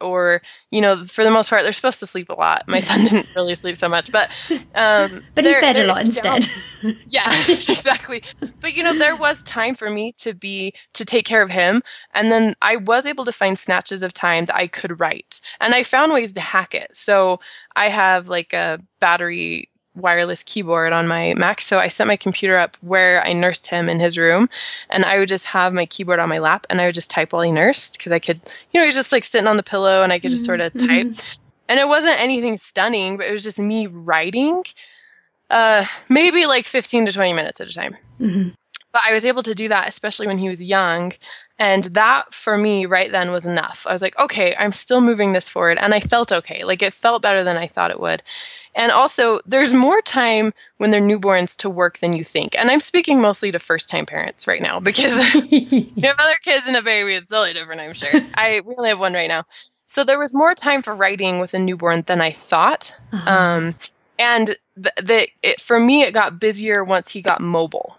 or 0.00 0.42
you 0.70 0.80
know, 0.80 1.04
for 1.04 1.24
the 1.24 1.30
most 1.30 1.50
part, 1.50 1.62
they're 1.62 1.72
supposed 1.72 2.00
to 2.00 2.06
sleep 2.06 2.28
a 2.28 2.34
lot. 2.34 2.64
My 2.66 2.80
son 2.80 3.00
didn't 3.04 3.28
really 3.34 3.54
sleep 3.54 3.76
so 3.76 3.88
much, 3.88 4.10
but 4.12 4.30
um, 4.74 5.22
but 5.34 5.44
he 5.44 5.54
fed 5.54 5.78
a 5.78 5.86
lot 5.86 6.04
instead. 6.04 6.48
yeah, 7.08 7.32
exactly. 7.48 8.22
But 8.60 8.76
you 8.76 8.82
know, 8.82 8.94
there 8.94 9.16
was 9.16 9.42
time 9.42 9.74
for 9.74 9.88
me 9.88 10.12
to 10.18 10.34
be 10.34 10.74
to 10.94 11.04
take 11.04 11.24
care 11.24 11.42
of 11.42 11.50
him, 11.50 11.82
and 12.14 12.30
then 12.30 12.54
I 12.62 12.76
was 12.76 13.06
able 13.06 13.24
to 13.24 13.32
find 13.32 13.58
snatches 13.58 14.02
of 14.02 14.12
time 14.12 14.46
that 14.46 14.56
I 14.56 14.66
could 14.66 14.98
write, 15.00 15.40
and 15.60 15.74
I 15.74 15.82
found 15.84 16.12
ways 16.12 16.32
to 16.34 16.40
hack 16.40 16.74
it. 16.74 16.94
So 16.94 17.40
I 17.74 17.88
have 17.88 18.28
like 18.28 18.52
a 18.52 18.80
battery 19.00 19.70
wireless 19.96 20.44
keyboard 20.44 20.92
on 20.92 21.08
my 21.08 21.34
Mac. 21.34 21.60
So 21.60 21.78
I 21.78 21.88
set 21.88 22.06
my 22.06 22.16
computer 22.16 22.56
up 22.56 22.76
where 22.80 23.26
I 23.26 23.32
nursed 23.32 23.66
him 23.66 23.88
in 23.88 23.98
his 23.98 24.18
room, 24.18 24.48
and 24.90 25.04
I 25.04 25.18
would 25.18 25.28
just 25.28 25.46
have 25.46 25.72
my 25.72 25.86
keyboard 25.86 26.20
on 26.20 26.28
my 26.28 26.38
lap, 26.38 26.66
and 26.70 26.80
I 26.80 26.86
would 26.86 26.94
just 26.94 27.10
type 27.10 27.32
while 27.32 27.42
he 27.42 27.52
nursed 27.52 27.98
because 27.98 28.12
I 28.12 28.18
could, 28.18 28.40
you 28.72 28.78
know, 28.78 28.82
he 28.82 28.86
was 28.86 28.94
just 28.94 29.12
like 29.12 29.24
sitting 29.24 29.48
on 29.48 29.56
the 29.56 29.62
pillow, 29.62 30.02
and 30.02 30.12
I 30.12 30.18
could 30.18 30.30
just 30.30 30.44
mm-hmm. 30.44 30.60
sort 30.60 30.60
of 30.60 30.72
type. 30.74 31.06
Mm-hmm. 31.06 31.42
And 31.68 31.80
it 31.80 31.88
wasn't 31.88 32.20
anything 32.20 32.56
stunning, 32.56 33.16
but 33.16 33.26
it 33.26 33.32
was 33.32 33.42
just 33.42 33.58
me 33.58 33.88
writing, 33.88 34.62
uh, 35.50 35.84
maybe 36.08 36.46
like 36.46 36.64
15 36.64 37.06
to 37.06 37.12
20 37.12 37.32
minutes 37.32 37.60
at 37.60 37.68
a 37.68 37.74
time. 37.74 37.96
Mm-hmm. 38.20 38.50
But 38.96 39.10
I 39.10 39.12
was 39.12 39.26
able 39.26 39.42
to 39.42 39.54
do 39.54 39.68
that, 39.68 39.90
especially 39.90 40.26
when 40.26 40.38
he 40.38 40.48
was 40.48 40.62
young. 40.62 41.12
And 41.58 41.84
that 41.84 42.32
for 42.32 42.56
me 42.56 42.86
right 42.86 43.12
then 43.12 43.30
was 43.30 43.44
enough. 43.44 43.86
I 43.86 43.92
was 43.92 44.00
like, 44.00 44.18
okay, 44.18 44.56
I'm 44.58 44.72
still 44.72 45.02
moving 45.02 45.32
this 45.32 45.50
forward. 45.50 45.76
And 45.76 45.92
I 45.92 46.00
felt 46.00 46.32
okay. 46.32 46.64
Like 46.64 46.80
it 46.80 46.94
felt 46.94 47.20
better 47.20 47.44
than 47.44 47.58
I 47.58 47.66
thought 47.66 47.90
it 47.90 48.00
would. 48.00 48.22
And 48.74 48.90
also, 48.90 49.40
there's 49.44 49.74
more 49.74 50.00
time 50.00 50.54
when 50.78 50.90
they're 50.90 51.02
newborns 51.02 51.58
to 51.58 51.68
work 51.68 51.98
than 51.98 52.16
you 52.16 52.24
think. 52.24 52.58
And 52.58 52.70
I'm 52.70 52.80
speaking 52.80 53.20
mostly 53.20 53.52
to 53.52 53.58
first 53.58 53.90
time 53.90 54.06
parents 54.06 54.46
right 54.46 54.62
now 54.62 54.80
because 54.80 55.12
you 55.52 55.90
have 56.02 56.16
other 56.18 56.38
kids 56.42 56.66
and 56.66 56.78
a 56.78 56.82
baby, 56.82 57.12
it's 57.12 57.28
totally 57.28 57.52
different, 57.52 57.82
I'm 57.82 57.92
sure. 57.92 58.08
I 58.34 58.62
we 58.64 58.76
only 58.78 58.88
have 58.88 59.00
one 59.00 59.12
right 59.12 59.28
now. 59.28 59.42
So 59.84 60.04
there 60.04 60.18
was 60.18 60.32
more 60.32 60.54
time 60.54 60.80
for 60.80 60.94
writing 60.94 61.38
with 61.38 61.52
a 61.52 61.58
newborn 61.58 62.00
than 62.06 62.22
I 62.22 62.30
thought. 62.30 62.98
Uh-huh. 63.12 63.30
Um, 63.30 63.74
and 64.18 64.56
the, 64.74 64.92
the 65.02 65.28
it, 65.42 65.60
for 65.60 65.78
me, 65.78 66.00
it 66.00 66.14
got 66.14 66.40
busier 66.40 66.82
once 66.82 67.10
he 67.10 67.20
got 67.20 67.42
mobile. 67.42 67.98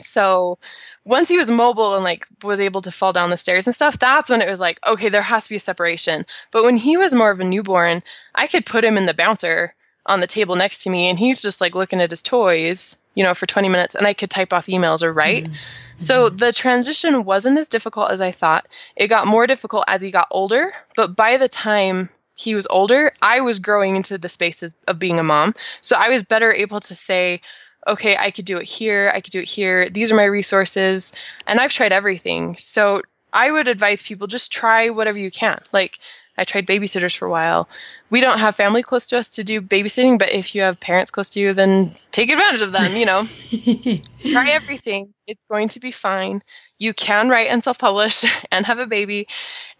So 0.00 0.58
once 1.04 1.28
he 1.28 1.36
was 1.36 1.50
mobile 1.50 1.94
and 1.94 2.04
like 2.04 2.26
was 2.42 2.60
able 2.60 2.80
to 2.82 2.90
fall 2.90 3.12
down 3.12 3.30
the 3.30 3.36
stairs 3.36 3.66
and 3.66 3.74
stuff, 3.74 3.98
that's 3.98 4.30
when 4.30 4.42
it 4.42 4.50
was 4.50 4.60
like, 4.60 4.78
okay, 4.86 5.08
there 5.08 5.22
has 5.22 5.44
to 5.44 5.50
be 5.50 5.56
a 5.56 5.60
separation. 5.60 6.26
But 6.50 6.64
when 6.64 6.76
he 6.76 6.96
was 6.96 7.14
more 7.14 7.30
of 7.30 7.40
a 7.40 7.44
newborn, 7.44 8.02
I 8.34 8.46
could 8.46 8.66
put 8.66 8.84
him 8.84 8.96
in 8.96 9.06
the 9.06 9.14
bouncer 9.14 9.74
on 10.06 10.20
the 10.20 10.26
table 10.26 10.56
next 10.56 10.84
to 10.84 10.90
me 10.90 11.08
and 11.08 11.18
he's 11.18 11.42
just 11.42 11.60
like 11.60 11.74
looking 11.74 12.00
at 12.00 12.10
his 12.10 12.22
toys, 12.22 12.96
you 13.14 13.22
know, 13.22 13.34
for 13.34 13.46
20 13.46 13.68
minutes 13.68 13.94
and 13.94 14.06
I 14.06 14.14
could 14.14 14.30
type 14.30 14.52
off 14.52 14.66
emails 14.66 15.02
or 15.02 15.12
write. 15.12 15.44
Mm-hmm. 15.44 15.52
So 15.98 16.28
the 16.30 16.52
transition 16.52 17.24
wasn't 17.24 17.58
as 17.58 17.68
difficult 17.68 18.10
as 18.10 18.20
I 18.20 18.30
thought. 18.30 18.66
It 18.96 19.08
got 19.08 19.26
more 19.26 19.46
difficult 19.46 19.84
as 19.86 20.00
he 20.00 20.10
got 20.10 20.28
older, 20.30 20.72
but 20.96 21.14
by 21.14 21.36
the 21.36 21.48
time 21.48 22.08
he 22.36 22.54
was 22.54 22.66
older, 22.70 23.12
I 23.20 23.40
was 23.40 23.58
growing 23.58 23.96
into 23.96 24.16
the 24.16 24.28
spaces 24.28 24.74
of 24.86 24.98
being 24.98 25.18
a 25.18 25.24
mom. 25.24 25.54
So 25.80 25.96
I 25.98 26.08
was 26.08 26.22
better 26.22 26.52
able 26.52 26.80
to 26.80 26.94
say, 26.94 27.40
okay, 27.88 28.16
I 28.16 28.30
could 28.30 28.44
do 28.44 28.58
it 28.58 28.68
here, 28.68 29.10
I 29.14 29.20
could 29.20 29.32
do 29.32 29.40
it 29.40 29.48
here. 29.48 29.88
These 29.88 30.12
are 30.12 30.16
my 30.16 30.24
resources. 30.24 31.12
And 31.46 31.60
I've 31.60 31.72
tried 31.72 31.92
everything. 31.92 32.56
So 32.56 33.02
I 33.32 33.50
would 33.50 33.68
advise 33.68 34.02
people 34.02 34.26
just 34.26 34.52
try 34.52 34.90
whatever 34.90 35.18
you 35.18 35.30
can. 35.30 35.60
Like 35.72 35.98
I 36.38 36.44
tried 36.44 36.66
babysitters 36.66 37.16
for 37.16 37.26
a 37.26 37.30
while. 37.30 37.68
We 38.10 38.20
don't 38.20 38.38
have 38.38 38.54
family 38.54 38.82
close 38.82 39.08
to 39.08 39.18
us 39.18 39.28
to 39.30 39.44
do 39.44 39.60
babysitting, 39.60 40.18
but 40.18 40.30
if 40.30 40.54
you 40.54 40.62
have 40.62 40.78
parents 40.78 41.10
close 41.10 41.30
to 41.30 41.40
you, 41.40 41.52
then 41.52 41.96
take 42.12 42.30
advantage 42.30 42.62
of 42.62 42.72
them, 42.72 42.96
you 42.96 43.06
know. 43.06 43.26
Try 44.30 44.50
everything. 44.50 45.12
It's 45.26 45.44
going 45.44 45.68
to 45.68 45.80
be 45.80 45.90
fine. 45.90 46.42
You 46.78 46.94
can 46.94 47.28
write 47.28 47.50
and 47.50 47.62
self 47.62 47.78
publish 47.78 48.24
and 48.52 48.64
have 48.66 48.78
a 48.78 48.86
baby, 48.86 49.26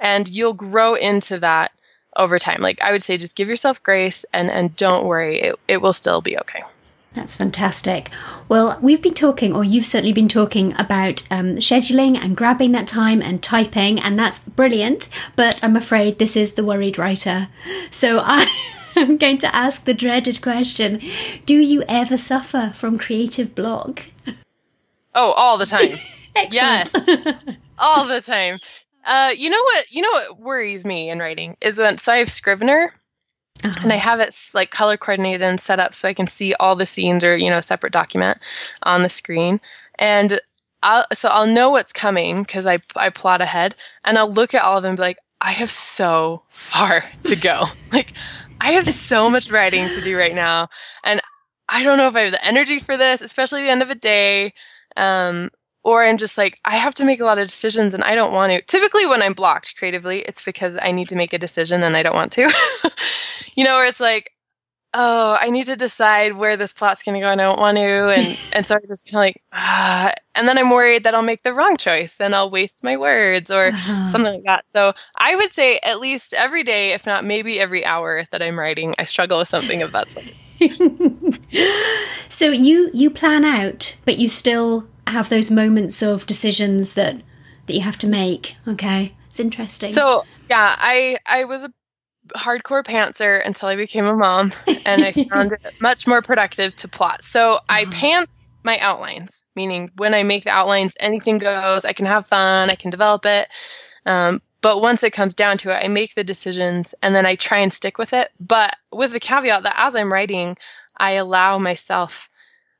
and 0.00 0.28
you'll 0.28 0.52
grow 0.52 0.94
into 0.94 1.38
that 1.38 1.70
over 2.16 2.38
time. 2.38 2.60
Like 2.60 2.82
I 2.82 2.90
would 2.90 3.02
say, 3.02 3.16
just 3.18 3.36
give 3.36 3.48
yourself 3.48 3.82
grace 3.82 4.24
and, 4.32 4.50
and 4.50 4.74
don't 4.74 5.06
worry, 5.06 5.40
it, 5.40 5.56
it 5.68 5.80
will 5.80 5.92
still 5.92 6.20
be 6.20 6.38
okay. 6.38 6.62
That's 7.14 7.36
fantastic. 7.36 8.10
Well, 8.48 8.78
we've 8.80 9.02
been 9.02 9.14
talking, 9.14 9.54
or 9.54 9.64
you've 9.64 9.86
certainly 9.86 10.12
been 10.12 10.28
talking 10.28 10.74
about 10.78 11.26
um, 11.30 11.56
scheduling 11.56 12.16
and 12.16 12.36
grabbing 12.36 12.72
that 12.72 12.86
time 12.86 13.22
and 13.22 13.42
typing, 13.42 13.98
and 13.98 14.18
that's 14.18 14.38
brilliant. 14.40 15.08
But 15.34 15.62
I'm 15.62 15.76
afraid 15.76 16.18
this 16.18 16.36
is 16.36 16.54
the 16.54 16.64
worried 16.64 16.98
writer. 16.98 17.48
So 17.90 18.18
I. 18.24 18.46
am 18.96 19.16
going 19.16 19.38
to 19.38 19.54
ask 19.54 19.84
the 19.84 19.94
dreaded 19.94 20.42
question 20.42 21.00
Do 21.46 21.56
you 21.56 21.84
ever 21.88 22.18
suffer 22.18 22.72
from 22.74 22.98
creative 22.98 23.54
block? 23.54 24.02
Oh, 25.14 25.32
all 25.32 25.56
the 25.56 25.66
time. 25.66 25.98
yes. 26.50 26.94
all 27.78 28.06
the 28.06 28.20
time. 28.20 28.58
Uh, 29.04 29.30
you 29.36 29.50
know 29.50 29.62
what? 29.62 29.90
You 29.90 30.02
know 30.02 30.10
what 30.10 30.40
worries 30.40 30.84
me 30.84 31.10
in 31.10 31.18
writing 31.18 31.56
is 31.60 31.78
when 31.78 31.98
so 31.98 32.12
I 32.12 32.16
have 32.18 32.28
Scrivener, 32.28 32.92
uh-huh. 33.64 33.80
And 33.82 33.92
I 33.92 33.96
have 33.96 34.20
it 34.20 34.34
like 34.54 34.70
color 34.70 34.96
coordinated 34.96 35.42
and 35.42 35.60
set 35.60 35.80
up 35.80 35.94
so 35.94 36.08
I 36.08 36.14
can 36.14 36.26
see 36.26 36.54
all 36.54 36.76
the 36.76 36.86
scenes 36.86 37.24
or, 37.24 37.36
you 37.36 37.50
know, 37.50 37.58
a 37.58 37.62
separate 37.62 37.92
document 37.92 38.38
on 38.84 39.02
the 39.02 39.08
screen. 39.08 39.60
And 39.98 40.38
I'll, 40.82 41.04
so 41.12 41.28
I'll 41.28 41.46
know 41.46 41.70
what's 41.70 41.92
coming 41.92 42.38
because 42.38 42.66
I, 42.66 42.78
I 42.94 43.10
plot 43.10 43.40
ahead 43.40 43.74
and 44.04 44.16
I'll 44.16 44.30
look 44.30 44.54
at 44.54 44.62
all 44.62 44.76
of 44.76 44.82
them 44.82 44.90
and 44.90 44.96
be 44.96 45.02
like, 45.02 45.18
I 45.40 45.50
have 45.52 45.70
so 45.70 46.42
far 46.48 47.04
to 47.22 47.36
go. 47.36 47.64
like, 47.92 48.12
I 48.60 48.72
have 48.72 48.86
so 48.86 49.30
much 49.30 49.50
writing 49.50 49.88
to 49.88 50.00
do 50.00 50.16
right 50.16 50.34
now. 50.34 50.68
And 51.04 51.20
I 51.68 51.82
don't 51.82 51.98
know 51.98 52.08
if 52.08 52.16
I 52.16 52.20
have 52.20 52.32
the 52.32 52.44
energy 52.44 52.78
for 52.78 52.96
this, 52.96 53.22
especially 53.22 53.62
the 53.62 53.70
end 53.70 53.82
of 53.82 53.90
a 53.90 53.94
day. 53.94 54.54
Um, 54.96 55.50
or 55.88 56.04
I'm 56.04 56.18
just 56.18 56.36
like, 56.36 56.60
I 56.66 56.76
have 56.76 56.92
to 56.96 57.06
make 57.06 57.20
a 57.20 57.24
lot 57.24 57.38
of 57.38 57.46
decisions 57.46 57.94
and 57.94 58.04
I 58.04 58.14
don't 58.14 58.30
want 58.30 58.52
to. 58.52 58.60
Typically, 58.60 59.06
when 59.06 59.22
I'm 59.22 59.32
blocked 59.32 59.74
creatively, 59.78 60.18
it's 60.18 60.44
because 60.44 60.76
I 60.80 60.92
need 60.92 61.08
to 61.08 61.16
make 61.16 61.32
a 61.32 61.38
decision 61.38 61.82
and 61.82 61.96
I 61.96 62.02
don't 62.02 62.14
want 62.14 62.32
to. 62.32 62.42
you 63.56 63.64
know, 63.64 63.76
where 63.76 63.86
it's 63.86 63.98
like, 63.98 64.30
oh, 64.92 65.34
I 65.40 65.48
need 65.48 65.68
to 65.68 65.76
decide 65.76 66.34
where 66.34 66.58
this 66.58 66.74
plot's 66.74 67.04
going 67.04 67.14
to 67.14 67.22
go 67.22 67.30
and 67.30 67.40
I 67.40 67.44
don't 67.44 67.58
want 67.58 67.78
to. 67.78 67.82
And, 67.82 68.38
and 68.52 68.66
so 68.66 68.74
I'm 68.74 68.82
just 68.86 69.10
kind 69.10 69.16
of 69.16 69.20
like, 69.28 69.42
ah. 69.54 70.12
And 70.34 70.46
then 70.46 70.58
I'm 70.58 70.68
worried 70.68 71.04
that 71.04 71.14
I'll 71.14 71.22
make 71.22 71.42
the 71.42 71.54
wrong 71.54 71.78
choice 71.78 72.20
and 72.20 72.34
I'll 72.34 72.50
waste 72.50 72.84
my 72.84 72.98
words 72.98 73.50
or 73.50 73.68
uh-huh. 73.68 74.08
something 74.08 74.34
like 74.34 74.44
that. 74.44 74.66
So 74.66 74.92
I 75.16 75.36
would 75.36 75.54
say 75.54 75.80
at 75.82 76.00
least 76.00 76.34
every 76.34 76.64
day, 76.64 76.92
if 76.92 77.06
not 77.06 77.24
maybe 77.24 77.58
every 77.58 77.86
hour 77.86 78.24
that 78.30 78.42
I'm 78.42 78.58
writing, 78.58 78.92
I 78.98 79.04
struggle 79.04 79.38
with 79.38 79.48
something 79.48 79.80
of 79.80 79.92
that 79.92 80.10
sort. 80.10 80.26
so 82.28 82.50
you 82.50 82.90
you 82.92 83.10
plan 83.10 83.44
out, 83.44 83.96
but 84.04 84.18
you 84.18 84.28
still 84.28 84.88
have 85.10 85.28
those 85.28 85.50
moments 85.50 86.02
of 86.02 86.26
decisions 86.26 86.94
that 86.94 87.22
that 87.66 87.74
you 87.74 87.82
have 87.82 87.98
to 87.98 88.06
make. 88.06 88.56
Okay, 88.66 89.14
it's 89.28 89.40
interesting. 89.40 89.90
So 89.90 90.22
yeah, 90.48 90.74
I 90.78 91.18
I 91.26 91.44
was 91.44 91.64
a 91.64 91.72
hardcore 92.34 92.84
pantser 92.84 93.44
until 93.44 93.68
I 93.68 93.76
became 93.76 94.06
a 94.06 94.14
mom, 94.14 94.52
and 94.84 95.04
I 95.04 95.12
found 95.30 95.52
it 95.52 95.60
much 95.80 96.06
more 96.06 96.22
productive 96.22 96.74
to 96.76 96.88
plot. 96.88 97.22
So 97.22 97.58
I 97.68 97.82
uh-huh. 97.82 97.92
pants 97.92 98.56
my 98.64 98.78
outlines, 98.78 99.44
meaning 99.54 99.90
when 99.96 100.14
I 100.14 100.22
make 100.22 100.44
the 100.44 100.50
outlines, 100.50 100.94
anything 101.00 101.38
goes. 101.38 101.84
I 101.84 101.92
can 101.92 102.06
have 102.06 102.26
fun. 102.26 102.70
I 102.70 102.74
can 102.74 102.90
develop 102.90 103.24
it. 103.26 103.48
Um, 104.06 104.42
but 104.60 104.82
once 104.82 105.02
it 105.02 105.12
comes 105.12 105.34
down 105.34 105.58
to 105.58 105.70
it, 105.70 105.84
I 105.84 105.88
make 105.88 106.14
the 106.14 106.24
decisions 106.24 106.94
and 107.02 107.14
then 107.14 107.26
I 107.26 107.36
try 107.36 107.58
and 107.58 107.72
stick 107.72 107.96
with 107.96 108.12
it. 108.12 108.30
But 108.40 108.74
with 108.92 109.12
the 109.12 109.20
caveat 109.20 109.62
that 109.62 109.74
as 109.76 109.94
I'm 109.94 110.12
writing, 110.12 110.56
I 110.96 111.12
allow 111.12 111.58
myself 111.58 112.28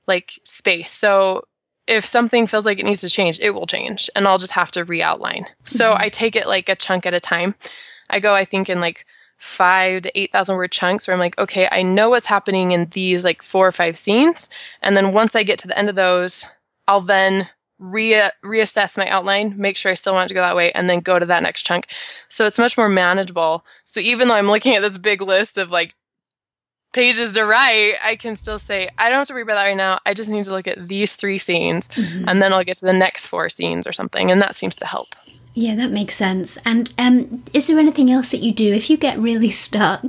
like 0.07 0.33
space. 0.43 0.91
So 0.91 1.45
if 1.89 2.05
something 2.05 2.47
feels 2.47 2.67
like 2.67 2.79
it 2.79 2.85
needs 2.87 3.01
to 3.01 3.09
change, 3.09 3.41
it 3.41 3.51
will 3.51 3.67
change 3.67 4.11
and 4.15 4.27
I'll 4.29 4.39
just 4.39 4.53
have 4.53 4.71
to 4.73 4.85
re-outline. 4.85 5.47
So 5.65 5.91
Mhm. 5.91 6.01
I 6.01 6.09
take 6.09 6.37
it 6.37 6.47
like 6.47 6.69
a 6.69 6.77
chunk 6.77 7.07
at 7.07 7.15
a 7.15 7.21
time. 7.21 7.55
I 8.11 8.21
go, 8.21 8.35
I 8.35 8.45
think, 8.45 8.69
in 8.69 8.81
like 8.81 9.05
five 9.39 10.03
to 10.03 10.19
8,000 10.19 10.57
word 10.57 10.73
chunks 10.73 11.07
where 11.07 11.15
I'm 11.15 11.21
like, 11.21 11.39
okay, 11.39 11.69
I 11.71 11.83
know 11.83 12.11
what's 12.11 12.27
happening 12.27 12.73
in 12.73 12.87
these 12.91 13.25
like 13.25 13.43
four 13.43 13.67
or 13.67 13.73
five 13.73 13.97
scenes. 13.97 14.49
And 14.83 14.97
then 14.97 15.13
once 15.13 15.37
I 15.37 15.45
get 15.45 15.61
to 15.61 15.69
the 15.69 15.79
end 15.79 15.89
of 15.89 15.95
those, 15.95 16.47
I'll 16.87 17.01
then 17.01 17.49
re- 17.79 18.31
reassess 18.45 18.99
my 18.99 19.09
outline, 19.09 19.55
make 19.57 19.77
sure 19.77 19.93
I 19.93 19.95
still 19.95 20.15
want 20.15 20.27
it 20.27 20.29
to 20.29 20.35
go 20.35 20.41
that 20.41 20.57
way, 20.57 20.73
and 20.73 20.91
then 20.91 21.01
go 21.01 21.19
to 21.19 21.27
that 21.27 21.43
next 21.43 21.65
chunk. 21.65 21.87
So 22.29 22.47
it's 22.47 22.59
much 22.59 22.77
more 22.77 22.89
manageable. 22.89 23.65
So 23.85 24.01
even 24.01 24.29
though 24.29 24.35
I'm 24.35 24.49
looking 24.49 24.75
at 24.75 24.83
this 24.83 24.99
big 24.99 25.23
list 25.23 25.59
of 25.59 25.71
like 25.71 25.95
pages 26.99 27.35
to 27.35 27.45
write, 27.45 27.95
I 28.05 28.17
can 28.17 28.35
still 28.35 28.59
say, 28.59 28.89
I 28.99 29.09
don't 29.09 29.19
have 29.19 29.29
to 29.29 29.35
worry 29.35 29.43
about 29.43 29.55
that 29.55 29.67
right 29.69 29.77
now. 29.77 29.99
I 30.05 30.15
just 30.15 30.29
need 30.31 30.45
to 30.47 30.51
look 30.51 30.67
at 30.67 30.89
these 30.89 31.15
three 31.17 31.39
scenes, 31.39 31.87
Mhm. 31.89 32.25
and 32.27 32.43
then 32.43 32.53
I'll 32.53 32.65
get 32.65 32.77
to 32.79 32.87
the 32.87 32.93
next 32.93 33.27
four 33.27 33.49
scenes 33.49 33.87
or 33.87 33.93
something. 33.93 34.31
And 34.33 34.43
that 34.43 34.57
seems 34.57 34.75
to 34.77 34.87
help. 34.87 35.15
Yeah, 35.55 35.75
that 35.77 35.91
makes 35.91 36.15
sense. 36.15 36.59
And 36.65 36.93
um, 36.99 37.43
is 37.53 37.67
there 37.67 37.79
anything 37.79 38.11
else 38.11 38.31
that 38.33 38.43
you 38.43 38.53
do 38.53 38.73
if 38.75 38.91
you 38.91 38.97
get 38.97 39.19
really 39.19 39.51
stuck 39.51 40.03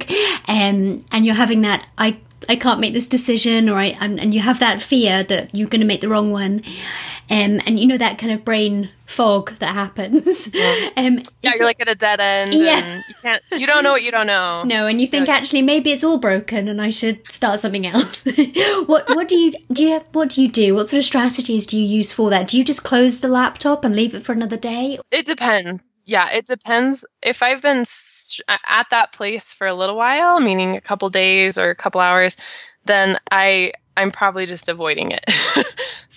um, 0.47 1.03
and 1.11 1.25
you're 1.25 1.35
having 1.45 1.61
that 1.61 1.85
I 1.97 2.17
I 2.47 2.55
can't 2.55 2.79
make 2.79 2.93
this 2.93 3.07
decision 3.07 3.69
or 3.69 3.77
I 3.77 3.97
and, 3.99 4.19
and 4.19 4.33
you 4.33 4.39
have 4.41 4.59
that 4.59 4.81
fear 4.81 5.23
that 5.23 5.53
you're 5.53 5.67
going 5.67 5.81
to 5.81 5.87
make 5.87 6.01
the 6.01 6.09
wrong 6.09 6.31
one, 6.31 6.63
um, 7.29 7.59
and 7.67 7.79
you 7.79 7.87
know 7.87 7.97
that 7.97 8.17
kind 8.17 8.31
of 8.33 8.43
brain 8.43 8.89
fog 9.05 9.51
that 9.59 9.73
happens. 9.73 10.49
Um, 10.97 11.21
Yeah, 11.41 11.51
you're 11.55 11.65
like 11.65 11.79
at 11.79 11.87
a 11.87 11.95
dead 11.95 12.19
end. 12.19 12.53
Yeah. 12.53 12.81
And 12.83 13.03
you 13.07 13.15
can't. 13.21 13.41
You 13.51 13.65
don't 13.65 13.83
know 13.83 13.91
what 13.91 14.03
you 14.03 14.11
don't 14.11 14.27
know. 14.27 14.63
no, 14.65 14.85
and 14.87 14.99
you 14.99 15.07
think 15.07 15.29
actually 15.29 15.61
maybe 15.61 15.91
it's 15.91 16.03
all 16.03 16.17
broken 16.19 16.67
and 16.67 16.81
I 16.81 16.89
should 16.89 17.25
start 17.31 17.59
something 17.59 17.87
else. 17.87 18.25
what 18.85 19.07
what 19.09 19.27
do 19.27 19.37
you 19.37 19.53
do? 19.71 19.83
You, 19.83 20.01
what 20.11 20.29
do 20.29 20.41
you 20.41 20.49
do? 20.49 20.75
What 20.75 20.89
sort 20.89 20.99
of 20.99 21.05
strategies 21.05 21.65
do 21.65 21.77
you 21.77 21.85
use 21.85 22.11
for 22.11 22.29
that? 22.31 22.49
Do 22.49 22.57
you 22.57 22.65
just 22.65 22.83
close 22.83 23.19
the 23.19 23.29
laptop 23.29 23.85
and 23.85 23.95
leave 23.95 24.13
it 24.13 24.23
for 24.23 24.33
another 24.33 24.57
day? 24.57 24.99
It 25.11 25.25
depends. 25.25 25.95
Yeah, 26.05 26.29
it 26.31 26.45
depends. 26.45 27.05
If 27.21 27.41
I've 27.41 27.61
been 27.61 27.85
at 28.67 28.89
that 28.89 29.13
place 29.13 29.53
for 29.53 29.67
a 29.67 29.73
little 29.73 29.95
while, 29.95 30.39
meaning 30.39 30.75
a 30.75 30.81
couple 30.81 31.09
days 31.09 31.57
or 31.57 31.69
a 31.69 31.75
couple 31.75 32.01
hours, 32.01 32.35
then 32.85 33.17
I 33.31 33.71
I'm 33.95 34.11
probably 34.11 34.45
just 34.45 34.69
avoiding 34.69 35.11
it. 35.11 35.25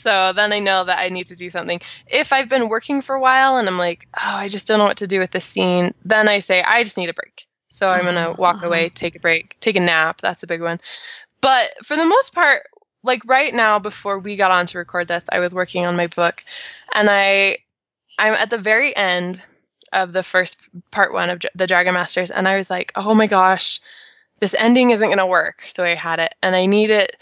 So 0.02 0.32
then 0.32 0.52
I 0.52 0.58
know 0.58 0.84
that 0.84 0.98
I 0.98 1.08
need 1.10 1.26
to 1.26 1.36
do 1.36 1.48
something. 1.48 1.80
If 2.08 2.32
I've 2.32 2.48
been 2.48 2.68
working 2.68 3.00
for 3.00 3.14
a 3.14 3.20
while 3.20 3.56
and 3.56 3.68
I'm 3.68 3.78
like, 3.78 4.08
oh, 4.16 4.36
I 4.36 4.48
just 4.48 4.66
don't 4.66 4.78
know 4.78 4.84
what 4.84 4.96
to 4.98 5.06
do 5.06 5.20
with 5.20 5.30
this 5.30 5.44
scene, 5.44 5.94
then 6.04 6.28
I 6.28 6.40
say 6.40 6.62
I 6.62 6.82
just 6.82 6.98
need 6.98 7.08
a 7.08 7.14
break. 7.14 7.46
So 7.68 7.88
I'm 7.88 8.04
gonna 8.04 8.34
walk 8.36 8.56
Uh-huh. 8.56 8.66
away, 8.66 8.88
take 8.88 9.16
a 9.16 9.20
break, 9.20 9.58
take 9.60 9.76
a 9.76 9.80
nap. 9.80 10.20
That's 10.20 10.42
a 10.42 10.46
big 10.46 10.60
one. 10.60 10.80
But 11.40 11.72
for 11.84 11.96
the 11.96 12.04
most 12.04 12.34
part, 12.34 12.64
like 13.04 13.22
right 13.24 13.54
now, 13.54 13.78
before 13.78 14.18
we 14.18 14.36
got 14.36 14.50
on 14.50 14.66
to 14.66 14.78
record 14.78 15.08
this, 15.08 15.24
I 15.32 15.38
was 15.38 15.54
working 15.54 15.86
on 15.86 15.96
my 15.96 16.08
book, 16.08 16.42
and 16.94 17.08
I 17.08 17.58
I'm 18.18 18.34
at 18.34 18.50
the 18.50 18.58
very 18.58 18.94
end 18.94 19.42
of 19.92 20.12
the 20.12 20.22
first 20.22 20.60
part 20.90 21.12
one 21.12 21.30
of 21.30 21.38
Dra- 21.38 21.50
the 21.54 21.66
Dragon 21.66 21.94
Masters, 21.94 22.30
and 22.30 22.46
I 22.48 22.56
was 22.56 22.70
like, 22.70 22.92
oh 22.96 23.14
my 23.14 23.26
gosh, 23.26 23.80
this 24.38 24.54
ending 24.54 24.90
isn't 24.90 25.08
going 25.08 25.18
to 25.18 25.26
work 25.26 25.64
the 25.76 25.82
way 25.82 25.92
I 25.92 25.96
had 25.96 26.18
it, 26.18 26.34
and 26.42 26.54
I 26.56 26.66
need 26.66 26.90
it 26.90 27.16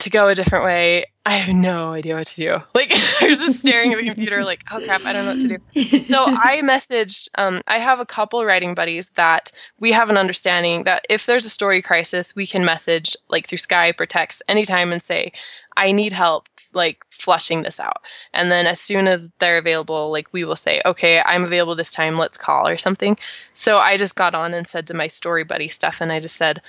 to 0.00 0.10
go 0.10 0.28
a 0.28 0.34
different 0.34 0.64
way. 0.64 1.06
I 1.26 1.32
have 1.32 1.54
no 1.54 1.92
idea 1.92 2.14
what 2.14 2.26
to 2.28 2.36
do. 2.36 2.62
Like, 2.74 2.92
I 2.92 3.26
was 3.26 3.40
just 3.40 3.58
staring 3.58 3.92
at 3.92 3.98
the 3.98 4.04
computer, 4.04 4.44
like, 4.44 4.62
oh 4.72 4.80
crap, 4.80 5.04
I 5.04 5.12
don't 5.12 5.24
know 5.24 5.32
what 5.32 5.40
to 5.40 5.58
do. 5.58 6.04
So 6.06 6.24
I 6.26 6.62
messaged, 6.62 7.28
um, 7.36 7.60
I 7.66 7.78
have 7.78 7.98
a 8.00 8.06
couple 8.06 8.44
writing 8.44 8.74
buddies 8.74 9.10
that 9.10 9.50
we 9.80 9.92
have 9.92 10.10
an 10.10 10.16
understanding 10.16 10.84
that 10.84 11.06
if 11.10 11.26
there's 11.26 11.44
a 11.44 11.50
story 11.50 11.82
crisis, 11.82 12.36
we 12.36 12.46
can 12.46 12.64
message 12.64 13.16
like 13.28 13.46
through 13.46 13.58
Skype 13.58 14.00
or 14.00 14.06
text 14.06 14.42
anytime 14.48 14.92
and 14.92 15.02
say, 15.02 15.32
I 15.76 15.92
need 15.92 16.12
help 16.12 16.48
like 16.72 17.04
flushing 17.10 17.62
this 17.62 17.80
out. 17.80 18.02
And 18.32 18.50
then 18.50 18.66
as 18.66 18.80
soon 18.80 19.08
as 19.08 19.30
they're 19.38 19.58
available, 19.58 20.10
like 20.10 20.28
we 20.32 20.44
will 20.44 20.56
say, 20.56 20.80
okay, 20.84 21.20
I'm 21.24 21.44
available 21.44 21.74
this 21.74 21.90
time, 21.90 22.14
let's 22.14 22.38
call 22.38 22.68
or 22.68 22.76
something. 22.76 23.18
So 23.54 23.78
I 23.78 23.96
just 23.96 24.16
got 24.16 24.34
on 24.34 24.54
and 24.54 24.66
said 24.66 24.86
to 24.88 24.94
my 24.94 25.08
story 25.08 25.44
buddy, 25.44 25.68
Stefan, 25.68 26.10
I 26.10 26.20
just 26.20 26.36
said, 26.36 26.62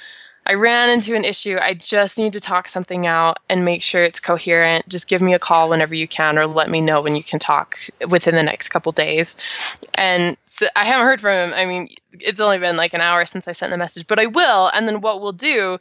I 0.45 0.55
ran 0.55 0.89
into 0.89 1.15
an 1.15 1.25
issue. 1.25 1.57
I 1.61 1.75
just 1.75 2.17
need 2.17 2.33
to 2.33 2.39
talk 2.39 2.67
something 2.67 3.05
out 3.05 3.37
and 3.49 3.65
make 3.65 3.83
sure 3.83 4.03
it's 4.03 4.19
coherent. 4.19 4.87
Just 4.89 5.07
give 5.07 5.21
me 5.21 5.33
a 5.33 5.39
call 5.39 5.69
whenever 5.69 5.93
you 5.93 6.07
can, 6.07 6.39
or 6.39 6.47
let 6.47 6.69
me 6.69 6.81
know 6.81 7.01
when 7.01 7.15
you 7.15 7.23
can 7.23 7.39
talk 7.39 7.77
within 8.07 8.35
the 8.35 8.43
next 8.43 8.69
couple 8.69 8.91
days. 8.91 9.37
And 9.93 10.37
so 10.45 10.65
I 10.75 10.85
haven't 10.85 11.05
heard 11.05 11.21
from 11.21 11.49
him. 11.49 11.53
I 11.55 11.65
mean, 11.65 11.89
it's 12.13 12.39
only 12.39 12.57
been 12.57 12.77
like 12.77 12.93
an 12.93 13.01
hour 13.01 13.25
since 13.25 13.47
I 13.47 13.51
sent 13.51 13.71
the 13.71 13.77
message, 13.77 14.07
but 14.07 14.19
I 14.19 14.25
will. 14.25 14.71
And 14.73 14.87
then 14.87 15.01
what 15.01 15.21
we'll 15.21 15.33
do 15.33 15.77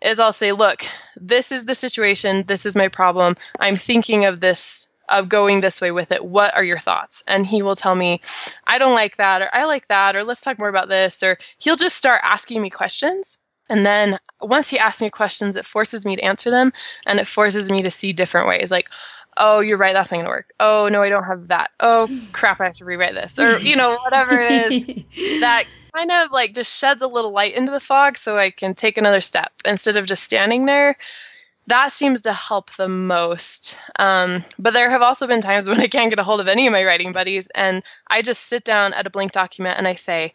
is 0.00 0.20
I'll 0.20 0.32
say, 0.32 0.52
look, 0.52 0.84
this 1.16 1.52
is 1.52 1.64
the 1.64 1.74
situation. 1.74 2.44
This 2.46 2.66
is 2.66 2.76
my 2.76 2.88
problem. 2.88 3.36
I'm 3.58 3.76
thinking 3.76 4.24
of 4.24 4.40
this 4.40 4.88
of 5.08 5.28
going 5.28 5.60
this 5.60 5.80
way 5.80 5.90
with 5.90 6.12
it. 6.12 6.24
What 6.24 6.54
are 6.54 6.64
your 6.64 6.78
thoughts? 6.78 7.22
And 7.26 7.46
he 7.46 7.62
will 7.62 7.76
tell 7.76 7.94
me, 7.94 8.20
I 8.66 8.78
don't 8.78 8.94
like 8.94 9.16
that, 9.16 9.42
or 9.42 9.48
I 9.52 9.64
like 9.64 9.86
that, 9.88 10.16
or 10.16 10.22
let's 10.22 10.42
talk 10.42 10.58
more 10.58 10.68
about 10.68 10.88
this, 10.88 11.22
or 11.22 11.38
he'll 11.58 11.76
just 11.76 11.96
start 11.96 12.20
asking 12.22 12.60
me 12.60 12.70
questions. 12.70 13.38
And 13.68 13.84
then 13.84 14.18
once 14.40 14.70
he 14.70 14.78
asks 14.78 15.00
me 15.00 15.10
questions, 15.10 15.56
it 15.56 15.64
forces 15.64 16.06
me 16.06 16.16
to 16.16 16.22
answer 16.22 16.50
them 16.50 16.72
and 17.06 17.18
it 17.18 17.26
forces 17.26 17.70
me 17.70 17.82
to 17.82 17.90
see 17.90 18.12
different 18.12 18.48
ways. 18.48 18.70
Like, 18.70 18.88
oh, 19.38 19.60
you're 19.60 19.78
right, 19.78 19.94
that's 19.94 20.10
not 20.10 20.18
gonna 20.18 20.28
work. 20.28 20.52
Oh, 20.60 20.88
no, 20.90 21.02
I 21.02 21.08
don't 21.08 21.24
have 21.24 21.48
that. 21.48 21.70
Oh, 21.80 22.08
crap, 22.32 22.60
I 22.60 22.64
have 22.64 22.76
to 22.76 22.84
rewrite 22.84 23.14
this. 23.14 23.38
Or, 23.38 23.58
you 23.58 23.76
know, 23.76 23.96
whatever 24.04 24.32
it 24.32 24.72
is 24.72 25.40
that 25.40 25.64
kind 25.94 26.10
of 26.10 26.32
like 26.32 26.52
just 26.54 26.78
sheds 26.78 27.02
a 27.02 27.06
little 27.06 27.30
light 27.30 27.54
into 27.54 27.72
the 27.72 27.80
fog 27.80 28.16
so 28.16 28.36
I 28.36 28.50
can 28.50 28.74
take 28.74 28.98
another 28.98 29.20
step 29.20 29.52
instead 29.66 29.96
of 29.96 30.06
just 30.06 30.24
standing 30.24 30.66
there. 30.66 30.96
That 31.68 31.92
seems 31.92 32.22
to 32.22 32.32
help 32.32 32.70
the 32.72 32.88
most. 32.88 33.76
Um, 33.98 34.42
but 34.58 34.72
there 34.72 34.88
have 34.90 35.02
also 35.02 35.26
been 35.26 35.42
times 35.42 35.68
when 35.68 35.80
I 35.80 35.86
can't 35.86 36.10
get 36.10 36.18
a 36.18 36.24
hold 36.24 36.40
of 36.40 36.48
any 36.48 36.66
of 36.66 36.72
my 36.72 36.84
writing 36.84 37.12
buddies, 37.12 37.48
and 37.54 37.82
I 38.08 38.22
just 38.22 38.46
sit 38.46 38.64
down 38.64 38.94
at 38.94 39.06
a 39.06 39.10
blank 39.10 39.32
document 39.32 39.78
and 39.78 39.86
I 39.86 39.94
say, 39.94 40.34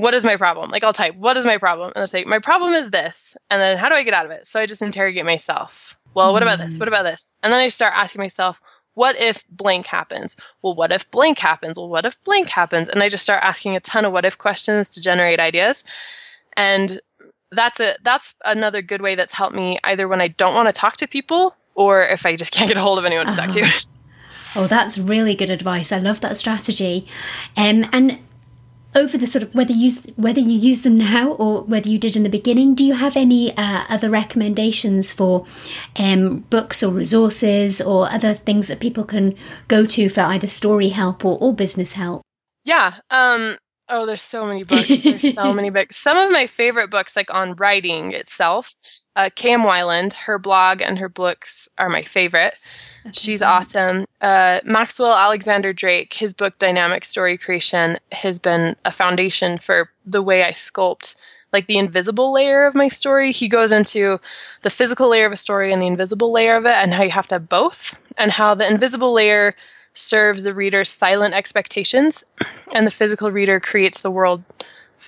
What 0.00 0.14
is 0.14 0.24
my 0.24 0.36
problem? 0.36 0.70
Like 0.70 0.84
I'll 0.84 0.92
type, 0.92 1.14
What 1.16 1.36
is 1.36 1.44
my 1.44 1.58
problem? 1.58 1.92
And 1.94 2.00
I'll 2.00 2.06
say, 2.06 2.24
My 2.24 2.38
problem 2.38 2.72
is 2.72 2.90
this. 2.90 3.36
And 3.50 3.60
then 3.60 3.76
how 3.76 3.88
do 3.88 3.94
I 3.94 4.02
get 4.02 4.14
out 4.14 4.26
of 4.26 4.32
it? 4.32 4.46
So 4.46 4.60
I 4.60 4.66
just 4.66 4.82
interrogate 4.82 5.24
myself. 5.24 5.98
Well, 6.14 6.32
what 6.32 6.42
about 6.42 6.58
this? 6.58 6.78
What 6.78 6.88
about 6.88 7.04
this? 7.04 7.34
And 7.42 7.52
then 7.52 7.60
I 7.60 7.68
start 7.68 7.92
asking 7.94 8.20
myself, 8.20 8.60
what 8.94 9.18
if 9.18 9.44
blank 9.48 9.86
happens? 9.86 10.36
Well, 10.62 10.74
what 10.74 10.92
if 10.92 11.10
blank 11.10 11.38
happens? 11.38 11.76
Well, 11.76 11.88
what 11.88 12.06
if 12.06 12.22
blank 12.24 12.48
happens? 12.48 12.88
And 12.88 13.02
I 13.02 13.08
just 13.08 13.22
start 13.22 13.42
asking 13.44 13.76
a 13.76 13.80
ton 13.80 14.04
of 14.04 14.12
what 14.12 14.24
if 14.24 14.36
questions 14.36 14.90
to 14.90 15.00
generate 15.00 15.38
ideas. 15.40 15.84
And 16.56 17.00
that's 17.52 17.80
a 17.80 17.96
that's 18.02 18.34
another 18.44 18.82
good 18.82 19.02
way 19.02 19.14
that's 19.14 19.32
helped 19.32 19.54
me 19.54 19.78
either 19.84 20.06
when 20.08 20.20
I 20.20 20.28
don't 20.28 20.54
want 20.54 20.68
to 20.68 20.72
talk 20.72 20.96
to 20.98 21.08
people 21.08 21.54
or 21.74 22.02
if 22.02 22.26
I 22.26 22.34
just 22.34 22.52
can't 22.54 22.68
get 22.68 22.76
a 22.76 22.80
hold 22.80 22.98
of 22.98 23.04
anyone 23.04 23.26
to 23.26 23.36
talk 23.36 23.50
to. 23.50 23.66
Oh, 24.56 24.66
that's 24.66 24.98
really 24.98 25.36
good 25.36 25.50
advice. 25.50 25.92
I 25.92 25.98
love 25.98 26.20
that 26.22 26.36
strategy. 26.36 27.06
Um, 27.56 27.84
and 27.92 28.18
over 28.94 29.16
the 29.16 29.26
sort 29.26 29.42
of 29.42 29.54
whether 29.54 29.72
you 29.72 29.84
use 29.84 30.06
whether 30.16 30.40
you 30.40 30.58
use 30.58 30.82
them 30.82 30.98
now 30.98 31.32
or 31.32 31.62
whether 31.62 31.88
you 31.88 31.98
did 31.98 32.16
in 32.16 32.22
the 32.22 32.30
beginning, 32.30 32.74
do 32.74 32.84
you 32.84 32.94
have 32.94 33.16
any 33.16 33.56
uh, 33.56 33.84
other 33.88 34.10
recommendations 34.10 35.12
for 35.12 35.46
um, 35.98 36.40
books 36.50 36.82
or 36.82 36.92
resources 36.92 37.80
or 37.80 38.10
other 38.10 38.34
things 38.34 38.68
that 38.68 38.80
people 38.80 39.04
can 39.04 39.34
go 39.68 39.84
to 39.84 40.08
for 40.08 40.22
either 40.22 40.48
story 40.48 40.88
help 40.88 41.24
or, 41.24 41.38
or 41.40 41.54
business 41.54 41.92
help? 41.92 42.22
Yeah. 42.64 42.94
Um 43.10 43.56
oh 43.90 44.06
there's 44.06 44.22
so 44.22 44.46
many 44.46 44.64
books. 44.64 45.02
There's 45.02 45.34
so 45.34 45.52
many 45.54 45.70
books. 45.70 45.96
Some 45.96 46.16
of 46.16 46.30
my 46.30 46.46
favorite 46.46 46.90
books 46.90 47.16
like 47.16 47.32
on 47.32 47.54
writing 47.54 48.12
itself, 48.12 48.74
uh 49.16 49.30
Cam 49.34 49.62
Weiland, 49.62 50.12
her 50.14 50.38
blog 50.38 50.82
and 50.82 50.98
her 50.98 51.08
books 51.08 51.68
are 51.78 51.88
my 51.88 52.02
favorite. 52.02 52.54
She's 53.12 53.42
awesome. 53.42 54.04
Uh, 54.20 54.60
Maxwell 54.64 55.14
Alexander 55.14 55.72
Drake, 55.72 56.12
his 56.12 56.34
book 56.34 56.58
Dynamic 56.58 57.04
Story 57.04 57.38
Creation 57.38 57.98
has 58.12 58.38
been 58.38 58.76
a 58.84 58.90
foundation 58.90 59.56
for 59.56 59.90
the 60.04 60.22
way 60.22 60.44
I 60.44 60.50
sculpt 60.50 61.16
like 61.52 61.66
the 61.66 61.78
invisible 61.78 62.32
layer 62.32 62.64
of 62.64 62.74
my 62.74 62.88
story. 62.88 63.32
He 63.32 63.48
goes 63.48 63.72
into 63.72 64.20
the 64.62 64.70
physical 64.70 65.08
layer 65.08 65.26
of 65.26 65.32
a 65.32 65.36
story 65.36 65.72
and 65.72 65.82
the 65.82 65.86
invisible 65.86 66.30
layer 66.30 66.56
of 66.56 66.66
it, 66.66 66.74
and 66.74 66.92
how 66.92 67.02
you 67.02 67.10
have 67.10 67.28
to 67.28 67.36
have 67.36 67.48
both, 67.48 67.98
and 68.16 68.30
how 68.30 68.54
the 68.54 68.68
invisible 68.68 69.12
layer 69.12 69.54
serves 69.94 70.42
the 70.42 70.54
reader's 70.54 70.88
silent 70.90 71.34
expectations, 71.34 72.24
and 72.74 72.86
the 72.86 72.90
physical 72.90 73.30
reader 73.30 73.60
creates 73.60 74.00
the 74.00 74.10
world, 74.10 74.42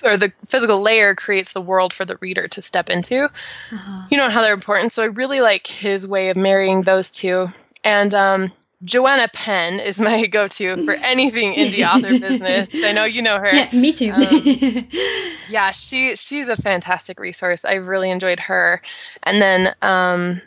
or 0.03 0.17
the 0.17 0.31
physical 0.45 0.81
layer 0.81 1.15
creates 1.15 1.53
the 1.53 1.61
world 1.61 1.93
for 1.93 2.05
the 2.05 2.17
reader 2.21 2.47
to 2.49 2.61
step 2.61 2.89
into. 2.89 3.25
Uh-huh. 3.71 4.07
You 4.11 4.17
know 4.17 4.29
how 4.29 4.41
they're 4.41 4.53
important. 4.53 4.91
So 4.91 5.03
I 5.03 5.07
really 5.07 5.41
like 5.41 5.67
his 5.67 6.07
way 6.07 6.29
of 6.29 6.37
marrying 6.37 6.81
those 6.81 7.09
two. 7.11 7.47
And 7.83 8.13
um, 8.13 8.51
Joanna 8.83 9.27
Penn 9.33 9.79
is 9.79 9.99
my 10.01 10.25
go 10.31 10.47
to 10.47 10.83
for 10.83 10.95
anything 11.03 11.53
indie 11.53 11.87
author 11.87 12.17
business. 12.19 12.83
I 12.83 12.91
know 12.91 13.05
you 13.05 13.21
know 13.21 13.37
her. 13.39 13.51
Yeah, 13.53 13.69
me 13.71 13.93
too. 13.93 14.11
Um, 14.11 14.87
yeah, 15.49 15.71
she 15.71 16.15
she's 16.15 16.49
a 16.49 16.55
fantastic 16.55 17.19
resource. 17.19 17.63
I've 17.65 17.87
really 17.87 18.09
enjoyed 18.11 18.39
her. 18.41 18.81
And 19.23 19.41
then 19.41 19.75
um, 19.81 20.41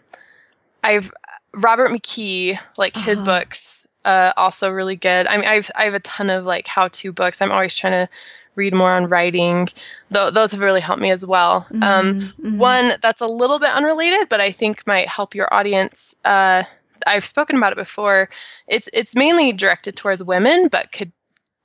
I've 0.82 1.10
Robert 1.54 1.90
McKee, 1.90 2.58
like 2.76 2.96
his 2.96 3.20
Uh-huh. 3.20 3.40
books, 3.40 3.86
uh, 4.06 4.32
also 4.36 4.70
really 4.70 4.96
good. 4.96 5.26
I 5.26 5.36
mean, 5.36 5.46
I've 5.46 5.70
I 5.74 5.84
have 5.84 5.94
a 5.94 6.00
ton 6.00 6.30
of 6.30 6.44
like 6.46 6.66
how 6.66 6.88
to 6.88 7.12
books. 7.12 7.42
I'm 7.42 7.52
always 7.52 7.76
trying 7.76 8.06
to 8.06 8.12
read 8.54 8.72
more 8.72 8.90
on 8.90 9.08
writing. 9.08 9.66
Th- 10.12 10.32
those 10.32 10.52
have 10.52 10.60
really 10.62 10.80
helped 10.80 11.02
me 11.02 11.10
as 11.10 11.26
well. 11.26 11.66
Um, 11.70 11.82
Mhm, 11.82 12.32
mhm. 12.40 12.56
one 12.58 12.92
that's 13.02 13.20
a 13.20 13.26
little 13.26 13.58
bit 13.58 13.68
unrelated, 13.70 14.28
but 14.30 14.40
I 14.40 14.50
think 14.52 14.86
might 14.86 15.08
help 15.08 15.34
your 15.34 15.52
audience. 15.52 16.14
Uh, 16.24 16.62
I've 17.06 17.24
spoken 17.26 17.56
about 17.56 17.72
it 17.72 17.76
before. 17.76 18.30
It's 18.66 18.88
it's 18.92 19.14
mainly 19.14 19.52
directed 19.52 19.96
towards 19.96 20.24
women, 20.24 20.68
but 20.68 20.90
could 20.92 21.12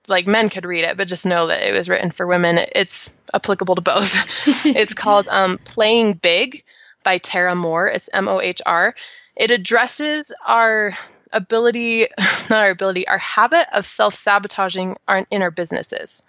like 0.08 0.28
men 0.28 0.50
could 0.50 0.66
read 0.66 0.84
it, 0.84 0.98
but 0.98 1.08
just 1.08 1.26
know 1.26 1.48
that 1.48 1.62
it 1.62 1.74
was 1.74 1.88
written 1.88 2.12
for 2.12 2.28
women. 2.28 2.60
It's 2.76 3.16
applicable 3.34 3.76
to 3.76 3.82
both. 3.82 4.12
it's 4.66 4.94
called 4.94 5.28
um, 5.30 5.60
Playing 5.64 6.16
Big 6.16 6.64
by 7.04 7.20
Tara 7.20 7.54
Mohr. 7.54 7.94
It's 7.94 8.10
M 8.14 8.28
O 8.28 8.42
H 8.42 8.62
R. 8.66 8.94
It 9.38 9.52
addresses 9.52 10.34
our 10.46 10.92
ability, 11.34 12.08
not 12.50 12.64
our 12.64 12.70
ability, 12.72 13.08
our 13.08 13.18
habit 13.18 13.68
of 13.74 13.86
self 13.86 14.14
sabotaging 14.14 14.98
aren't 15.08 15.28
in 15.32 15.42
our 15.42 15.52
businesses. 15.52 16.22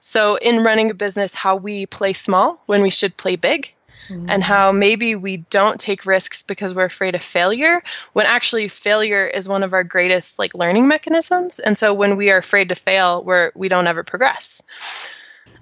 So, 0.00 0.36
in 0.36 0.62
running 0.62 0.90
a 0.90 0.94
business, 0.94 1.34
how 1.34 1.56
we 1.56 1.86
play 1.86 2.12
small 2.12 2.62
when 2.66 2.82
we 2.82 2.90
should 2.90 3.16
play 3.16 3.36
big, 3.36 3.74
mm. 4.08 4.26
and 4.28 4.42
how 4.42 4.70
maybe 4.70 5.14
we 5.14 5.38
don't 5.38 5.80
take 5.80 6.04
risks 6.04 6.42
because 6.42 6.74
we're 6.74 6.84
afraid 6.84 7.14
of 7.14 7.22
failure, 7.22 7.82
when 8.12 8.26
actually 8.26 8.68
failure 8.68 9.26
is 9.26 9.48
one 9.48 9.62
of 9.62 9.72
our 9.72 9.84
greatest 9.84 10.38
like 10.38 10.54
learning 10.54 10.88
mechanisms. 10.88 11.58
And 11.58 11.78
so, 11.78 11.94
when 11.94 12.16
we 12.16 12.30
are 12.30 12.38
afraid 12.38 12.68
to 12.68 12.74
fail, 12.74 13.24
we're 13.24 13.50
we 13.54 13.68
don't 13.68 13.86
ever 13.86 14.04
progress. 14.04 14.60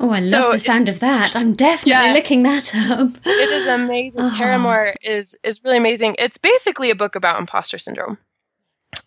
Oh, 0.01 0.11
I 0.11 0.18
love 0.18 0.45
so 0.45 0.53
the 0.53 0.59
sound 0.59 0.89
of 0.89 0.99
that. 1.01 1.37
I'm 1.37 1.55
definitely 1.55 1.93
yes, 1.93 2.16
looking 2.16 2.43
that 2.43 2.74
up. 2.74 3.11
It 3.24 3.51
is 3.51 3.68
amazing. 3.68 4.28
Tara 4.37 4.57
Mohr 4.57 4.95
is 5.03 5.37
is 5.45 5.62
really 5.62 5.76
amazing. 5.76 6.16
It's 6.18 6.39
basically 6.39 6.91
a 6.91 6.97
book 6.97 7.14
about 7.14 7.39
imposter 7.39 7.78
syndrome. 7.78 8.18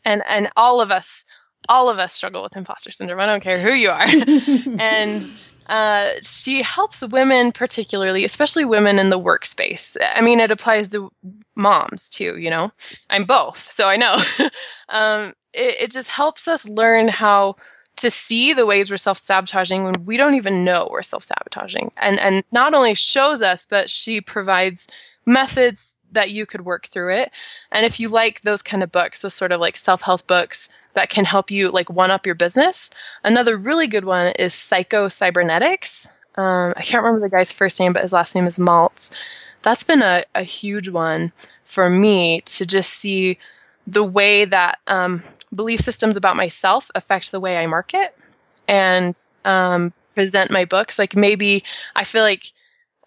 And 0.03 0.21
and 0.27 0.49
all 0.55 0.81
of 0.81 0.91
us 0.91 1.25
all 1.67 1.89
of 1.89 1.99
us 1.99 2.13
struggle 2.13 2.43
with 2.43 2.55
imposter 2.55 2.91
syndrome. 2.91 3.19
I 3.19 3.25
don't 3.25 3.43
care 3.43 3.59
who 3.59 3.71
you 3.71 3.89
are. 3.89 4.05
and 4.79 5.27
uh, 5.67 6.09
she 6.21 6.61
helps 6.61 7.01
women, 7.01 7.51
particularly, 7.51 8.23
especially 8.23 8.65
women 8.65 8.99
in 8.99 9.09
the 9.09 9.19
workspace. 9.19 9.97
I 10.15 10.21
mean, 10.21 10.39
it 10.39 10.51
applies 10.51 10.89
to 10.89 11.11
moms 11.55 12.09
too, 12.09 12.37
you 12.37 12.49
know? 12.49 12.71
I'm 13.09 13.25
both, 13.25 13.71
so 13.71 13.89
I 13.89 13.97
know. 13.97 14.15
um, 14.89 15.33
it, 15.53 15.83
it 15.83 15.91
just 15.91 16.09
helps 16.09 16.47
us 16.47 16.67
learn 16.67 17.07
how 17.07 17.55
to 17.97 18.09
see 18.09 18.53
the 18.53 18.65
ways 18.65 18.91
we're 18.91 18.97
self-sabotaging 18.97 19.85
when 19.85 20.05
we 20.05 20.17
don't 20.17 20.35
even 20.35 20.65
know 20.65 20.89
we're 20.91 21.01
self-sabotaging 21.01 21.93
and 21.95 22.19
and 22.19 22.43
not 22.51 22.73
only 22.73 22.93
shows 22.93 23.41
us 23.41 23.65
but 23.65 23.89
she 23.89 24.19
provides 24.19 24.89
methods 25.25 25.97
that 26.11 26.31
you 26.31 26.45
could 26.45 26.61
work 26.61 26.85
through 26.85 27.13
it 27.13 27.31
and 27.71 27.85
if 27.85 27.99
you 27.99 28.09
like 28.09 28.41
those 28.41 28.61
kind 28.61 28.83
of 28.83 28.91
books 28.91 29.21
those 29.21 29.33
sort 29.33 29.51
of 29.51 29.59
like 29.59 29.75
self-help 29.75 30.25
books 30.27 30.69
that 30.95 31.09
can 31.09 31.23
help 31.23 31.51
you 31.51 31.69
like 31.69 31.89
one 31.89 32.09
up 32.09 32.25
your 32.25 32.35
business. 32.35 32.89
Another 33.23 33.55
really 33.55 33.87
good 33.87 34.05
one 34.05 34.33
is 34.39 34.53
Psycho 34.53 35.07
Cybernetics. 35.07 36.09
Um, 36.35 36.73
I 36.75 36.81
can't 36.81 37.03
remember 37.03 37.25
the 37.25 37.29
guy's 37.29 37.53
first 37.53 37.79
name, 37.79 37.93
but 37.93 38.01
his 38.01 38.13
last 38.13 38.33
name 38.33 38.47
is 38.47 38.57
Maltz. 38.57 39.11
That's 39.61 39.83
been 39.83 40.01
a, 40.01 40.23
a 40.33 40.43
huge 40.43 40.89
one 40.89 41.31
for 41.63 41.89
me 41.89 42.41
to 42.41 42.65
just 42.65 42.91
see 42.91 43.37
the 43.87 44.03
way 44.03 44.45
that 44.45 44.79
um, 44.87 45.21
belief 45.53 45.79
systems 45.79 46.17
about 46.17 46.35
myself 46.35 46.89
affect 46.95 47.31
the 47.31 47.39
way 47.39 47.57
I 47.57 47.67
market 47.67 48.17
and 48.67 49.17
um, 49.43 49.93
present 50.15 50.49
my 50.51 50.65
books. 50.65 50.97
Like 50.97 51.15
maybe 51.15 51.63
I 51.95 52.03
feel 52.03 52.23
like 52.23 52.51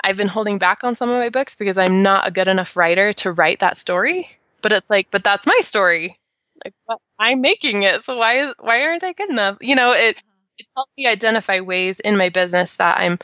I've 0.02 0.16
been 0.16 0.28
holding 0.28 0.58
back 0.58 0.84
on 0.84 0.94
some 0.94 1.10
of 1.10 1.18
my 1.18 1.28
books 1.28 1.54
because 1.54 1.78
I'm 1.78 2.02
not 2.02 2.26
a 2.26 2.30
good 2.30 2.48
enough 2.48 2.76
writer 2.76 3.12
to 3.14 3.32
write 3.32 3.60
that 3.60 3.76
story. 3.76 4.28
But 4.62 4.72
it's 4.72 4.90
like, 4.90 5.10
but 5.10 5.24
that's 5.24 5.46
my 5.46 5.58
story. 5.60 6.18
Like, 6.64 6.74
I'm 7.18 7.40
making 7.40 7.84
it, 7.84 8.00
so 8.00 8.16
why 8.18 8.34
is 8.34 8.54
why 8.58 8.84
aren't 8.84 9.04
I 9.04 9.12
good 9.12 9.30
enough? 9.30 9.58
You 9.60 9.76
know, 9.76 9.92
it 9.92 10.20
it's 10.58 10.72
helped 10.74 10.92
me 10.96 11.06
identify 11.06 11.60
ways 11.60 12.00
in 12.00 12.16
my 12.16 12.28
business 12.28 12.76
that 12.76 12.98
I'm 13.00 13.18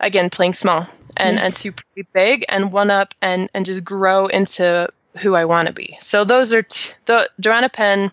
again 0.00 0.30
playing 0.30 0.52
small 0.52 0.86
and 1.16 1.36
yes. 1.36 1.64
and 1.64 1.74
to 1.74 1.82
play 1.94 2.06
big 2.12 2.44
and 2.48 2.72
one 2.72 2.90
up 2.90 3.14
and 3.20 3.50
and 3.54 3.66
just 3.66 3.84
grow 3.84 4.26
into 4.26 4.88
who 5.18 5.34
I 5.34 5.44
want 5.44 5.68
to 5.68 5.74
be. 5.74 5.96
So 6.00 6.24
those 6.24 6.52
are 6.52 6.62
t- 6.62 6.92
the 7.06 7.28
Joanna 7.40 7.68
Penn, 7.68 8.12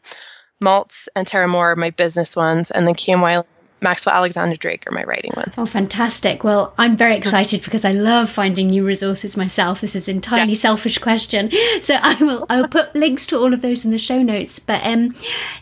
Maltz, 0.63 1.07
and 1.15 1.27
Tara 1.27 1.47
Mohr, 1.47 1.75
my 1.75 1.89
business 1.89 2.35
ones, 2.35 2.71
and 2.71 2.87
then 2.87 2.95
Kim 2.95 3.19
Weiland 3.19 3.47
Maxwell 3.83 4.15
Alexander 4.15 4.55
Drake 4.55 4.87
are 4.87 4.91
my 4.91 5.03
writing 5.03 5.31
ones. 5.35 5.53
Oh, 5.57 5.65
fantastic. 5.65 6.43
Well, 6.43 6.73
I'm 6.77 6.95
very 6.95 7.15
excited 7.21 7.63
because 7.63 7.85
I 7.85 7.91
love 7.91 8.29
finding 8.29 8.67
new 8.67 8.85
resources 8.85 9.37
myself. 9.37 9.81
This 9.81 9.95
is 9.95 10.07
an 10.07 10.15
entirely 10.15 10.53
yeah. 10.53 10.57
selfish 10.57 10.97
question. 10.97 11.51
So 11.81 11.95
I 12.01 12.15
will 12.15 12.45
I'll 12.49 12.67
put 12.67 12.95
links 13.03 13.25
to 13.27 13.37
all 13.37 13.53
of 13.53 13.61
those 13.61 13.85
in 13.85 13.91
the 13.91 13.97
show 13.97 14.21
notes. 14.21 14.59
But 14.59 14.85
um, 14.85 15.15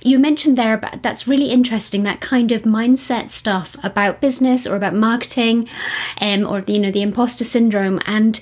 you 0.04 0.20
mentioned 0.20 0.58
there 0.58 0.76
about 0.76 1.04
that's 1.04 1.28
really 1.28 1.50
interesting, 1.50 2.04
that 2.04 2.22
kind 2.22 2.52
of 2.52 2.62
mindset 2.62 3.32
stuff 3.32 3.76
about 3.84 4.22
business 4.22 4.68
or 4.68 4.76
about 4.76 4.94
marketing 4.94 5.68
um, 6.22 6.46
or, 6.46 6.64
you 6.68 6.80
know, 6.80 6.92
the 6.92 7.02
imposter 7.02 7.44
syndrome. 7.44 8.00
And 8.06 8.40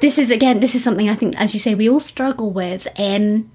this 0.00 0.18
is, 0.18 0.30
again, 0.30 0.60
this 0.60 0.74
is 0.74 0.82
something 0.82 1.08
I 1.08 1.14
think, 1.14 1.38
as 1.40 1.52
you 1.52 1.60
say, 1.60 1.74
we 1.74 1.88
all 1.88 2.00
struggle 2.00 2.50
with. 2.50 2.88
Um, 2.98 3.50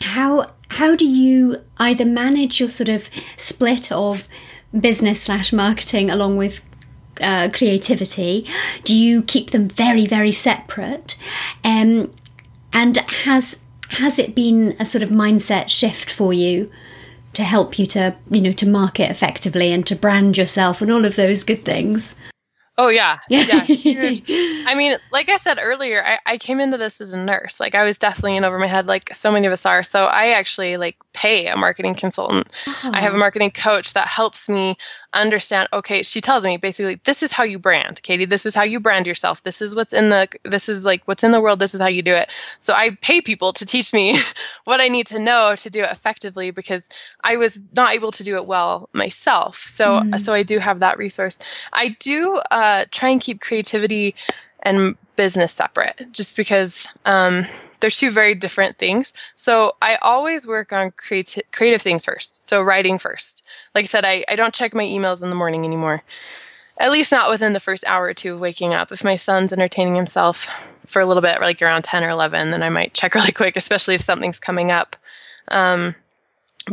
how 0.00 0.44
how 0.68 0.96
do 0.96 1.06
you 1.06 1.62
either 1.78 2.04
manage 2.04 2.58
your 2.60 2.68
sort 2.68 2.88
of 2.88 3.08
split 3.36 3.92
of 3.92 4.28
business 4.78 5.22
slash 5.22 5.52
marketing 5.52 6.10
along 6.10 6.36
with 6.36 6.60
uh, 7.20 7.48
creativity? 7.52 8.46
Do 8.84 8.96
you 8.96 9.22
keep 9.22 9.50
them 9.50 9.68
very, 9.68 10.06
very 10.06 10.32
separate? 10.32 11.16
Um, 11.64 12.12
and 12.72 12.96
has 12.96 13.62
has 13.90 14.18
it 14.18 14.34
been 14.34 14.74
a 14.80 14.86
sort 14.86 15.02
of 15.02 15.10
mindset 15.10 15.68
shift 15.68 16.10
for 16.10 16.32
you 16.32 16.70
to 17.34 17.42
help 17.42 17.78
you 17.78 17.86
to 17.86 18.16
you 18.30 18.40
know 18.40 18.52
to 18.52 18.68
market 18.68 19.10
effectively 19.10 19.72
and 19.72 19.86
to 19.86 19.94
brand 19.94 20.36
yourself 20.36 20.80
and 20.80 20.90
all 20.90 21.04
of 21.04 21.16
those 21.16 21.44
good 21.44 21.64
things? 21.64 22.18
Oh 22.76 22.88
yeah, 22.88 23.20
yeah. 23.28 23.64
I 23.68 24.74
mean, 24.76 24.96
like 25.12 25.28
I 25.28 25.36
said 25.36 25.58
earlier, 25.60 26.02
I, 26.04 26.18
I 26.26 26.38
came 26.38 26.58
into 26.58 26.76
this 26.76 27.00
as 27.00 27.12
a 27.12 27.18
nurse. 27.18 27.60
Like 27.60 27.76
I 27.76 27.84
was 27.84 27.98
definitely 27.98 28.36
in 28.36 28.44
over 28.44 28.58
my 28.58 28.66
head, 28.66 28.88
like 28.88 29.14
so 29.14 29.30
many 29.30 29.46
of 29.46 29.52
us 29.52 29.64
are. 29.64 29.84
So 29.84 30.04
I 30.04 30.30
actually 30.30 30.76
like 30.76 30.96
pay 31.12 31.46
a 31.46 31.56
marketing 31.56 31.94
consultant. 31.94 32.48
Oh. 32.66 32.90
I 32.92 33.00
have 33.00 33.14
a 33.14 33.18
marketing 33.18 33.52
coach 33.52 33.92
that 33.92 34.08
helps 34.08 34.48
me 34.48 34.76
understand 35.14 35.68
okay 35.72 36.02
she 36.02 36.20
tells 36.20 36.44
me 36.44 36.56
basically 36.56 37.00
this 37.04 37.22
is 37.22 37.32
how 37.32 37.44
you 37.44 37.58
brand 37.58 38.02
katie. 38.02 38.24
This 38.24 38.46
is 38.46 38.54
how 38.54 38.64
you 38.64 38.80
brand 38.80 39.06
yourself. 39.06 39.42
This 39.42 39.62
is 39.62 39.74
what's 39.74 39.92
in 39.92 40.08
the 40.08 40.28
this 40.42 40.68
is 40.68 40.84
like 40.84 41.02
what's 41.06 41.24
in 41.24 41.32
the 41.32 41.40
world. 41.40 41.58
This 41.58 41.74
is 41.74 41.80
how 41.80 41.88
you 41.88 42.02
do 42.02 42.14
it. 42.14 42.30
So 42.58 42.74
i 42.74 42.90
pay 42.90 43.20
people 43.20 43.52
to 43.54 43.66
teach 43.66 43.92
me 43.92 44.16
what 44.64 44.80
i 44.80 44.88
need 44.88 45.06
to 45.08 45.18
know 45.18 45.54
to 45.54 45.70
do 45.70 45.82
it 45.82 45.90
effectively 45.90 46.50
because 46.50 46.88
i 47.22 47.36
was 47.36 47.62
not 47.74 47.94
able 47.94 48.10
to 48.12 48.24
do 48.24 48.36
it 48.36 48.46
well 48.46 48.88
myself. 48.92 49.56
So 49.56 50.00
mm. 50.00 50.18
so 50.18 50.32
i 50.32 50.42
do 50.42 50.58
have 50.58 50.80
that 50.80 50.98
resource. 50.98 51.38
I 51.72 51.96
do 51.98 52.40
uh, 52.50 52.84
try 52.90 53.10
and 53.10 53.20
keep 53.20 53.40
creativity 53.40 54.14
and 54.62 54.96
business 55.16 55.52
separate 55.52 56.06
just 56.12 56.36
because 56.36 56.98
um, 57.04 57.44
they're 57.80 57.90
two 57.90 58.10
very 58.10 58.34
different 58.34 58.78
things. 58.78 59.14
So 59.36 59.72
I 59.80 59.96
always 59.96 60.46
work 60.46 60.72
on 60.72 60.90
creati- 60.92 61.42
creative 61.52 61.82
things 61.82 62.04
first. 62.04 62.48
So 62.48 62.62
writing 62.62 62.98
first. 62.98 63.44
Like 63.74 63.84
I 63.84 63.86
said, 63.86 64.04
I, 64.04 64.24
I 64.28 64.36
don't 64.36 64.54
check 64.54 64.74
my 64.74 64.84
emails 64.84 65.22
in 65.22 65.30
the 65.30 65.36
morning 65.36 65.64
anymore. 65.64 66.02
At 66.78 66.90
least 66.90 67.12
not 67.12 67.30
within 67.30 67.52
the 67.52 67.60
first 67.60 67.84
hour 67.86 68.04
or 68.04 68.14
two 68.14 68.34
of 68.34 68.40
waking 68.40 68.74
up. 68.74 68.90
If 68.90 69.04
my 69.04 69.16
son's 69.16 69.52
entertaining 69.52 69.94
himself 69.94 70.76
for 70.86 71.00
a 71.00 71.06
little 71.06 71.22
bit, 71.22 71.40
like 71.40 71.62
around 71.62 71.82
10 71.82 72.02
or 72.02 72.10
11, 72.10 72.50
then 72.50 72.62
I 72.62 72.70
might 72.70 72.94
check 72.94 73.14
really 73.14 73.32
quick, 73.32 73.56
especially 73.56 73.94
if 73.94 74.00
something's 74.00 74.40
coming 74.40 74.70
up. 74.70 74.96
Um, 75.48 75.94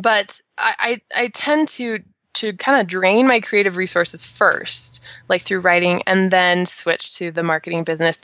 but 0.01 0.41
I, 0.57 1.01
I, 1.13 1.23
I 1.23 1.27
tend 1.27 1.67
to 1.69 1.99
to 2.33 2.53
kind 2.53 2.79
of 2.79 2.87
drain 2.87 3.27
my 3.27 3.39
creative 3.39 3.77
resources 3.77 4.25
first, 4.25 5.03
like 5.27 5.41
through 5.41 5.59
writing, 5.59 6.03
and 6.07 6.31
then 6.31 6.65
switch 6.65 7.15
to 7.17 7.31
the 7.31 7.43
marketing 7.43 7.83
business. 7.83 8.19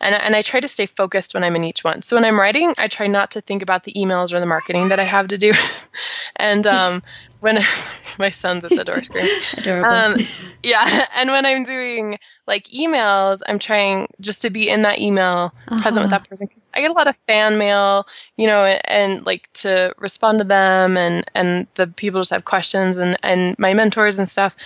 And, 0.00 0.14
and 0.14 0.34
I 0.34 0.42
try 0.42 0.60
to 0.60 0.68
stay 0.68 0.86
focused 0.86 1.34
when 1.34 1.44
I'm 1.44 1.56
in 1.56 1.64
each 1.64 1.84
one. 1.84 2.02
So 2.02 2.16
when 2.16 2.24
I'm 2.24 2.38
writing, 2.38 2.74
I 2.78 2.88
try 2.88 3.06
not 3.06 3.32
to 3.32 3.40
think 3.40 3.62
about 3.62 3.84
the 3.84 3.92
emails 3.92 4.34
or 4.34 4.40
the 4.40 4.46
marketing 4.46 4.88
that 4.88 4.98
I 4.98 5.04
have 5.04 5.28
to 5.28 5.38
do. 5.38 5.52
and 6.36 6.66
um, 6.66 7.02
when 7.40 7.58
my 8.18 8.30
son's 8.30 8.64
at 8.64 8.70
the 8.70 8.84
door 8.84 9.02
screen. 9.02 9.28
Adorable. 9.58 9.88
Um, 9.88 10.16
yeah, 10.62 11.06
and 11.16 11.30
when 11.30 11.46
I'm 11.46 11.62
doing 11.62 12.18
like 12.46 12.64
emails, 12.64 13.40
I'm 13.46 13.58
trying 13.58 14.08
just 14.20 14.42
to 14.42 14.50
be 14.50 14.68
in 14.68 14.82
that 14.82 14.98
email, 15.00 15.54
uh-huh. 15.68 15.82
present 15.82 16.04
with 16.04 16.10
that 16.10 16.28
person, 16.28 16.46
because 16.46 16.70
I 16.74 16.80
get 16.80 16.90
a 16.90 16.94
lot 16.94 17.08
of 17.08 17.16
fan 17.16 17.58
mail, 17.58 18.06
you 18.36 18.46
know, 18.46 18.64
and, 18.64 18.80
and, 18.84 19.26
like 19.26 19.52
to 19.54 19.94
respond 19.98 20.38
to 20.38 20.44
them, 20.44 20.96
and 20.96 21.24
and 21.34 21.66
the 21.74 21.86
people 21.86 22.20
just 22.20 22.30
have 22.30 22.44
questions, 22.44 22.98
and 22.98 23.16
and 23.22 23.58
my 23.58 23.74
mentors 23.74 24.18
and 24.18 24.28
stuff. 24.28 24.56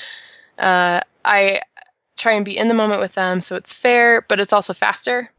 Uh, 0.59 1.01
I 1.25 1.61
try 2.17 2.33
and 2.33 2.45
be 2.45 2.57
in 2.57 2.69
the 2.69 2.75
moment 2.75 3.01
with 3.01 3.15
them, 3.15 3.41
so 3.41 3.57
it's 3.57 3.73
fair, 3.73 4.23
but 4.23 4.41
it's 4.41 4.53
also 4.53 4.73
faster. 4.73 5.31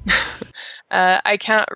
uh, 0.92 1.20
I 1.26 1.38
can't 1.38 1.68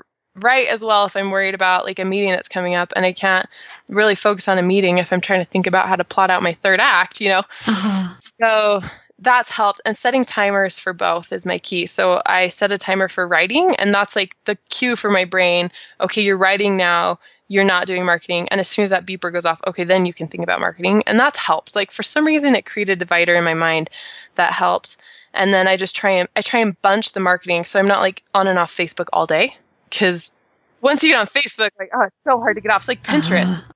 write 0.42 0.68
as 0.68 0.84
well 0.84 1.06
if 1.06 1.16
I'm 1.16 1.32
worried 1.32 1.56
about 1.56 1.86
like 1.86 2.00
a 2.00 2.06
meeting 2.06 2.32
that's 2.32 2.50
coming 2.50 2.76
up 2.76 2.94
and 2.96 3.06
I 3.06 3.14
can't 3.14 3.46
really 3.89 4.16
focus 4.16 4.48
on 4.48 4.58
a 4.58 4.64
meeting 4.64 4.98
if 4.98 5.12
I'm 5.14 5.22
trying 5.22 5.39
to 5.39 5.50
think 5.50 5.68
about 5.68 5.88
how 5.88 5.96
to 5.96 6.04
plot 6.04 6.30
out 6.30 6.44
my 6.44 6.54
third 6.54 6.80
act, 6.80 7.22
you 7.22 7.30
know? 7.30 7.39
Uh-huh. 7.39 8.16
So 8.22 8.82
that's 9.22 9.52
helped. 9.52 9.82
And 9.86 9.96
setting 9.96 10.26
timers 10.26 10.80
for 10.80 10.94
both 10.94 11.32
is 11.32 11.46
my 11.46 11.60
key. 11.60 11.86
So 11.86 12.22
I 12.26 12.48
set 12.48 12.72
a 12.72 12.78
timer 12.78 13.08
for 13.08 13.28
writing, 13.28 13.76
and 13.76 13.94
that's 13.94 14.16
like 14.16 14.36
the 14.46 14.58
cue 14.70 14.96
for 14.96 15.12
my 15.12 15.26
brain. 15.26 15.72
Okay, 16.02 16.24
you're 16.24 16.38
writing 16.38 16.76
now. 16.76 17.20
You're 17.48 17.64
not 17.64 17.86
doing 17.86 18.06
marketing. 18.06 18.48
And 18.50 18.60
as 18.60 18.70
soon 18.70 18.84
as 18.84 18.89
that 18.89 19.06
beeper 19.06 19.32
goes 19.32 19.46
off, 19.46 19.62
okay, 19.68 19.84
then 19.84 20.06
you 20.06 20.14
can 20.14 20.28
think 20.28 20.44
about 20.44 20.62
marketing. 20.62 21.04
And 21.06 21.20
that's 21.20 21.38
helped. 21.38 21.76
Like 21.76 21.92
for 21.92 22.02
some 22.02 22.26
reason, 22.26 22.56
it 22.56 22.66
created 22.66 22.94
a 22.94 22.96
divider 22.96 23.36
in 23.36 23.44
my 23.44 23.54
mind 23.54 23.89
that 24.36 24.54
helps. 24.54 24.98
And 25.34 25.54
then 25.54 25.68
I 25.68 25.78
just 25.78 25.96
try 25.96 26.12
and 26.12 26.30
I 26.36 26.42
try 26.42 26.62
and 26.62 26.82
bunch 26.82 27.12
the 27.12 27.20
marketing 27.20 27.66
so 27.66 27.78
I'm 27.78 27.86
not 27.86 28.02
like 28.02 28.24
on 28.34 28.48
and 28.48 28.58
off 28.58 28.72
Facebook 28.72 29.08
all 29.14 29.26
day 29.26 29.54
because 29.92 30.34
once 30.82 31.04
you 31.04 31.12
get 31.12 31.20
on 31.20 31.28
Facebook, 31.28 31.70
like, 31.78 31.92
oh, 31.94 32.04
it's 32.04 32.24
so 32.24 32.39
hard 32.39 32.56
to 32.56 32.62
get 32.62 32.72
off. 32.72 32.82
It's 32.82 32.88
like 32.88 33.04
Pinterest. 33.04 33.70
Uh-huh. 33.70 33.74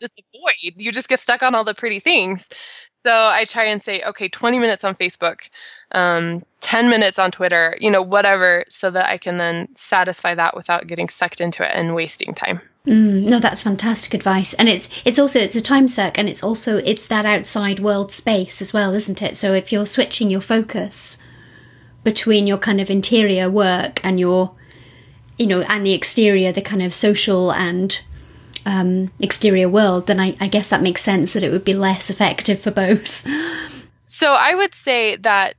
This 0.00 0.14
void. 0.32 0.74
You 0.76 0.92
just 0.92 1.08
get 1.08 1.20
stuck 1.20 1.42
on 1.42 1.54
all 1.54 1.64
the 1.64 1.74
pretty 1.74 2.00
things. 2.00 2.48
So 3.02 3.14
I 3.14 3.44
try 3.44 3.64
and 3.64 3.80
say, 3.80 4.02
okay, 4.02 4.28
20 4.28 4.58
minutes 4.58 4.84
on 4.84 4.94
Facebook, 4.94 5.48
um, 5.92 6.44
10 6.60 6.90
minutes 6.90 7.18
on 7.18 7.30
Twitter, 7.30 7.76
you 7.80 7.90
know, 7.90 8.02
whatever, 8.02 8.64
so 8.68 8.90
that 8.90 9.08
I 9.08 9.16
can 9.16 9.36
then 9.36 9.68
satisfy 9.74 10.34
that 10.34 10.56
without 10.56 10.86
getting 10.86 11.08
sucked 11.08 11.40
into 11.40 11.64
it 11.64 11.70
and 11.74 11.94
wasting 11.94 12.34
time. 12.34 12.60
Mm, 12.86 13.24
no, 13.24 13.38
that's 13.38 13.62
fantastic 13.62 14.12
advice, 14.12 14.54
and 14.54 14.68
it's 14.68 14.90
it's 15.04 15.18
also 15.18 15.40
it's 15.40 15.56
a 15.56 15.60
time 15.60 15.88
suck, 15.88 16.18
and 16.18 16.28
it's 16.28 16.42
also 16.42 16.76
it's 16.78 17.06
that 17.08 17.26
outside 17.26 17.80
world 17.80 18.12
space 18.12 18.62
as 18.62 18.72
well, 18.72 18.94
isn't 18.94 19.22
it? 19.22 19.36
So 19.36 19.54
if 19.54 19.72
you're 19.72 19.86
switching 19.86 20.30
your 20.30 20.40
focus 20.40 21.18
between 22.06 22.46
your 22.46 22.58
kind 22.58 22.80
of 22.80 22.88
interior 22.88 23.50
work 23.50 24.00
and 24.04 24.20
your, 24.20 24.55
you 25.38 25.46
know, 25.46 25.60
and 25.62 25.86
the 25.86 25.92
exterior, 25.92 26.52
the 26.52 26.62
kind 26.62 26.82
of 26.82 26.94
social 26.94 27.52
and 27.52 28.00
um, 28.64 29.12
exterior 29.20 29.68
world, 29.68 30.06
then 30.06 30.18
I, 30.18 30.36
I 30.40 30.48
guess 30.48 30.70
that 30.70 30.82
makes 30.82 31.02
sense 31.02 31.32
that 31.34 31.42
it 31.42 31.52
would 31.52 31.64
be 31.64 31.74
less 31.74 32.10
effective 32.10 32.60
for 32.60 32.70
both. 32.70 33.26
So 34.06 34.34
I 34.38 34.54
would 34.54 34.72
say 34.72 35.16
that 35.16 35.54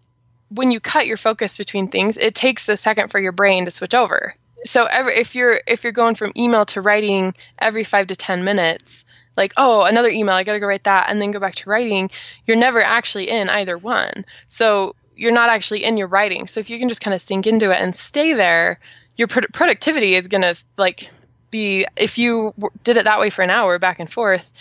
when 0.49 0.71
you 0.71 0.79
cut 0.79 1.07
your 1.07 1.17
focus 1.17 1.57
between 1.57 1.89
things, 1.89 2.17
it 2.17 2.33
takes 2.33 2.67
a 2.69 2.77
second 2.77 3.09
for 3.11 3.19
your 3.19 3.31
brain 3.31 3.65
to 3.65 3.71
switch 3.71 3.93
over. 3.93 4.33
So 4.65 4.85
every, 4.85 5.15
if 5.15 5.35
you're 5.35 5.61
if 5.67 5.83
you're 5.83 5.93
going 5.93 6.15
from 6.15 6.31
email 6.35 6.65
to 6.67 6.81
writing 6.81 7.35
every 7.59 7.83
five 7.83 8.07
to 8.07 8.15
ten 8.15 8.43
minutes 8.43 9.05
like 9.35 9.53
oh 9.55 9.85
another 9.85 10.09
email 10.09 10.33
i 10.33 10.43
gotta 10.43 10.59
go 10.59 10.65
write 10.65 10.85
that 10.85 11.09
and 11.09 11.21
then 11.21 11.31
go 11.31 11.39
back 11.39 11.53
to 11.55 11.69
writing 11.69 12.09
you're 12.45 12.57
never 12.57 12.81
actually 12.81 13.29
in 13.29 13.49
either 13.49 13.77
one. 13.77 14.25
So 14.47 14.95
you're 15.15 15.31
not 15.31 15.49
actually 15.49 15.83
in 15.83 15.97
your 15.97 16.07
writing. 16.07 16.47
So 16.47 16.59
if 16.59 16.69
you 16.69 16.79
can 16.79 16.89
just 16.89 17.01
kind 17.01 17.13
of 17.13 17.21
sink 17.21 17.47
into 17.47 17.71
it 17.71 17.79
and 17.79 17.93
stay 17.93 18.33
there 18.33 18.79
your 19.17 19.27
pro- 19.27 19.47
productivity 19.51 20.15
is 20.15 20.27
gonna 20.27 20.55
like 20.77 21.09
be 21.51 21.85
if 21.97 22.17
you 22.17 22.53
did 22.83 22.97
it 22.97 23.05
that 23.05 23.19
way 23.19 23.29
for 23.29 23.41
an 23.41 23.49
hour 23.49 23.79
back 23.79 23.99
and 23.99 24.11
forth 24.11 24.51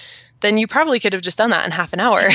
then 0.41 0.59
you 0.59 0.67
probably 0.67 1.01
could 1.01 1.15
have 1.15 1.23
just 1.23 1.39
done 1.39 1.51
that 1.51 1.65
in 1.65 1.71
half 1.71 1.93
an 1.93 2.01
hour 2.01 2.21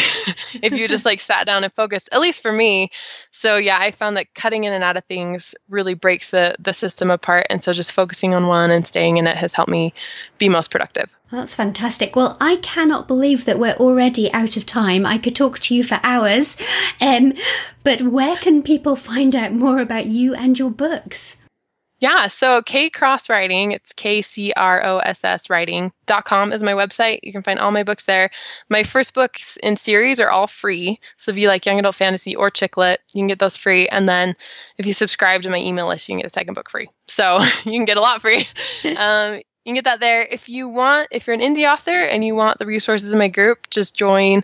if 0.61 0.72
you 0.72 0.88
just 0.88 1.05
like 1.05 1.19
sat 1.19 1.45
down 1.45 1.63
and 1.63 1.74
focused 1.74 2.09
at 2.11 2.19
least 2.19 2.41
for 2.41 2.51
me 2.51 2.89
so 3.32 3.55
yeah 3.55 3.78
i 3.80 3.91
found 3.91 4.17
that 4.17 4.34
cutting 4.34 4.63
in 4.63 4.74
and 4.74 4.84
out 4.84 4.97
of 4.97 5.03
things 5.05 5.55
really 5.69 5.93
breaks 5.93 6.32
the 6.32 6.55
the 6.59 6.74
system 6.74 7.11
apart 7.11 7.47
and 7.49 7.63
so 7.63 7.72
just 7.74 7.91
focusing 7.91 8.34
on 8.34 8.47
one 8.47 8.72
and 8.72 8.88
staying 8.88 9.17
in 9.17 9.28
it 9.28 9.38
has 9.38 9.53
helped 9.53 9.72
me 9.72 9.93
be 10.38 10.49
most 10.49 10.72
productive 10.72 11.09
that's 11.32 11.55
fantastic. 11.55 12.13
Well, 12.13 12.36
I 12.41 12.57
cannot 12.57 13.07
believe 13.07 13.45
that 13.45 13.57
we're 13.57 13.76
already 13.76 14.30
out 14.34 14.57
of 14.57 14.65
time. 14.65 15.05
I 15.05 15.17
could 15.17 15.34
talk 15.34 15.59
to 15.59 15.74
you 15.74 15.82
for 15.82 15.97
hours. 16.03 16.57
Um, 16.99 17.36
but 17.86 18.01
where 18.01 18.36
can 18.36 18.61
people 18.61 18.97
find 18.97 19.34
out 19.34 19.53
more 19.53 19.80
about 19.80 20.07
you 20.07 20.36
and 20.36 20.59
your 20.59 20.69
books? 20.69 21.38
Yeah, 22.02 22.28
so 22.30 22.64
K 22.64 22.89
Cross 22.89 23.30
Writing, 23.30 23.74
it's 23.74 23.93
K 23.93 24.24
C 24.24 24.52
R 24.54 24.84
O 24.84 24.97
S 24.97 25.24
S 25.24 25.52
writing.com 25.52 26.52
is 26.52 26.64
my 26.64 26.74
website. 26.74 27.20
You 27.22 27.32
can 27.32 27.43
find 27.43 27.60
all 27.60 27.70
my 27.70 27.84
books 27.84 28.06
there. 28.06 28.32
My 28.70 28.82
first 28.82 29.14
books 29.14 29.58
in 29.62 29.76
series 29.76 30.20
are 30.20 30.32
all 30.32 30.47
free. 30.47 30.99
So 31.18 31.30
if 31.30 31.38
you 31.38 31.47
like 31.47 31.68
young 31.68 31.78
adult 31.78 31.93
fantasy 31.93 32.36
or 32.36 32.49
chick 32.49 32.76
lit, 32.76 33.02
you 33.14 33.20
can 33.20 33.28
get 33.28 33.38
those 33.38 33.56
free. 33.56 33.88
And 33.88 34.10
then 34.10 34.34
if 34.80 34.88
you 34.88 34.93
subscribe 34.93 35.43
to 35.43 35.52
my 35.52 35.60
email 35.60 35.88
list, 35.88 36.10
you 36.10 36.14
can 36.14 36.22
get 36.22 36.32
a 36.32 36.34
second 36.34 36.56
book 36.56 36.72
free. 36.72 36.89
So 37.06 37.38
you 37.66 37.72
can 37.72 37.86
get 37.86 37.97
a 37.97 38.02
lot 38.02 38.20
free. 38.20 38.47
um, 38.97 39.39
you 39.64 39.70
can 39.70 39.76
get 39.76 39.84
that 39.84 39.99
there. 39.99 40.24
If 40.24 40.49
you 40.49 40.70
want, 40.70 41.09
if 41.12 41.28
you're 41.28 41.36
an 41.36 41.39
indie 41.39 41.72
author 41.72 41.91
and 41.91 42.26
you 42.26 42.34
want 42.34 42.57
the 42.57 42.66
resources 42.66 43.12
in 43.12 43.20
my 43.20 43.28
group, 43.28 43.70
just 43.70 43.95
join. 43.95 44.43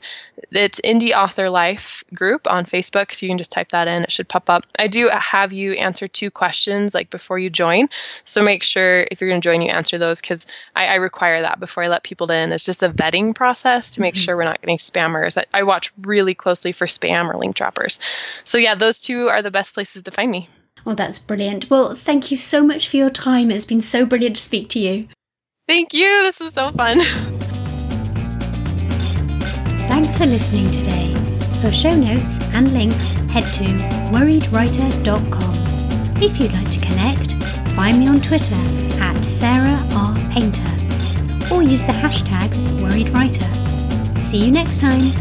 It's 0.51 0.80
Indie 0.80 1.11
Author 1.11 1.49
Life 1.49 2.03
group 2.13 2.45
on 2.47 2.65
Facebook. 2.65 3.11
So 3.11 3.26
you 3.26 3.32
can 3.32 3.39
just 3.39 3.51
type 3.51 3.70
that 3.70 3.88
in. 3.88 4.03
It 4.03 4.11
should 4.11 4.30
pop 4.30 4.47
up. 4.47 4.68
I 4.78 4.86
do 4.86 5.09
have 5.09 5.53
you 5.53 5.74
answer 5.74 6.07
two 6.07 6.30
questions 6.30 6.93
like 6.93 7.09
before 7.09 7.39
you 7.39 7.49
join. 7.49 7.89
So 8.26 8.43
make 8.43 8.61
sure 8.61 9.07
if 9.09 9.20
you're 9.20 9.32
going 9.32 9.41
to 9.41 9.45
join, 9.45 9.63
you 9.63 9.72
answer 9.72 9.97
those 9.97 10.22
because 10.22 10.45
I, 10.76 10.86
I, 10.88 10.95
require 10.95 11.41
that 11.41 11.59
before 11.59 11.84
I 11.84 11.88
let 11.88 12.03
people 12.03 12.32
in. 12.32 12.51
It's 12.51 12.65
just 12.65 12.84
a 12.84 12.89
vetting 12.89 13.34
process 13.34 13.91
to 13.91 14.01
make 14.01 14.13
mm-hmm. 14.13 14.22
sure 14.22 14.38
we're 14.38 14.43
not 14.43 14.61
getting 14.61 14.78
spammers. 14.78 15.36
I, 15.36 15.45
I 15.51 15.63
watch 15.63 15.91
really 15.99 16.36
closely 16.36 16.74
for 16.74 16.86
spam 16.86 17.34
or 17.34 17.39
link 17.39 17.55
droppers. 17.55 17.99
So 18.43 18.59
yeah, 18.59 18.76
those 18.76 19.01
two 19.01 19.30
are 19.30 19.41
the 19.41 19.51
best 19.51 19.74
places 19.74 20.03
to 20.03 20.11
find 20.11 20.30
me. 20.30 20.47
Well, 20.86 20.95
that's 20.95 21.19
brilliant. 21.19 21.69
Well, 21.69 21.95
thank 21.95 22.32
you 22.32 22.38
so 22.38 22.63
much 22.63 22.88
for 22.89 22.97
your 22.97 23.09
time. 23.09 23.51
It's 23.51 23.65
been 23.65 23.82
so 23.82 24.05
brilliant 24.05 24.38
to 24.38 24.41
speak 24.41 24.69
to 24.69 24.80
you. 24.80 25.05
Thank 25.67 25.93
you. 25.93 26.07
This 26.23 26.39
was 26.39 26.53
so 26.53 26.69
fun. 26.71 26.99
Thanks 29.89 30.17
for 30.17 30.25
listening 30.25 30.71
today. 30.71 31.13
For 31.61 31.71
show 31.71 31.95
notes 31.95 32.39
and 32.53 32.71
links, 32.71 33.13
head 33.32 33.51
to 33.55 33.63
worriedwriter.com. 34.13 35.53
If 36.21 36.39
you'd 36.39 36.53
like 36.53 36.71
to 36.71 36.80
connect, 36.80 37.34
find 37.75 37.99
me 37.99 38.07
on 38.07 38.21
Twitter 38.21 38.55
at 39.01 39.21
Sarah 39.23 39.80
R. 39.93 40.15
Painter 40.32 40.63
or 41.53 41.63
use 41.63 41.84
the 41.84 41.91
hashtag 41.93 42.49
worriedwriter. 42.80 43.47
See 44.21 44.45
you 44.45 44.51
next 44.51 44.80
time. 44.80 45.13